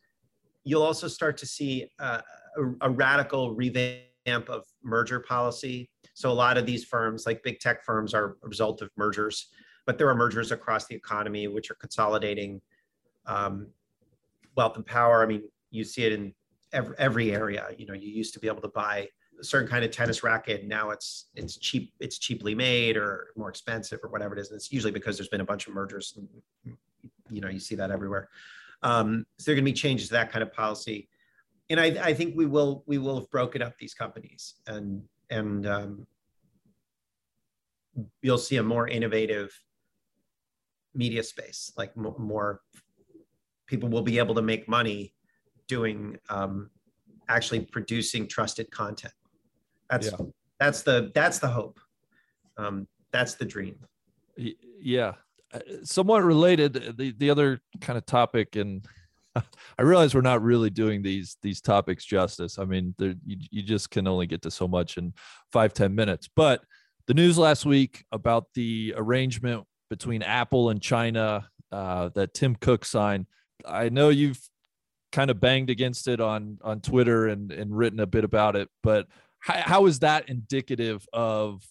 You'll 0.63 0.83
also 0.83 1.09
start 1.09 1.37
to 1.39 1.47
see 1.47 1.91
uh, 1.99 2.21
a, 2.57 2.89
a 2.89 2.91
radical 2.91 3.55
revamp 3.55 4.49
of 4.49 4.65
merger 4.83 5.21
policy. 5.21 5.91
So 6.15 6.31
a 6.31 6.33
lot 6.33 6.57
of 6.57 6.65
these 6.65 6.85
firms, 6.85 7.27
like 7.27 7.43
big 7.43 7.59
tech 7.59 7.85
firms, 7.85 8.15
are 8.15 8.37
a 8.43 8.49
result 8.49 8.81
of 8.81 8.91
mergers, 8.97 9.49
but 9.87 9.99
there 9.99 10.09
are 10.09 10.15
mergers 10.15 10.53
across 10.53 10.87
the 10.87 10.95
economy 10.95 11.49
which 11.49 11.71
are 11.71 11.75
consolidating 11.75 12.63
um, 13.27 13.69
wealth 14.57 14.77
and 14.77 14.87
power. 14.87 15.23
I 15.23 15.27
mean, 15.27 15.43
you 15.71 15.85
see 15.85 16.05
it 16.05 16.13
in 16.13 16.35
every, 16.73 16.95
every 16.99 17.33
area. 17.33 17.67
You 17.77 17.87
know, 17.87 17.95
you 17.95 18.09
used 18.09 18.35
to 18.35 18.41
be 18.41 18.49
able 18.49 18.63
to 18.63 18.69
buy 18.69 19.09
a 19.41 19.45
certain 19.45 19.69
kind 19.69 19.85
of 19.85 19.91
tennis 19.91 20.23
racket. 20.23 20.67
Now 20.67 20.91
it's 20.91 21.27
it's 21.35 21.57
cheap, 21.57 21.93
it's 22.01 22.19
cheaply 22.19 22.55
made 22.55 22.97
or 22.97 23.29
more 23.37 23.49
expensive 23.49 24.01
or 24.03 24.11
whatever 24.11 24.37
it 24.37 24.41
is. 24.41 24.51
And 24.51 24.57
it's 24.57 24.73
usually 24.73 24.93
because 24.93 25.17
there's 25.17 25.29
been 25.29 25.41
a 25.41 25.45
bunch 25.45 25.67
of 25.67 25.75
mergers. 25.75 26.17
And, 26.17 26.77
you 27.31 27.41
know, 27.41 27.49
you 27.49 27.61
see 27.61 27.75
that 27.75 27.91
everywhere. 27.91 28.29
Um, 28.83 29.25
so 29.39 29.47
there 29.47 29.55
are 29.55 29.57
going 29.57 29.65
to 29.65 29.71
be 29.71 29.75
changes 29.75 30.09
to 30.09 30.13
that 30.13 30.31
kind 30.31 30.43
of 30.43 30.53
policy, 30.53 31.09
and 31.71 31.81
I, 31.81 31.87
I 32.03 32.15
think 32.15 32.37
we 32.37 32.45
will 32.45 32.85
we 32.87 32.99
will 32.99 33.19
have 33.21 33.31
broken 33.31 33.63
up 33.63 33.79
these 33.79 33.95
companies, 33.95 34.55
and 34.67 35.03
and 35.31 35.67
um, 35.67 36.07
you'll 38.21 38.37
see 38.37 38.57
a 38.59 38.63
more 38.63 38.87
innovative 38.87 39.59
media 40.95 41.23
space, 41.23 41.73
like 41.79 41.97
mo- 41.97 42.15
more 42.19 42.61
people 43.67 43.89
will 43.89 44.03
be 44.03 44.19
able 44.19 44.35
to 44.35 44.43
make 44.43 44.69
money 44.69 45.15
doing 45.69 46.17
um, 46.29 46.71
actually 47.29 47.61
producing 47.61 48.27
trusted 48.29 48.71
content. 48.71 49.15
That's 49.91 50.09
Yeah. 50.11 50.27
that's 50.61 50.83
the 50.83 51.11
that's 51.15 51.39
the 51.39 51.49
hope. 51.49 51.81
Um, 52.57 52.87
that's 53.13 53.35
the 53.35 53.45
dream. 53.45 53.77
Yeah 54.81 55.15
Uh, 55.55 55.61
somewhat 55.85 56.25
related 56.25 56.73
the 56.99 57.13
the 57.13 57.31
other 57.31 57.61
kind 57.81 57.97
of 57.97 58.05
topic 58.05 58.57
and 58.57 58.85
i 59.79 59.83
realize 59.83 60.13
we're 60.13 60.21
not 60.21 60.43
really 60.43 60.69
doing 60.71 61.01
these 61.01 61.37
these 61.43 61.61
topics 61.61 62.05
justice 62.05 62.59
i 62.59 62.65
mean 62.65 62.93
you, 62.99 63.37
you 63.51 63.63
just 63.63 63.89
can 63.91 64.09
only 64.09 64.27
get 64.27 64.43
to 64.43 64.51
so 64.51 64.67
much 64.67 64.99
in 64.99 65.13
five 65.53 65.73
ten 65.73 65.95
minutes 65.95 66.29
but 66.35 66.61
the 67.07 67.15
news 67.15 67.39
last 67.39 67.65
week 67.65 68.05
about 68.11 68.47
the 68.55 68.93
arrangement 68.97 69.65
between 69.91 70.23
apple 70.23 70.71
and 70.71 70.83
china 70.83 71.49
uh, 71.71 72.09
that 72.17 72.35
tim 72.35 72.57
cook 72.57 72.85
signed 72.85 73.27
i 73.67 73.89
know 73.89 74.09
you've 74.09 74.41
kind 75.13 75.31
of 75.31 75.41
banged 75.41 75.71
against 75.71 76.09
it 76.09 76.21
on 76.21 76.59
on 76.63 76.81
twitter 76.81 77.29
and 77.29 77.53
and 77.53 77.77
written 77.77 78.01
a 78.01 78.07
bit 78.07 78.25
about 78.25 78.57
it 78.57 78.69
but 78.83 79.07
how, 79.41 79.55
how 79.55 79.87
is 79.87 80.01
that 80.01 80.29
indicative 80.29 81.07
of 81.13 81.63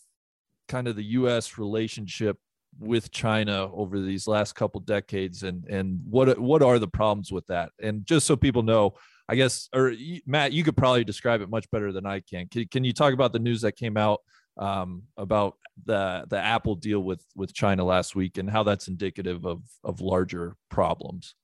kind 0.68 0.88
of 0.88 0.96
the 0.96 1.04
us 1.04 1.58
relationship 1.58 2.38
with 2.80 3.12
China 3.12 3.72
over 3.74 4.00
these 4.00 4.28
last 4.28 4.54
couple 4.54 4.82
decades, 4.82 5.44
and 5.44 5.66
and 5.66 6.00
what 6.10 6.40
what 6.40 6.62
are 6.62 6.80
the 6.80 6.88
problems 6.88 7.32
with 7.32 7.46
that? 7.48 7.72
And 7.82 8.06
just 8.06 8.26
so 8.26 8.36
people 8.36 8.64
know, 8.64 8.96
I 9.30 9.36
guess, 9.36 9.70
or 9.74 9.94
Matt, 10.26 10.54
you 10.54 10.64
could 10.64 10.78
probably 10.78 11.04
describe 11.04 11.42
it 11.42 11.50
much 11.50 11.70
better 11.72 11.92
than 11.92 12.06
I 12.06 12.22
can. 12.22 12.48
Can, 12.48 12.68
can 12.68 12.84
you 12.84 12.94
talk 12.94 13.14
about 13.14 13.34
the 13.34 13.40
news 13.40 13.62
that 13.62 13.76
came 13.76 13.98
out 13.98 14.22
um, 14.58 15.04
about 15.18 15.58
the 15.86 16.26
the 16.30 16.40
Apple 16.40 16.76
deal 16.76 17.00
with 17.00 17.24
with 17.36 17.54
China 17.54 17.84
last 17.84 18.16
week 18.16 18.38
and 18.38 18.50
how 18.50 18.64
that's 18.64 18.88
indicative 18.88 19.46
of 19.46 19.64
of 19.84 20.02
larger 20.02 20.56
problems? 20.70 21.36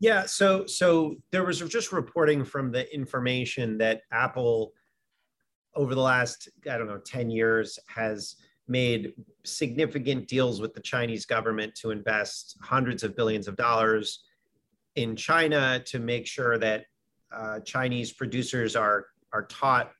Yeah, 0.00 0.26
so 0.26 0.66
so 0.66 1.16
there 1.30 1.44
was 1.44 1.60
just 1.60 1.92
reporting 1.92 2.44
from 2.44 2.72
the 2.72 2.92
information 2.94 3.78
that 3.78 4.02
Apple 4.12 4.72
over 5.74 5.94
the 5.94 6.00
last 6.00 6.48
I 6.70 6.76
don't 6.76 6.86
know 6.86 6.98
10 6.98 7.30
years 7.30 7.78
has 7.88 8.36
made 8.66 9.12
significant 9.44 10.26
deals 10.26 10.60
with 10.60 10.74
the 10.74 10.80
Chinese 10.80 11.26
government 11.26 11.74
to 11.76 11.90
invest 11.90 12.56
hundreds 12.62 13.02
of 13.02 13.14
billions 13.16 13.46
of 13.46 13.56
dollars 13.56 14.24
in 14.96 15.16
China 15.16 15.82
to 15.86 15.98
make 15.98 16.26
sure 16.26 16.58
that 16.58 16.84
uh, 17.32 17.60
Chinese 17.60 18.12
producers 18.12 18.76
are 18.76 19.06
are 19.32 19.46
taught 19.46 19.90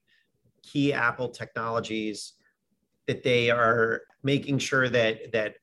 key 0.63 0.93
Apple 0.93 1.29
technologies, 1.29 2.35
that 3.07 3.23
they 3.23 3.51
are 3.51 4.03
making 4.23 4.59
sure 4.59 4.89
that 4.89 5.33
that 5.33 5.57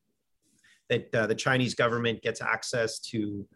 that 0.90 1.16
uh, 1.16 1.28
the 1.28 1.36
Chinese 1.36 1.74
government 1.74 2.22
gets 2.22 2.42
access 2.42 3.00
to 3.00 3.48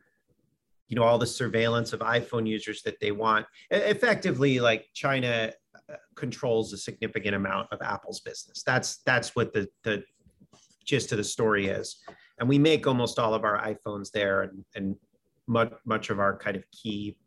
you 0.88 0.96
know 0.96 1.04
all 1.04 1.18
the 1.18 1.26
surveillance 1.26 1.94
of 1.94 2.00
iphone 2.02 2.48
users 2.48 2.82
that 2.84 3.00
they 3.00 3.12
want. 3.12 3.46
Effectively 3.72 4.60
like 4.60 4.86
china 4.94 5.52
uh, 5.92 5.96
controls 6.16 6.74
a 6.74 6.78
significant 6.78 7.36
amount 7.36 7.68
of 7.72 7.82
apple's 7.82 8.22
business. 8.22 8.64
That's 8.64 8.98
that's 9.06 9.36
what 9.36 9.54
the 9.54 9.68
the 9.84 10.04
gist 10.86 11.12
of 11.12 11.18
the 11.18 11.24
story 11.24 11.68
is. 11.68 11.98
And 12.40 12.48
we 12.48 12.60
make 12.60 12.86
almost 12.86 13.20
all 13.20 13.34
of 13.34 13.44
our 13.44 13.60
iphones 13.64 14.12
there 14.12 14.44
and 14.44 14.66
and 14.76 14.96
much 15.48 15.74
much 15.86 16.10
of 16.10 16.20
our 16.20 16.38
kind 16.38 16.56
of 16.56 16.64
key 16.72 17.18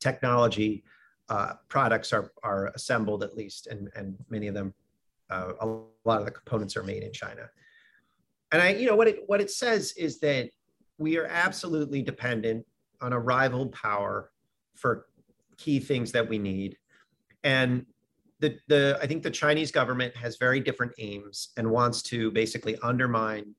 technology 0.00 0.84
uh, 1.28 1.54
products 1.68 2.12
are 2.12 2.32
are 2.42 2.66
assembled 2.74 3.22
at 3.22 3.36
least 3.36 3.66
and 3.66 3.88
and 3.94 4.16
many 4.28 4.48
of 4.48 4.54
them 4.54 4.74
uh, 5.30 5.52
a 5.60 5.66
lot 6.04 6.18
of 6.20 6.24
the 6.24 6.30
components 6.30 6.76
are 6.76 6.82
made 6.82 7.02
in 7.02 7.12
china. 7.12 7.48
And 8.50 8.60
i 8.60 8.70
you 8.70 8.86
know 8.86 8.96
what 8.96 9.08
it 9.08 9.22
what 9.26 9.40
it 9.40 9.50
says 9.50 9.92
is 9.96 10.20
that 10.20 10.50
we 10.98 11.16
are 11.18 11.26
absolutely 11.26 12.02
dependent 12.02 12.64
on 13.00 13.12
a 13.12 13.18
rival 13.18 13.66
power 13.68 14.30
for 14.74 15.06
key 15.56 15.78
things 15.80 16.12
that 16.12 16.28
we 16.28 16.38
need. 16.38 16.76
And 17.44 17.86
the, 18.40 18.58
the, 18.68 18.98
I 19.00 19.06
think 19.06 19.22
the 19.22 19.30
Chinese 19.30 19.70
government 19.70 20.16
has 20.16 20.36
very 20.36 20.60
different 20.60 20.92
aims 20.98 21.50
and 21.56 21.70
wants 21.70 22.02
to 22.02 22.30
basically 22.32 22.76
undermine 22.82 23.54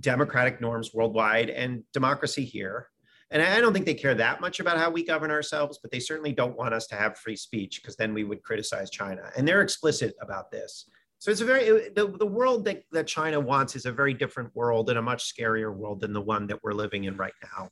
democratic 0.00 0.60
norms 0.60 0.92
worldwide 0.94 1.50
and 1.50 1.82
democracy 1.92 2.44
here. 2.44 2.88
And 3.32 3.42
I 3.42 3.60
don't 3.60 3.72
think 3.72 3.86
they 3.86 3.94
care 3.94 4.14
that 4.14 4.40
much 4.40 4.58
about 4.58 4.76
how 4.76 4.90
we 4.90 5.04
govern 5.04 5.30
ourselves, 5.30 5.78
but 5.80 5.92
they 5.92 6.00
certainly 6.00 6.32
don't 6.32 6.56
want 6.56 6.74
us 6.74 6.86
to 6.88 6.96
have 6.96 7.16
free 7.16 7.36
speech 7.36 7.80
because 7.80 7.96
then 7.96 8.12
we 8.12 8.24
would 8.24 8.42
criticize 8.42 8.90
China. 8.90 9.30
And 9.36 9.46
they're 9.46 9.62
explicit 9.62 10.14
about 10.20 10.50
this. 10.50 10.86
So 11.20 11.30
it's 11.30 11.42
a 11.42 11.44
very 11.44 11.90
the, 11.90 12.16
the 12.18 12.26
world 12.26 12.64
that, 12.64 12.82
that 12.92 13.06
China 13.06 13.38
wants 13.38 13.76
is 13.76 13.84
a 13.84 13.92
very 13.92 14.14
different 14.14 14.56
world 14.56 14.88
and 14.88 14.98
a 14.98 15.02
much 15.02 15.30
scarier 15.30 15.72
world 15.72 16.00
than 16.00 16.14
the 16.14 16.20
one 16.20 16.46
that 16.46 16.58
we're 16.64 16.72
living 16.72 17.04
in 17.04 17.16
right 17.18 17.34
now. 17.42 17.68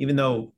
Even 0.00 0.16
though 0.16 0.52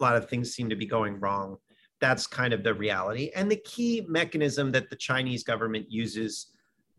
a 0.00 0.02
lot 0.02 0.16
of 0.16 0.26
things 0.26 0.54
seem 0.54 0.70
to 0.70 0.74
be 0.74 0.86
going 0.86 1.20
wrong, 1.20 1.58
that's 2.00 2.26
kind 2.26 2.54
of 2.54 2.64
the 2.64 2.72
reality. 2.72 3.30
And 3.36 3.50
the 3.50 3.60
key 3.64 4.06
mechanism 4.08 4.72
that 4.72 4.88
the 4.88 4.96
Chinese 4.96 5.44
government 5.44 5.84
uses 5.90 6.46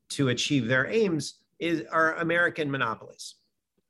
to 0.09 0.29
achieve 0.29 0.67
their 0.67 0.85
aims 0.85 1.39
is 1.57 1.83
are 1.91 2.13
American 2.17 2.69
monopolies. 2.69 3.35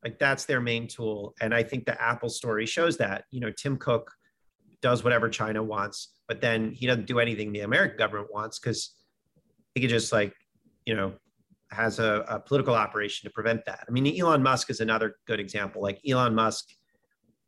Like 0.06 0.20
that's 0.20 0.45
their 0.45 0.62
main 0.62 0.88
tool. 0.88 1.36
And 1.41 1.54
I 1.54 1.64
think 1.64 1.86
the 1.86 2.01
Apple 2.01 2.30
story 2.30 2.66
shows 2.66 2.95
that. 2.97 3.26
You 3.30 3.41
know, 3.41 3.51
Tim 3.51 3.76
Cook 3.76 4.10
does 4.82 5.04
whatever 5.04 5.28
China 5.28 5.62
wants, 5.64 6.14
but 6.30 6.39
then 6.39 6.72
he 6.72 6.88
doesn't 6.88 7.08
do 7.08 7.20
anything 7.20 7.51
the 7.51 7.62
American 7.62 7.97
government 7.97 8.34
wants 8.34 8.58
because 8.58 8.95
he 9.76 9.82
could 9.82 9.89
just 9.89 10.14
like 10.14 10.34
you 10.86 10.96
know, 10.96 11.14
has 11.72 12.00
a, 12.00 12.24
a, 12.28 12.40
political 12.40 12.76
operation 12.76 13.28
to 13.28 13.34
prevent 13.34 13.66
that. 13.66 13.84
I 13.88 13.92
mean, 13.92 14.20
Elon 14.20 14.44
Musk 14.44 14.70
is 14.70 14.80
another 14.80 15.16
good 15.26 15.40
example. 15.40 15.82
Like 15.82 16.00
Elon 16.08 16.36
Musk 16.36 16.70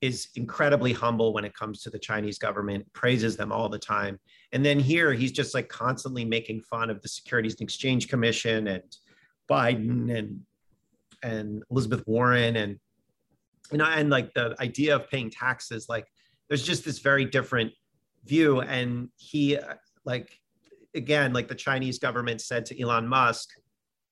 is 0.01 0.29
incredibly 0.35 0.93
humble 0.93 1.33
when 1.33 1.45
it 1.45 1.53
comes 1.53 1.81
to 1.81 1.89
the 1.89 1.99
Chinese 1.99 2.37
government, 2.37 2.91
praises 2.93 3.37
them 3.37 3.51
all 3.51 3.69
the 3.69 3.79
time. 3.79 4.19
And 4.51 4.65
then 4.65 4.79
here 4.79 5.13
he's 5.13 5.31
just 5.31 5.53
like 5.53 5.69
constantly 5.69 6.25
making 6.25 6.61
fun 6.61 6.89
of 6.89 7.01
the 7.01 7.07
Securities 7.07 7.53
and 7.53 7.61
Exchange 7.61 8.07
Commission 8.07 8.67
and 8.67 8.83
Biden 9.49 10.15
and 10.17 10.41
and 11.23 11.63
Elizabeth 11.71 12.03
Warren 12.05 12.55
and 12.57 12.79
you 13.71 13.77
know 13.77 13.85
and 13.85 14.09
like 14.09 14.33
the 14.33 14.55
idea 14.59 14.95
of 14.95 15.09
paying 15.09 15.29
taxes 15.29 15.87
like 15.89 16.05
there's 16.47 16.63
just 16.63 16.85
this 16.85 16.99
very 16.99 17.25
different 17.25 17.71
view 18.25 18.61
and 18.61 19.09
he 19.17 19.57
uh, 19.57 19.75
like 20.03 20.39
again 20.95 21.33
like 21.33 21.47
the 21.47 21.55
Chinese 21.55 21.99
government 21.99 22.41
said 22.41 22.65
to 22.65 22.81
Elon 22.81 23.07
Musk 23.07 23.49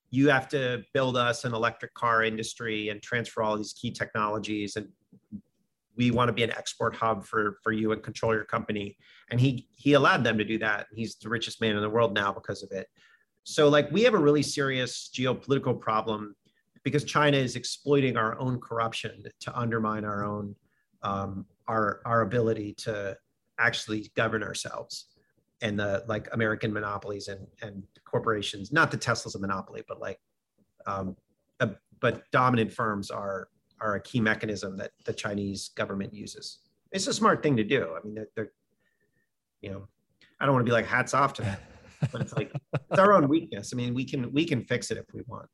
you 0.10 0.30
have 0.30 0.48
to 0.48 0.84
build 0.94 1.18
us 1.18 1.44
an 1.44 1.56
electric 1.56 1.94
car 1.96 2.24
industry 2.24 2.90
and 2.90 3.02
transfer 3.02 3.42
all 3.42 3.58
these 3.58 3.74
key 3.74 3.90
technologies 3.90 4.76
and 4.76 4.88
we 5.96 6.12
want 6.12 6.28
to 6.30 6.34
be 6.34 6.44
an 6.44 6.52
export 6.52 6.96
hub 6.96 7.26
for 7.26 7.58
for 7.64 7.72
you 7.72 7.92
and 7.92 8.02
control 8.02 8.34
your 8.34 8.46
company. 8.46 8.98
And 9.30 9.40
he 9.40 9.68
he 9.76 9.94
allowed 9.94 10.24
them 10.24 10.38
to 10.38 10.44
do 10.44 10.58
that. 10.60 10.88
He's 10.94 11.16
the 11.16 11.30
richest 11.30 11.62
man 11.62 11.76
in 11.76 11.82
the 11.82 11.90
world 11.90 12.14
now 12.14 12.32
because 12.32 12.64
of 12.64 12.72
it. 12.72 12.88
So 13.44 13.70
like 13.70 13.92
we 13.92 14.04
have 14.04 14.14
a 14.14 14.20
really 14.20 14.44
serious 14.44 15.10
geopolitical 15.14 15.80
problem 15.80 16.36
because 16.84 17.04
china 17.04 17.38
is 17.38 17.56
exploiting 17.56 18.18
our 18.18 18.38
own 18.40 18.60
corruption 18.60 19.24
to 19.40 19.58
undermine 19.58 20.06
our 20.06 20.24
own 20.24 20.56
um, 21.02 21.46
our 21.68 22.02
our 22.06 22.22
ability 22.22 22.74
to 22.74 23.18
actually 23.60 24.12
govern 24.16 24.44
ourselves 24.44 25.13
and 25.64 25.80
the 25.80 26.04
like 26.08 26.28
american 26.32 26.72
monopolies 26.72 27.28
and 27.28 27.48
and 27.64 27.82
corporations 28.06 28.72
not 28.72 28.92
the 28.92 28.98
tesla's 28.98 29.34
a 29.34 29.40
monopoly 29.40 29.82
but 29.88 30.00
like 30.00 30.20
um, 30.86 31.16
uh, 31.60 31.68
but 32.00 32.30
dominant 32.32 32.72
firms 32.72 33.10
are 33.10 33.48
are 33.80 33.96
a 33.96 34.02
key 34.02 34.20
mechanism 34.20 34.78
that 34.78 34.92
the 35.06 35.14
Chinese 35.14 35.70
government 35.76 36.14
uses. 36.14 36.60
It's 36.92 37.08
a 37.08 37.14
smart 37.14 37.44
thing 37.44 37.58
to 37.58 37.64
do. 37.64 37.96
I 37.96 38.06
mean, 38.06 38.16
they're, 38.16 38.30
they're 38.36 38.52
you 39.62 39.72
know, 39.72 39.88
I 40.40 40.46
don't 40.46 40.54
want 40.54 40.66
to 40.66 40.70
be 40.70 40.74
like 40.74 40.86
hats 40.86 41.14
off 41.14 41.34
to 41.34 41.42
them, 41.42 41.58
but 42.12 42.22
it's 42.22 42.34
like 42.34 42.52
it's 42.74 43.00
our 43.00 43.14
own 43.14 43.28
weakness. 43.28 43.72
I 43.74 43.78
mean, 43.78 43.94
we 43.94 44.06
can 44.06 44.32
we 44.32 44.46
can 44.46 44.64
fix 44.64 44.92
it 44.92 44.98
if 44.98 45.06
we 45.14 45.22
want. 45.28 45.50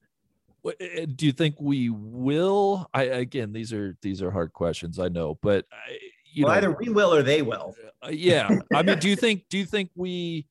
Eh, 0.79 1.05
do 1.15 1.25
you 1.25 1.31
think 1.31 1.55
we 1.59 1.89
will? 1.89 2.87
I 2.93 3.03
again, 3.03 3.53
these 3.53 3.71
are 3.73 3.97
these 4.01 4.21
are 4.21 4.31
hard 4.31 4.53
questions. 4.53 4.99
I 4.99 5.09
know, 5.09 5.37
but 5.41 5.65
I, 5.71 5.97
you 6.31 6.45
well, 6.45 6.53
know, 6.53 6.57
either 6.57 6.71
we 6.71 6.89
will 6.89 7.13
or 7.13 7.23
they 7.23 7.41
will. 7.41 7.75
Uh, 8.03 8.09
yeah, 8.09 8.49
I 8.73 8.83
mean, 8.83 8.99
do 8.99 9.09
you 9.09 9.15
think 9.15 9.43
do 9.49 9.57
you 9.57 9.65
think 9.65 9.91
we 9.95 10.45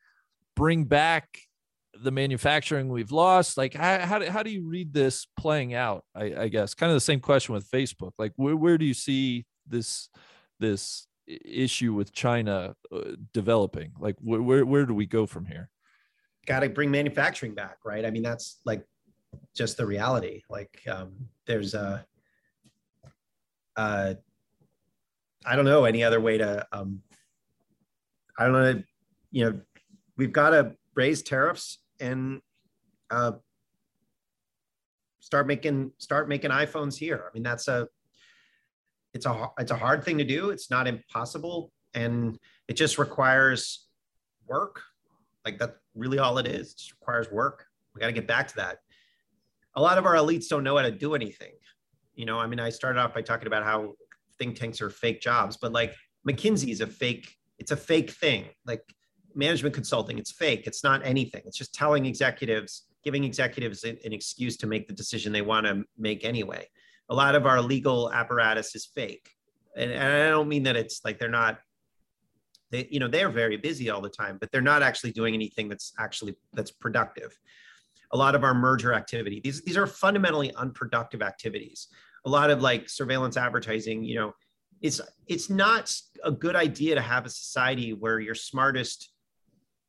bring 0.54 0.84
back 0.84 1.38
the 2.02 2.10
manufacturing 2.10 2.88
we've 2.88 3.12
lost? 3.12 3.56
Like 3.56 3.74
how, 3.74 3.98
how, 4.00 4.18
do, 4.18 4.26
how 4.26 4.42
do 4.42 4.50
you 4.50 4.68
read 4.68 4.92
this 4.92 5.26
playing 5.38 5.74
out 5.74 6.04
I, 6.14 6.34
I 6.36 6.48
guess? 6.48 6.74
Kind 6.74 6.90
of 6.90 6.96
the 6.96 7.00
same 7.00 7.20
question 7.20 7.54
with 7.54 7.70
facebook. 7.70 8.12
Like 8.18 8.32
where, 8.36 8.56
where 8.56 8.78
do 8.78 8.84
you 8.84 8.94
see 8.94 9.46
this 9.66 10.08
this 10.60 11.06
issue 11.26 11.92
with 11.92 12.12
china 12.12 12.74
uh, 12.92 13.00
developing? 13.32 13.92
Like 13.98 14.16
where, 14.20 14.42
where, 14.42 14.66
where 14.66 14.86
do 14.86 14.94
we 14.94 15.06
go 15.06 15.26
from 15.26 15.46
here? 15.46 15.70
Got 16.46 16.60
to 16.60 16.68
bring 16.68 16.90
manufacturing 16.90 17.54
back 17.54 17.78
right? 17.84 18.04
I 18.04 18.10
mean 18.10 18.22
that's 18.22 18.58
like 18.64 18.84
just 19.54 19.76
the 19.76 19.86
reality. 19.86 20.42
Like 20.48 20.80
um, 20.90 21.12
there's 21.46 21.74
a 21.74 22.04
uh, 23.76 24.14
i 25.44 25.56
don't 25.56 25.64
know 25.64 25.84
any 25.84 26.02
other 26.02 26.20
way 26.20 26.38
to 26.38 26.66
um, 26.72 27.00
i 28.38 28.44
don't 28.44 28.52
know 28.52 28.82
you 29.30 29.44
know 29.44 29.60
we've 30.16 30.32
got 30.32 30.50
to 30.50 30.74
raise 30.94 31.22
tariffs 31.22 31.78
and 32.00 32.40
uh, 33.10 33.32
start 35.20 35.46
making 35.46 35.92
start 35.98 36.28
making 36.28 36.50
iPhones 36.50 36.96
here. 36.96 37.24
I 37.26 37.30
mean, 37.34 37.42
that's 37.42 37.68
a 37.68 37.88
it's 39.14 39.26
a 39.26 39.50
it's 39.58 39.70
a 39.70 39.76
hard 39.76 40.04
thing 40.04 40.18
to 40.18 40.24
do. 40.24 40.50
It's 40.50 40.70
not 40.70 40.86
impossible, 40.86 41.70
and 41.94 42.38
it 42.66 42.74
just 42.74 42.98
requires 42.98 43.86
work. 44.46 44.82
Like 45.44 45.58
that's 45.58 45.76
really 45.94 46.18
all 46.18 46.38
it 46.38 46.46
is. 46.46 46.72
It 46.72 46.78
just 46.78 46.92
requires 46.92 47.30
work. 47.30 47.66
We 47.94 48.00
got 48.00 48.06
to 48.06 48.12
get 48.12 48.26
back 48.26 48.48
to 48.48 48.56
that. 48.56 48.78
A 49.76 49.82
lot 49.82 49.98
of 49.98 50.06
our 50.06 50.14
elites 50.14 50.48
don't 50.48 50.64
know 50.64 50.76
how 50.76 50.82
to 50.82 50.90
do 50.90 51.14
anything. 51.14 51.52
You 52.14 52.26
know, 52.26 52.38
I 52.38 52.46
mean, 52.46 52.58
I 52.58 52.70
started 52.70 52.98
off 52.98 53.14
by 53.14 53.22
talking 53.22 53.46
about 53.46 53.64
how 53.64 53.92
think 54.38 54.56
tanks 54.56 54.80
are 54.80 54.90
fake 54.90 55.20
jobs, 55.20 55.56
but 55.56 55.72
like 55.72 55.94
McKinsey 56.28 56.70
is 56.70 56.80
a 56.80 56.86
fake. 56.86 57.34
It's 57.58 57.70
a 57.70 57.76
fake 57.76 58.10
thing. 58.10 58.46
Like 58.66 58.82
management 59.34 59.74
consulting. 59.74 60.18
It's 60.18 60.32
fake. 60.32 60.66
It's 60.66 60.82
not 60.82 61.04
anything. 61.04 61.42
It's 61.46 61.56
just 61.56 61.74
telling 61.74 62.06
executives, 62.06 62.86
giving 63.04 63.24
executives 63.24 63.84
an, 63.84 63.98
an 64.04 64.12
excuse 64.12 64.56
to 64.58 64.66
make 64.66 64.88
the 64.88 64.94
decision 64.94 65.32
they 65.32 65.42
want 65.42 65.66
to 65.66 65.84
make 65.96 66.24
anyway. 66.24 66.66
A 67.10 67.14
lot 67.14 67.34
of 67.34 67.46
our 67.46 67.60
legal 67.60 68.12
apparatus 68.12 68.74
is 68.74 68.86
fake. 68.86 69.30
And, 69.76 69.90
and 69.90 70.02
I 70.02 70.28
don't 70.28 70.48
mean 70.48 70.64
that 70.64 70.76
it's 70.76 71.00
like 71.04 71.18
they're 71.18 71.28
not 71.28 71.58
they 72.70 72.86
you 72.90 73.00
know 73.00 73.08
they're 73.08 73.30
very 73.30 73.56
busy 73.56 73.90
all 73.90 74.00
the 74.00 74.08
time 74.08 74.36
but 74.38 74.50
they're 74.52 74.60
not 74.60 74.82
actually 74.82 75.12
doing 75.12 75.34
anything 75.34 75.68
that's 75.68 75.92
actually 75.98 76.34
that's 76.52 76.70
productive 76.70 77.38
a 78.12 78.16
lot 78.16 78.34
of 78.34 78.44
our 78.44 78.54
merger 78.54 78.92
activity 78.92 79.40
these 79.42 79.62
these 79.62 79.76
are 79.76 79.86
fundamentally 79.86 80.52
unproductive 80.54 81.22
activities 81.22 81.88
a 82.24 82.30
lot 82.30 82.50
of 82.50 82.60
like 82.62 82.88
surveillance 82.88 83.36
advertising 83.36 84.02
you 84.02 84.16
know 84.16 84.32
it's 84.80 85.00
it's 85.26 85.50
not 85.50 85.94
a 86.24 86.30
good 86.30 86.56
idea 86.56 86.94
to 86.94 87.00
have 87.00 87.26
a 87.26 87.30
society 87.30 87.92
where 87.92 88.20
your 88.20 88.34
smartest 88.34 89.12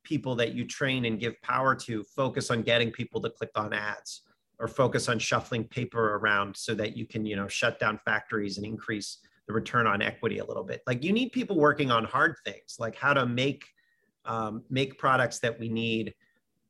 people 0.02 0.34
that 0.34 0.54
you 0.54 0.66
train 0.66 1.04
and 1.04 1.20
give 1.20 1.40
power 1.42 1.74
to 1.74 2.02
focus 2.04 2.50
on 2.50 2.62
getting 2.62 2.90
people 2.90 3.20
to 3.20 3.30
click 3.30 3.50
on 3.54 3.72
ads 3.72 4.22
or 4.58 4.68
focus 4.68 5.08
on 5.08 5.18
shuffling 5.18 5.64
paper 5.64 6.16
around 6.16 6.56
so 6.56 6.74
that 6.74 6.96
you 6.96 7.06
can 7.06 7.24
you 7.24 7.36
know 7.36 7.48
shut 7.48 7.78
down 7.78 7.98
factories 8.04 8.56
and 8.56 8.66
increase 8.66 9.18
the 9.46 9.52
return 9.52 9.86
on 9.86 10.00
equity 10.02 10.38
a 10.38 10.44
little 10.44 10.62
bit. 10.62 10.80
Like 10.86 11.02
you 11.02 11.12
need 11.12 11.32
people 11.32 11.56
working 11.58 11.90
on 11.90 12.04
hard 12.04 12.36
things 12.44 12.76
like 12.78 12.96
how 12.96 13.14
to 13.14 13.26
make 13.26 13.64
um, 14.24 14.62
make 14.70 14.98
products 14.98 15.38
that 15.40 15.58
we 15.58 15.68
need 15.68 16.14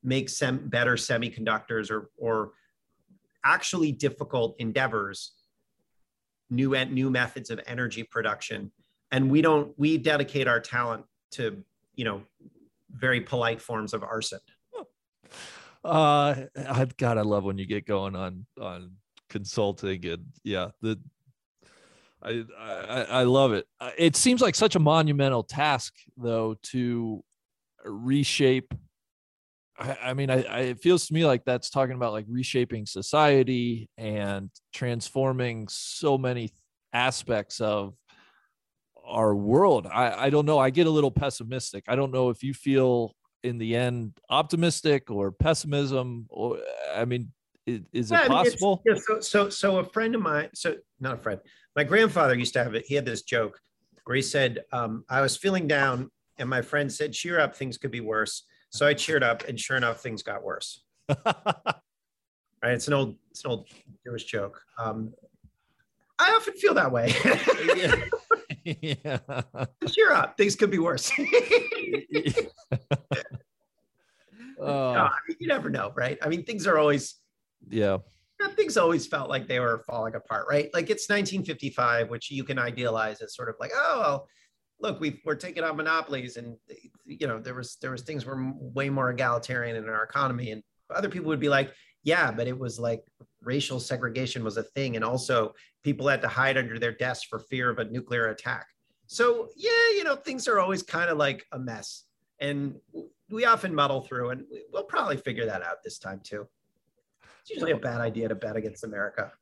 make 0.03 0.29
sem- 0.29 0.69
better 0.69 0.95
semiconductors 0.95 1.91
or 1.91 2.11
or 2.17 2.53
actually 3.45 3.93
difficult 3.93 4.55
endeavors 4.59 5.33
new 6.51 6.75
new 6.87 7.11
methods 7.11 7.51
of 7.51 7.61
energy 7.67 8.03
production 8.03 8.71
and 9.13 9.31
we 9.31 9.43
don't 9.43 9.73
we 9.79 9.99
dedicate 9.99 10.49
our 10.49 10.61
talent 10.61 11.05
to 11.33 11.63
you 11.95 12.05
know 12.05 12.23
very 12.93 13.21
polite 13.21 13.61
forms 13.61 13.95
of 13.95 14.03
arson. 14.03 14.41
Uh, 15.83 16.35
I've 16.69 16.97
got 16.97 17.19
I 17.19 17.23
love 17.23 17.45
when 17.45 17.59
you 17.59 17.67
get 17.67 17.87
going 17.87 18.15
on 18.15 18.47
on 18.61 18.93
consulting 19.29 20.05
and 20.07 20.27
yeah, 20.45 20.69
the 20.83 20.99
I, 22.23 22.45
I 22.59 23.03
I 23.03 23.23
love 23.23 23.53
it. 23.53 23.67
Uh, 23.81 23.91
it 23.97 24.15
seems 24.15 24.43
like 24.43 24.55
such 24.55 24.77
a 24.77 24.79
monumental 24.79 25.43
task 25.43 25.95
though 26.17 26.57
to 26.65 27.25
reshape. 27.85 28.75
I, 29.81 29.97
I 30.05 30.15
mean, 30.15 30.31
I, 30.31 30.43
I 30.43 30.59
it 30.61 30.81
feels 30.81 31.07
to 31.07 31.15
me 31.15 31.25
like 31.25 31.45
that's 31.45 31.71
talking 31.71 31.97
about 31.97 32.13
like 32.13 32.27
reshaping 32.29 32.87
society 32.87 33.89
and 33.97 34.51
transforming 34.75 35.69
so 35.69 36.19
many 36.19 36.53
aspects 36.93 37.61
of 37.61 37.95
our 39.05 39.35
world. 39.35 39.87
I, 39.87 40.27
I 40.27 40.31
don't 40.31 40.47
know. 40.47 40.59
I 40.59 40.71
get 40.71 40.87
a 40.87 40.91
little 40.91 41.11
pessimistic. 41.11 41.85
I 41.89 41.97
don't 41.97 42.13
know 42.13 42.29
if 42.29 42.43
you 42.43 42.53
feel 42.53 43.15
in 43.43 43.57
the 43.57 43.75
end 43.75 44.13
optimistic 44.29 45.11
or 45.11 45.33
pessimism 45.33 46.27
or 46.29 46.59
I 46.95 47.07
mean, 47.07 47.33
is, 47.67 47.81
is 47.93 48.11
yeah, 48.11 48.25
it 48.25 48.29
possible? 48.29 48.83
Yeah, 48.85 48.95
so, 48.97 49.21
so, 49.21 49.49
so 49.49 49.79
a 49.79 49.85
friend 49.85 50.15
of 50.15 50.21
mine, 50.21 50.51
so 50.55 50.77
not 51.01 51.15
a 51.15 51.19
friend, 51.19 51.41
my 51.75 51.85
grandfather 51.85 52.35
used 52.35 52.53
to 52.55 52.63
have 52.63 52.75
it. 52.75 52.85
He 52.87 52.95
had 52.95 53.07
this 53.07 53.23
joke 53.23 53.59
where 54.05 54.17
he 54.17 54.23
said, 54.23 54.61
um, 54.73 55.05
I 55.09 55.23
was 55.23 55.37
feeling 55.37 55.67
down 55.67 56.11
and 56.39 56.49
my 56.49 56.63
friend 56.63 56.93
said, 56.93 57.13
cheer 57.13 57.41
up, 57.41 57.57
things 57.57 57.79
could 57.79 57.91
be 57.91 58.01
worse. 58.01 58.45
So 58.71 58.87
I 58.87 58.95
cheered 58.95 59.23
up 59.25 59.47
and 59.49 59.59
sure 59.59 59.77
enough, 59.77 60.01
things 60.01 60.23
got 60.23 60.43
worse. 60.45 60.83
right. 61.09 61.75
It's 62.63 62.87
an 62.89 62.95
old, 62.95 63.17
it's 63.31 63.45
an 63.45 63.51
old 63.51 63.69
Jewish 64.05 64.25
joke. 64.25 64.63
Um, 64.79 65.13
I 66.19 66.31
often 66.37 66.55
feel 66.55 66.75
that 66.75 66.93
way. 66.93 67.13
yeah. 68.65 69.19
Cheer 69.89 70.13
up. 70.13 70.37
Things 70.37 70.55
could 70.55 70.71
be 70.71 70.79
worse. 70.79 71.11
uh, 71.19 72.77
no, 74.61 75.09
you 75.39 75.49
never 75.49 75.69
know, 75.69 75.93
right? 75.97 76.19
I 76.23 76.29
mean, 76.29 76.45
things 76.45 76.67
are 76.67 76.79
always, 76.79 77.17
yeah. 77.69 77.99
Things 78.57 78.77
always 78.77 79.07
felt 79.07 79.29
like 79.29 79.49
they 79.49 79.61
were 79.61 79.83
falling 79.87 80.15
apart, 80.15 80.47
right? 80.49 80.71
Like 80.73 80.91
it's 80.91 81.09
1955, 81.09 82.09
which 82.09 82.31
you 82.31 82.45
can 82.45 82.59
idealize 82.59 83.21
as 83.21 83.35
sort 83.35 83.49
of 83.49 83.57
like, 83.61 83.71
oh, 83.75 84.01
well, 84.01 84.29
look, 84.81 85.01
we 85.01 85.21
are 85.27 85.35
taking 85.35 85.65
on 85.65 85.77
monopolies, 85.77 86.37
and 86.37 86.57
you 87.05 87.27
know, 87.27 87.39
there 87.39 87.55
was 87.55 87.77
there 87.81 87.91
was 87.91 88.03
things 88.03 88.25
were 88.25 88.53
way 88.55 88.89
more 88.89 89.11
egalitarian 89.11 89.77
in 89.77 89.89
our 89.89 90.05
economy, 90.05 90.51
and 90.51 90.63
other 90.95 91.09
people 91.09 91.29
would 91.29 91.41
be 91.41 91.49
like, 91.49 91.73
yeah, 92.03 92.31
but 92.31 92.47
it 92.47 92.59
was 92.59 92.79
like 92.79 93.03
racial 93.43 93.81
segregation 93.81 94.45
was 94.45 94.57
a 94.57 94.63
thing, 94.63 94.97
and 94.97 95.05
also 95.05 95.55
people 95.83 96.09
had 96.09 96.23
to 96.23 96.29
hide 96.29 96.57
under 96.57 96.79
their 96.79 96.93
desks 96.93 97.27
for 97.27 97.39
fear 97.39 97.71
of 97.71 97.79
a 97.79 97.85
nuclear 97.85 98.29
attack. 98.29 98.67
So 99.07 99.49
yeah, 99.57 99.91
you 99.93 100.05
know, 100.05 100.17
things 100.17 100.49
are 100.49 100.61
always 100.61 100.83
kind 100.83 101.11
of 101.11 101.19
like 101.19 101.45
a 101.53 101.59
mess, 101.59 102.05
and 102.41 102.77
we 103.31 103.45
often 103.45 103.75
muddle 103.75 104.03
through, 104.03 104.31
and 104.31 104.45
we'll 104.73 104.85
probably 104.85 105.17
figure 105.17 105.47
that 105.47 105.63
out 105.63 105.83
this 105.85 105.99
time 105.99 106.21
too. 106.23 106.47
It's 107.43 107.51
usually 107.51 107.73
a 107.73 107.77
bad 107.79 108.01
idea 108.01 108.29
to 108.29 108.35
bet 108.35 108.57
against 108.57 108.85
America. 108.85 109.33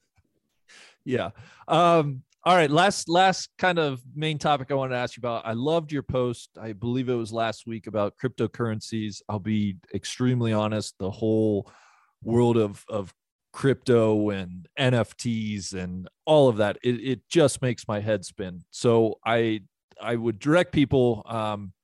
Yeah. 1.04 1.30
Um, 1.66 2.22
All 2.48 2.56
right, 2.56 2.70
last 2.70 3.10
last 3.10 3.50
kind 3.58 3.78
of 3.78 4.00
main 4.14 4.38
topic 4.38 4.70
I 4.70 4.74
wanted 4.74 4.94
to 4.94 5.00
ask 5.00 5.18
you 5.18 5.20
about. 5.20 5.46
I 5.46 5.52
loved 5.52 5.92
your 5.92 6.02
post. 6.02 6.48
I 6.58 6.72
believe 6.72 7.10
it 7.10 7.14
was 7.14 7.30
last 7.30 7.66
week 7.66 7.86
about 7.86 8.14
cryptocurrencies. 8.16 9.20
I'll 9.28 9.38
be 9.38 9.76
extremely 9.92 10.54
honest. 10.54 10.94
The 10.98 11.10
whole 11.10 11.70
world 12.22 12.56
of 12.56 12.86
of 12.88 13.12
crypto 13.52 14.30
and 14.30 14.66
NFTs 14.78 15.74
and 15.74 16.08
all 16.24 16.48
of 16.48 16.56
that, 16.56 16.78
it, 16.82 16.92
it 16.92 17.20
just 17.28 17.60
makes 17.60 17.86
my 17.86 18.00
head 18.00 18.24
spin. 18.24 18.64
So 18.70 19.18
I 19.26 19.60
I 20.00 20.16
would 20.16 20.38
direct 20.38 20.72
people 20.72 21.24
um, 21.26 21.74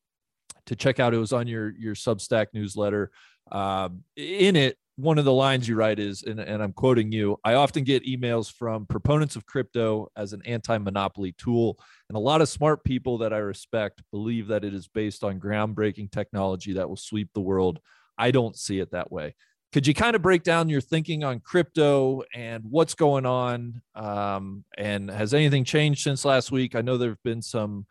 to 0.65 0.75
check 0.75 0.99
out. 0.99 1.13
It 1.13 1.19
was 1.19 1.35
on 1.35 1.47
your 1.47 1.75
your 1.77 1.95
Substack 1.95 2.47
newsletter. 2.55 3.11
Um, 3.53 4.05
in 4.17 4.57
it, 4.57 4.79
one 4.97 5.19
of 5.19 5.25
the 5.25 5.33
lines 5.33 5.69
you 5.69 5.75
write 5.75 5.99
is, 5.99 6.23
and, 6.23 6.39
and 6.39 6.63
I'm 6.63 6.73
quoting 6.73 7.11
you, 7.11 7.37
I 7.45 7.55
often 7.55 7.83
get 7.83 8.07
emails 8.07 8.53
from 8.53 8.87
proponents 8.87 9.35
of 9.35 9.45
crypto 9.47 10.09
as 10.17 10.33
an 10.33 10.43
anti 10.47 10.79
monopoly 10.79 11.33
tool. 11.33 11.79
And 12.09 12.17
a 12.17 12.21
lot 12.21 12.41
of 12.41 12.49
smart 12.49 12.85
people 12.85 13.19
that 13.19 13.33
I 13.33 13.39
respect 13.39 14.03
believe 14.13 14.49
that 14.49 14.65
it 14.65 14.73
is 14.73 14.87
based 14.87 15.25
on 15.25 15.41
groundbreaking 15.41 16.13
technology 16.13 16.75
that 16.75 16.89
will 16.89 16.97
sweep 16.97 17.31
the 17.35 17.41
world. 17.41 17.81
I 18.17 18.31
don't 18.31 18.57
see 18.57 18.79
it 18.79 18.93
that 18.93 19.11
way. 19.11 19.35
Could 19.73 19.89
you 19.89 19.95
kind 19.95 20.15
of 20.15 20.23
break 20.23 20.45
down 20.45 20.69
your 20.69 20.81
thinking 20.81 21.25
on 21.25 21.41
crypto 21.41 22.23
and 22.33 22.63
what's 22.71 22.95
going 22.95 23.27
on? 23.27 23.83
Um, 23.97 24.65
and 24.79 25.11
has 25.11 25.35
anything 25.35 25.65
changed 25.65 26.03
since 26.03 26.25
last 26.25 26.53
week? 26.53 26.77
I 26.77 26.81
know 26.81 26.97
there 26.97 27.09
have 27.09 27.23
been 27.25 27.43
some 27.43 27.87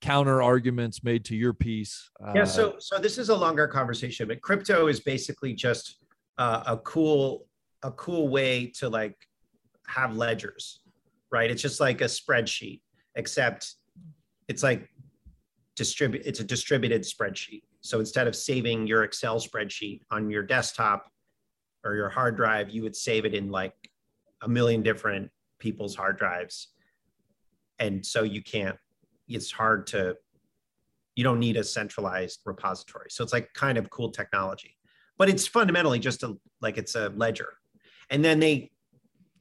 counter 0.00 0.42
arguments 0.42 1.04
made 1.04 1.26
to 1.26 1.36
your 1.36 1.52
piece. 1.52 2.08
Uh, 2.24 2.32
yeah, 2.34 2.44
so 2.44 2.76
so 2.78 2.98
this 2.98 3.18
is 3.18 3.28
a 3.28 3.34
longer 3.34 3.68
conversation, 3.68 4.28
but 4.28 4.40
crypto 4.40 4.86
is 4.86 5.00
basically 5.00 5.52
just 5.52 5.98
uh, 6.38 6.62
a 6.66 6.76
cool 6.78 7.46
a 7.82 7.90
cool 7.92 8.28
way 8.28 8.66
to 8.66 8.88
like 8.88 9.16
have 9.86 10.16
ledgers, 10.16 10.80
right? 11.30 11.50
It's 11.50 11.62
just 11.62 11.80
like 11.80 12.00
a 12.00 12.04
spreadsheet, 12.04 12.80
except 13.14 13.74
it's 14.48 14.62
like 14.62 14.88
distribute. 15.76 16.22
It's 16.26 16.40
a 16.40 16.44
distributed 16.44 17.02
spreadsheet. 17.02 17.62
So 17.80 18.00
instead 18.00 18.26
of 18.26 18.34
saving 18.34 18.86
your 18.86 19.04
Excel 19.04 19.38
spreadsheet 19.38 20.00
on 20.10 20.30
your 20.30 20.42
desktop 20.42 21.06
or 21.84 21.94
your 21.94 22.08
hard 22.08 22.36
drive, 22.36 22.70
you 22.70 22.82
would 22.82 22.96
save 22.96 23.24
it 23.24 23.34
in 23.34 23.50
like 23.50 23.74
a 24.42 24.48
million 24.48 24.82
different 24.82 25.30
people's 25.58 25.94
hard 25.94 26.18
drives, 26.18 26.68
and 27.78 28.04
so 28.04 28.22
you 28.22 28.42
can't. 28.42 28.76
It's 29.28 29.50
hard 29.50 29.86
to. 29.88 30.16
You 31.14 31.24
don't 31.24 31.40
need 31.40 31.56
a 31.56 31.64
centralized 31.64 32.40
repository. 32.44 33.06
So 33.08 33.24
it's 33.24 33.32
like 33.32 33.50
kind 33.54 33.78
of 33.78 33.88
cool 33.88 34.10
technology 34.10 34.76
but 35.18 35.28
it's 35.28 35.46
fundamentally 35.46 35.98
just 35.98 36.22
a 36.22 36.36
like 36.60 36.78
it's 36.78 36.94
a 36.94 37.10
ledger. 37.10 37.54
And 38.10 38.24
then 38.24 38.38
they 38.38 38.70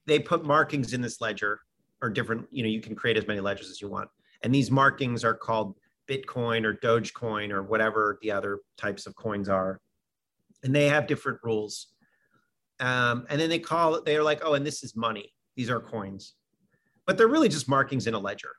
they 0.06 0.20
put 0.20 0.46
markings 0.46 0.94
in 0.94 1.02
this 1.02 1.22
ledger 1.22 1.60
or 2.02 2.10
different 2.10 2.48
you 2.52 2.64
know 2.64 2.70
you 2.70 2.82
can 2.82 2.96
create 2.96 3.18
as 3.18 3.28
many 3.28 3.40
ledgers 3.40 3.70
as 3.70 3.82
you 3.82 3.90
want. 3.90 4.10
And 4.44 4.54
these 4.54 4.72
markings 4.72 5.24
are 5.24 5.34
called 5.34 5.76
bitcoin 6.08 6.66
or 6.66 6.74
dogecoin 6.76 7.52
or 7.52 7.64
whatever 7.64 8.20
the 8.22 8.32
other 8.32 8.60
types 8.78 9.08
of 9.08 9.16
coins 9.16 9.50
are. 9.50 9.82
And 10.64 10.74
they 10.74 10.88
have 10.88 11.08
different 11.08 11.40
rules. 11.44 11.88
Um, 12.80 13.26
and 13.30 13.40
then 13.40 13.50
they 13.50 13.60
call 13.60 13.96
it 13.96 14.06
they're 14.06 14.24
like 14.24 14.42
oh 14.44 14.54
and 14.54 14.66
this 14.66 14.84
is 14.84 14.96
money. 14.96 15.34
These 15.56 15.70
are 15.70 15.80
coins. 15.80 16.34
But 17.06 17.18
they're 17.18 17.28
really 17.28 17.50
just 17.50 17.70
markings 17.70 18.08
in 18.08 18.14
a 18.14 18.20
ledger. 18.20 18.52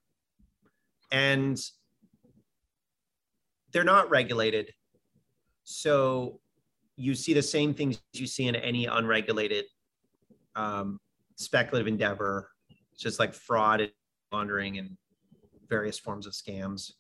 And 1.10 1.58
they're 3.72 3.84
not 3.84 4.08
regulated. 4.08 4.72
So 5.64 6.40
you 6.96 7.14
see 7.14 7.34
the 7.34 7.42
same 7.42 7.74
things 7.74 8.00
you 8.12 8.26
see 8.26 8.48
in 8.48 8.56
any 8.56 8.86
unregulated 8.86 9.64
um, 10.54 10.98
speculative 11.36 11.86
endeavor, 11.86 12.50
it's 12.92 13.02
just 13.02 13.18
like 13.18 13.34
fraud 13.34 13.82
and 13.82 13.92
laundering 14.32 14.78
and 14.78 14.96
various 15.68 15.98
forms 15.98 16.26
of 16.26 16.32
scams. 16.32 16.92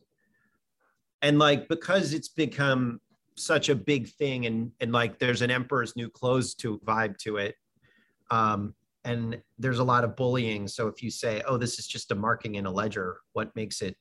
And 1.22 1.38
like 1.38 1.68
because 1.68 2.12
it's 2.12 2.28
become 2.28 3.00
such 3.36 3.68
a 3.68 3.74
big 3.74 4.08
thing 4.08 4.46
and 4.46 4.72
and 4.80 4.92
like 4.92 5.18
there's 5.18 5.42
an 5.42 5.50
emperor's 5.50 5.96
new 5.96 6.08
clothes 6.08 6.54
to 6.54 6.78
vibe 6.80 7.16
to 7.18 7.38
it. 7.38 7.54
Um, 8.30 8.74
and 9.04 9.40
there's 9.58 9.78
a 9.78 9.84
lot 9.84 10.02
of 10.02 10.16
bullying. 10.16 10.66
So 10.66 10.88
if 10.88 11.02
you 11.02 11.10
say, 11.10 11.40
oh, 11.46 11.56
this 11.56 11.78
is 11.78 11.86
just 11.86 12.10
a 12.10 12.14
marking 12.14 12.56
in 12.56 12.66
a 12.66 12.70
ledger, 12.70 13.18
what 13.34 13.54
makes 13.54 13.80
it 13.80 13.96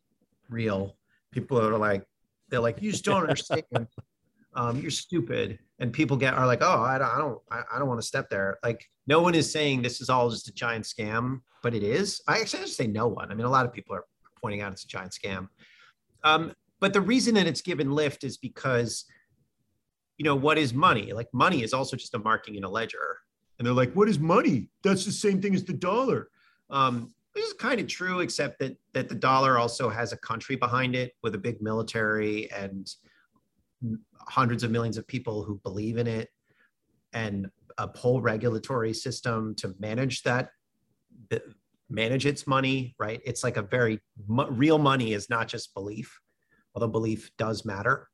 real? 0.50 0.98
People 1.32 1.62
are 1.62 1.78
like, 1.78 2.04
they're 2.50 2.60
like, 2.60 2.82
you 2.82 2.92
just 2.92 3.06
don't 3.06 3.22
understand. 3.30 3.64
Um, 4.56 4.80
you're 4.80 4.92
stupid. 4.92 5.60
And 5.80 5.92
people 5.92 6.16
get 6.16 6.34
are 6.34 6.48
like 6.48 6.62
oh 6.62 6.82
i 6.82 6.98
don't 6.98 7.10
i 7.10 7.18
don't 7.18 7.38
i, 7.52 7.62
I 7.74 7.80
don't 7.80 7.88
want 7.90 8.00
to 8.00 8.08
step 8.08 8.30
there. 8.30 8.58
Like 8.64 8.84
no 9.08 9.22
one 9.22 9.36
is 9.36 9.52
saying 9.52 9.82
this 9.82 10.00
is 10.02 10.10
all 10.10 10.30
just 10.30 10.48
a 10.48 10.54
giant 10.54 10.86
scam 10.86 11.42
but 11.62 11.74
it 11.74 11.84
is. 11.84 12.22
I 12.28 12.40
actually 12.40 12.62
just 12.62 12.78
say 12.78 12.88
no 12.88 13.08
one. 13.08 13.32
I 13.32 13.36
mean 13.36 13.46
a 13.46 13.50
lot 13.50 13.66
of 13.66 13.74
people 13.74 13.96
are 13.96 14.06
pointing 14.42 14.62
out 14.62 14.72
it's 14.72 14.86
a 14.86 14.88
giant 14.88 15.12
scam. 15.12 15.50
Um, 16.24 16.54
but 16.80 16.94
the 16.94 17.02
reason 17.02 17.36
that 17.36 17.48
it's 17.48 17.62
given 17.62 17.92
lift 17.92 18.24
is 18.24 18.38
because 18.38 19.06
you 20.18 20.24
know 20.24 20.36
what 20.36 20.58
is 20.58 20.74
money? 20.74 21.12
Like 21.12 21.28
money 21.34 21.62
is 21.62 21.74
also 21.74 21.98
just 21.98 22.14
a 22.14 22.20
marking 22.20 22.56
in 22.56 22.64
a 22.64 22.70
ledger. 22.70 23.18
And 23.60 23.66
they're 23.66 23.74
like 23.74 23.94
what 23.94 24.08
is 24.08 24.18
money? 24.18 24.70
That's 24.82 25.04
the 25.04 25.12
same 25.12 25.42
thing 25.42 25.56
as 25.56 25.66
the 25.66 25.74
dollar. 25.74 26.30
Um, 26.70 27.14
this 27.34 27.48
is 27.48 27.54
kind 27.54 27.82
of 27.82 27.88
true 27.88 28.22
except 28.22 28.60
that 28.60 28.78
that 28.94 29.10
the 29.10 29.16
dollar 29.16 29.58
also 29.58 29.90
has 29.90 30.14
a 30.14 30.18
country 30.18 30.56
behind 30.56 30.96
it 30.96 31.12
with 31.22 31.36
a 31.36 31.38
big 31.38 31.62
military 31.62 32.50
and 32.54 32.90
hundreds 34.20 34.64
of 34.64 34.72
millions 34.72 34.98
of 34.98 35.08
people 35.08 35.44
who 35.44 35.60
believe 35.64 35.98
in 35.98 36.08
it 36.08 36.30
and 37.14 37.48
a 37.78 37.88
whole 37.98 38.22
regulatory 38.22 38.94
system 38.94 39.56
to 39.56 39.74
manage 39.80 40.24
that 40.24 40.50
manage 41.90 42.26
its 42.26 42.48
money 42.48 42.96
right? 43.00 43.22
It's 43.26 43.44
like 43.44 43.58
a 43.58 43.62
very 43.62 44.00
real 44.28 44.78
money 44.80 45.14
is 45.14 45.30
not 45.30 45.48
just 45.48 45.74
belief 45.74 46.20
although 46.76 46.88
belief 46.88 47.32
does 47.38 47.66
matter. 47.66 48.10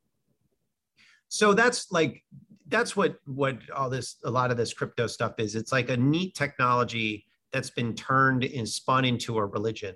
So 1.27 1.53
that's 1.53 1.91
like 1.91 2.23
that's 2.67 2.95
what 2.95 3.17
what 3.25 3.57
all 3.75 3.89
this 3.89 4.17
a 4.23 4.29
lot 4.29 4.51
of 4.51 4.57
this 4.57 4.73
crypto 4.73 5.07
stuff 5.07 5.33
is. 5.39 5.55
It's 5.55 5.71
like 5.71 5.89
a 5.89 5.97
neat 5.97 6.35
technology 6.35 7.25
that's 7.51 7.69
been 7.69 7.95
turned 7.95 8.43
and 8.43 8.67
spun 8.67 9.03
into 9.03 9.37
a 9.37 9.45
religion 9.45 9.95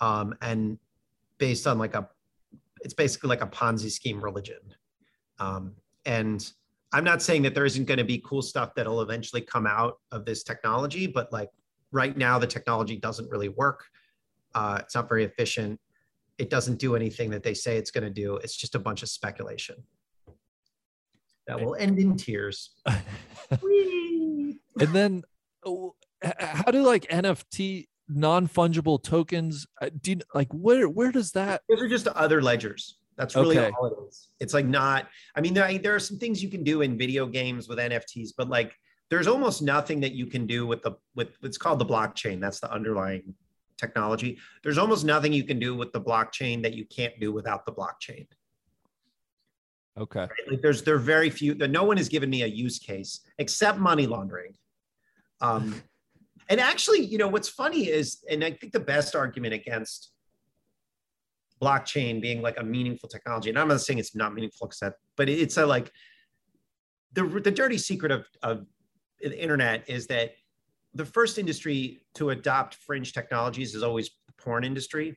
um, 0.00 0.34
and 0.42 0.78
based 1.38 1.66
on 1.66 1.78
like 1.78 1.94
a 1.94 2.08
it's 2.82 2.94
basically 2.94 3.28
like 3.28 3.42
a 3.42 3.46
ponzi 3.46 3.90
scheme 3.90 4.22
religion 4.22 4.60
um, 5.38 5.74
and 6.04 6.52
I'm 6.92 7.04
not 7.04 7.22
saying 7.22 7.42
that 7.42 7.54
there 7.54 7.64
isn't 7.64 7.86
going 7.86 7.98
to 7.98 8.04
be 8.04 8.22
cool 8.24 8.42
stuff 8.42 8.74
that'll 8.74 9.00
eventually 9.00 9.40
come 9.40 9.66
out 9.66 9.98
of 10.10 10.24
this 10.26 10.42
technology, 10.42 11.06
but 11.06 11.32
like 11.32 11.48
right 11.90 12.16
now, 12.16 12.38
the 12.38 12.46
technology 12.46 12.96
doesn't 12.96 13.30
really 13.30 13.48
work. 13.48 13.84
Uh, 14.54 14.78
it's 14.80 14.94
not 14.94 15.08
very 15.08 15.24
efficient. 15.24 15.80
It 16.38 16.50
doesn't 16.50 16.78
do 16.78 16.94
anything 16.94 17.30
that 17.30 17.42
they 17.42 17.54
say 17.54 17.78
it's 17.78 17.90
going 17.90 18.04
to 18.04 18.10
do. 18.10 18.36
It's 18.36 18.56
just 18.56 18.74
a 18.74 18.78
bunch 18.78 19.02
of 19.02 19.08
speculation 19.08 19.76
that 21.46 21.60
will 21.60 21.74
end 21.76 21.98
in 21.98 22.16
tears. 22.16 22.70
and 22.86 24.58
then, 24.78 25.22
oh, 25.64 25.94
how 26.22 26.70
do 26.70 26.82
like 26.82 27.08
NFT 27.08 27.86
non-fungible 28.16 29.02
tokens? 29.02 29.66
Uh, 29.80 29.90
do 30.00 30.12
you, 30.12 30.20
like 30.34 30.48
where 30.52 30.88
where 30.88 31.12
does 31.12 31.32
that? 31.32 31.62
Those 31.68 31.82
are 31.82 31.88
just 31.88 32.08
other 32.08 32.42
ledgers. 32.42 32.98
That's 33.16 33.36
really 33.36 33.58
okay. 33.58 33.72
all 33.78 33.86
it 33.86 34.08
is. 34.08 34.28
It's 34.40 34.54
like 34.54 34.66
not, 34.66 35.08
I 35.36 35.40
mean, 35.40 35.54
there, 35.54 35.78
there 35.78 35.94
are 35.94 36.00
some 36.00 36.18
things 36.18 36.42
you 36.42 36.48
can 36.48 36.64
do 36.64 36.82
in 36.82 36.96
video 36.96 37.26
games 37.26 37.68
with 37.68 37.78
NFTs, 37.78 38.30
but 38.36 38.48
like 38.48 38.74
there's 39.10 39.26
almost 39.26 39.62
nothing 39.62 40.00
that 40.00 40.12
you 40.12 40.26
can 40.26 40.46
do 40.46 40.66
with 40.66 40.82
the, 40.82 40.92
with 41.14 41.36
it's 41.42 41.58
called 41.58 41.78
the 41.78 41.86
blockchain. 41.86 42.40
That's 42.40 42.60
the 42.60 42.72
underlying 42.72 43.34
technology. 43.78 44.38
There's 44.62 44.78
almost 44.78 45.04
nothing 45.04 45.32
you 45.32 45.44
can 45.44 45.58
do 45.58 45.76
with 45.76 45.92
the 45.92 46.00
blockchain 46.00 46.62
that 46.62 46.74
you 46.74 46.86
can't 46.86 47.18
do 47.20 47.32
without 47.32 47.66
the 47.66 47.72
blockchain. 47.72 48.26
Okay. 49.98 50.20
Right? 50.20 50.30
Like 50.50 50.62
there's, 50.62 50.82
there 50.82 50.94
are 50.94 50.98
very 50.98 51.28
few, 51.28 51.54
no 51.54 51.84
one 51.84 51.98
has 51.98 52.08
given 52.08 52.30
me 52.30 52.42
a 52.42 52.46
use 52.46 52.78
case 52.78 53.20
except 53.38 53.78
money 53.78 54.06
laundering. 54.06 54.54
Um, 55.42 55.82
and 56.52 56.60
actually, 56.60 57.00
you 57.00 57.16
know, 57.16 57.28
what's 57.28 57.48
funny 57.48 57.88
is, 57.88 58.22
and 58.30 58.44
I 58.44 58.50
think 58.50 58.74
the 58.74 58.86
best 58.94 59.16
argument 59.16 59.54
against 59.54 60.12
blockchain 61.62 62.20
being 62.20 62.42
like 62.42 62.58
a 62.60 62.62
meaningful 62.62 63.08
technology. 63.08 63.48
And 63.48 63.58
I'm 63.58 63.68
not 63.68 63.80
saying 63.80 63.98
it's 63.98 64.14
not 64.14 64.34
meaningful, 64.34 64.66
except, 64.66 65.00
but 65.16 65.30
it's 65.30 65.56
a 65.56 65.64
like 65.64 65.90
the 67.14 67.24
the 67.24 67.50
dirty 67.50 67.78
secret 67.78 68.12
of 68.12 68.26
of 68.42 68.66
the 69.18 69.42
internet 69.42 69.88
is 69.88 70.06
that 70.08 70.34
the 70.92 71.06
first 71.06 71.38
industry 71.38 72.02
to 72.16 72.30
adopt 72.30 72.74
fringe 72.74 73.14
technologies 73.14 73.74
is 73.74 73.82
always 73.82 74.10
the 74.26 74.34
porn 74.36 74.62
industry, 74.62 75.16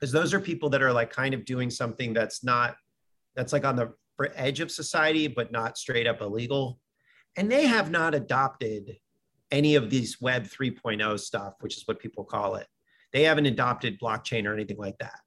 because 0.00 0.12
those 0.12 0.32
are 0.32 0.40
people 0.40 0.70
that 0.70 0.80
are 0.80 0.94
like 0.94 1.10
kind 1.10 1.34
of 1.34 1.44
doing 1.44 1.68
something 1.68 2.14
that's 2.14 2.42
not 2.42 2.74
that's 3.36 3.52
like 3.52 3.66
on 3.66 3.76
the 3.76 3.92
edge 4.34 4.60
of 4.60 4.70
society, 4.70 5.26
but 5.28 5.52
not 5.52 5.76
straight 5.76 6.06
up 6.06 6.22
illegal, 6.22 6.80
and 7.36 7.52
they 7.52 7.66
have 7.66 7.90
not 7.90 8.14
adopted 8.14 8.96
any 9.52 9.76
of 9.76 9.88
these 9.90 10.20
Web 10.20 10.44
3.0 10.44 11.20
stuff, 11.20 11.54
which 11.60 11.76
is 11.76 11.84
what 11.86 12.00
people 12.00 12.24
call 12.24 12.56
it. 12.56 12.66
They 13.12 13.22
haven't 13.22 13.46
adopted 13.46 14.00
blockchain 14.00 14.46
or 14.46 14.54
anything 14.54 14.78
like 14.78 14.98
that 14.98 15.20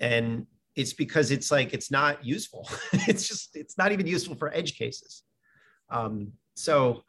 and 0.00 0.46
it's 0.76 0.92
because 0.92 1.32
it's 1.32 1.50
like 1.50 1.74
it's 1.74 1.90
not 1.90 2.24
useful 2.24 2.68
it's 2.92 3.26
just 3.26 3.56
it's 3.56 3.76
not 3.76 3.90
even 3.90 4.06
useful 4.06 4.36
for 4.36 4.54
edge 4.54 4.78
cases 4.78 5.24
um, 5.90 6.30
so 6.54 7.02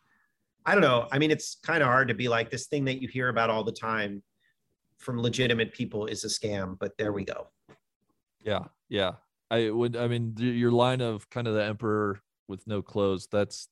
i 0.66 0.74
don't 0.74 0.82
know 0.82 1.08
i 1.12 1.20
mean 1.20 1.30
it's 1.30 1.58
kind 1.64 1.84
of 1.84 1.88
hard 1.88 2.08
to 2.08 2.16
be 2.16 2.28
like 2.28 2.50
this 2.50 2.66
thing 2.66 2.84
that 2.86 3.00
you 3.00 3.08
hear 3.08 3.30
about 3.30 3.52
all 3.52 3.64
the 3.64 3.72
time 3.72 4.24
from 5.00 5.22
legitimate 5.22 5.74
people 5.74 6.06
is 6.06 6.24
a 6.24 6.28
scam. 6.28 6.78
But 6.78 6.98
there 6.98 7.12
we 7.12 7.24
go. 7.24 7.48
Yeah, 8.44 8.66
yeah. 8.90 9.14
I 9.50 9.70
would. 9.72 9.96
I 9.96 10.08
mean, 10.08 10.36
your 10.38 10.72
line 10.72 11.02
of 11.02 11.30
kind 11.30 11.48
of 11.48 11.56
the 11.56 11.64
emperor 11.64 12.22
with 12.48 12.68
no 12.68 12.82
clothes. 12.82 13.28
That's 13.32 13.68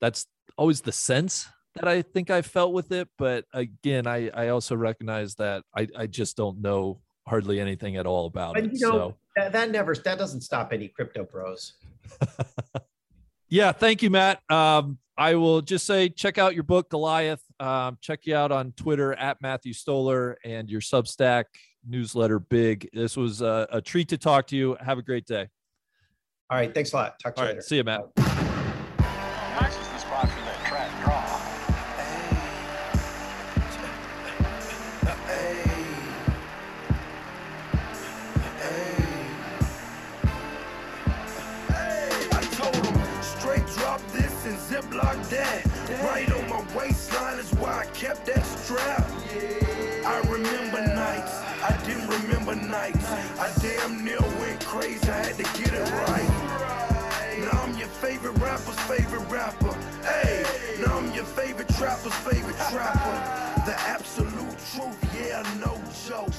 that's 0.00 0.26
always 0.58 0.82
the 0.82 0.92
sense 0.92 1.48
that 1.74 1.88
I 1.88 2.02
think 2.02 2.30
I 2.30 2.42
felt 2.42 2.72
with 2.72 2.92
it. 2.92 3.08
But 3.18 3.44
again, 3.52 4.06
I 4.06 4.28
I 4.30 4.48
also 4.48 4.76
recognize 4.76 5.34
that 5.36 5.64
I 5.76 5.88
I 5.96 6.06
just 6.06 6.36
don't 6.36 6.60
know 6.60 7.00
hardly 7.26 7.60
anything 7.60 7.96
at 7.96 8.06
all 8.06 8.26
about 8.26 8.54
But 8.54 8.64
it. 8.64 8.72
you 8.72 8.80
know, 8.80 8.92
so 8.92 9.16
that, 9.36 9.52
that 9.52 9.70
never 9.70 9.94
that 9.94 10.18
doesn't 10.18 10.40
stop 10.42 10.72
any 10.72 10.88
crypto 10.88 11.24
pros. 11.24 11.74
yeah, 13.48 13.72
thank 13.72 14.02
you, 14.02 14.10
Matt. 14.10 14.40
Um, 14.50 14.98
I 15.16 15.34
will 15.34 15.60
just 15.60 15.86
say 15.86 16.08
check 16.08 16.38
out 16.38 16.54
your 16.54 16.64
book 16.64 16.90
Goliath. 16.90 17.42
Um, 17.60 17.98
check 18.00 18.20
you 18.24 18.34
out 18.34 18.50
on 18.50 18.72
Twitter 18.72 19.12
at 19.14 19.40
Matthew 19.40 19.72
Stoller 19.72 20.38
and 20.44 20.70
your 20.70 20.80
Substack 20.80 21.44
newsletter 21.86 22.38
Big. 22.38 22.88
This 22.92 23.16
was 23.16 23.42
a, 23.42 23.68
a 23.70 23.80
treat 23.80 24.08
to 24.08 24.18
talk 24.18 24.46
to 24.48 24.56
you. 24.56 24.76
Have 24.80 24.98
a 24.98 25.02
great 25.02 25.26
day. 25.26 25.48
All 26.50 26.58
right, 26.58 26.72
thanks 26.74 26.92
a 26.92 26.96
lot. 26.96 27.18
Talk 27.22 27.34
to 27.36 27.40
All 27.40 27.46
you 27.46 27.48
right, 27.50 27.56
later. 27.56 27.66
see 27.66 27.76
you, 27.76 27.84
Matt. 27.84 28.21
Kept 48.02 48.26
that 48.26 48.44
strap. 48.44 49.08
I 50.04 50.18
remember 50.28 50.80
nights, 50.92 51.38
I 51.62 51.80
didn't 51.86 52.08
remember 52.08 52.56
nights. 52.56 53.08
I 53.38 53.48
damn 53.62 54.04
near 54.04 54.20
went 54.40 54.58
crazy, 54.66 55.08
I 55.08 55.18
had 55.26 55.36
to 55.36 55.44
get 55.62 55.72
it 55.72 55.88
right. 56.02 57.38
Now 57.38 57.62
I'm 57.62 57.78
your 57.78 57.86
favorite 57.86 58.36
rapper's 58.38 58.80
favorite 58.90 59.24
rapper. 59.30 59.72
Hey, 60.02 60.42
now 60.84 60.98
I'm 60.98 61.14
your 61.14 61.24
favorite 61.24 61.68
trapper's 61.78 62.12
favorite 62.26 62.58
trapper. 62.72 63.16
The 63.66 63.78
absolute 63.78 64.58
truth, 64.74 64.98
yeah, 65.14 65.46
no 65.60 65.80
joke. 66.08 66.34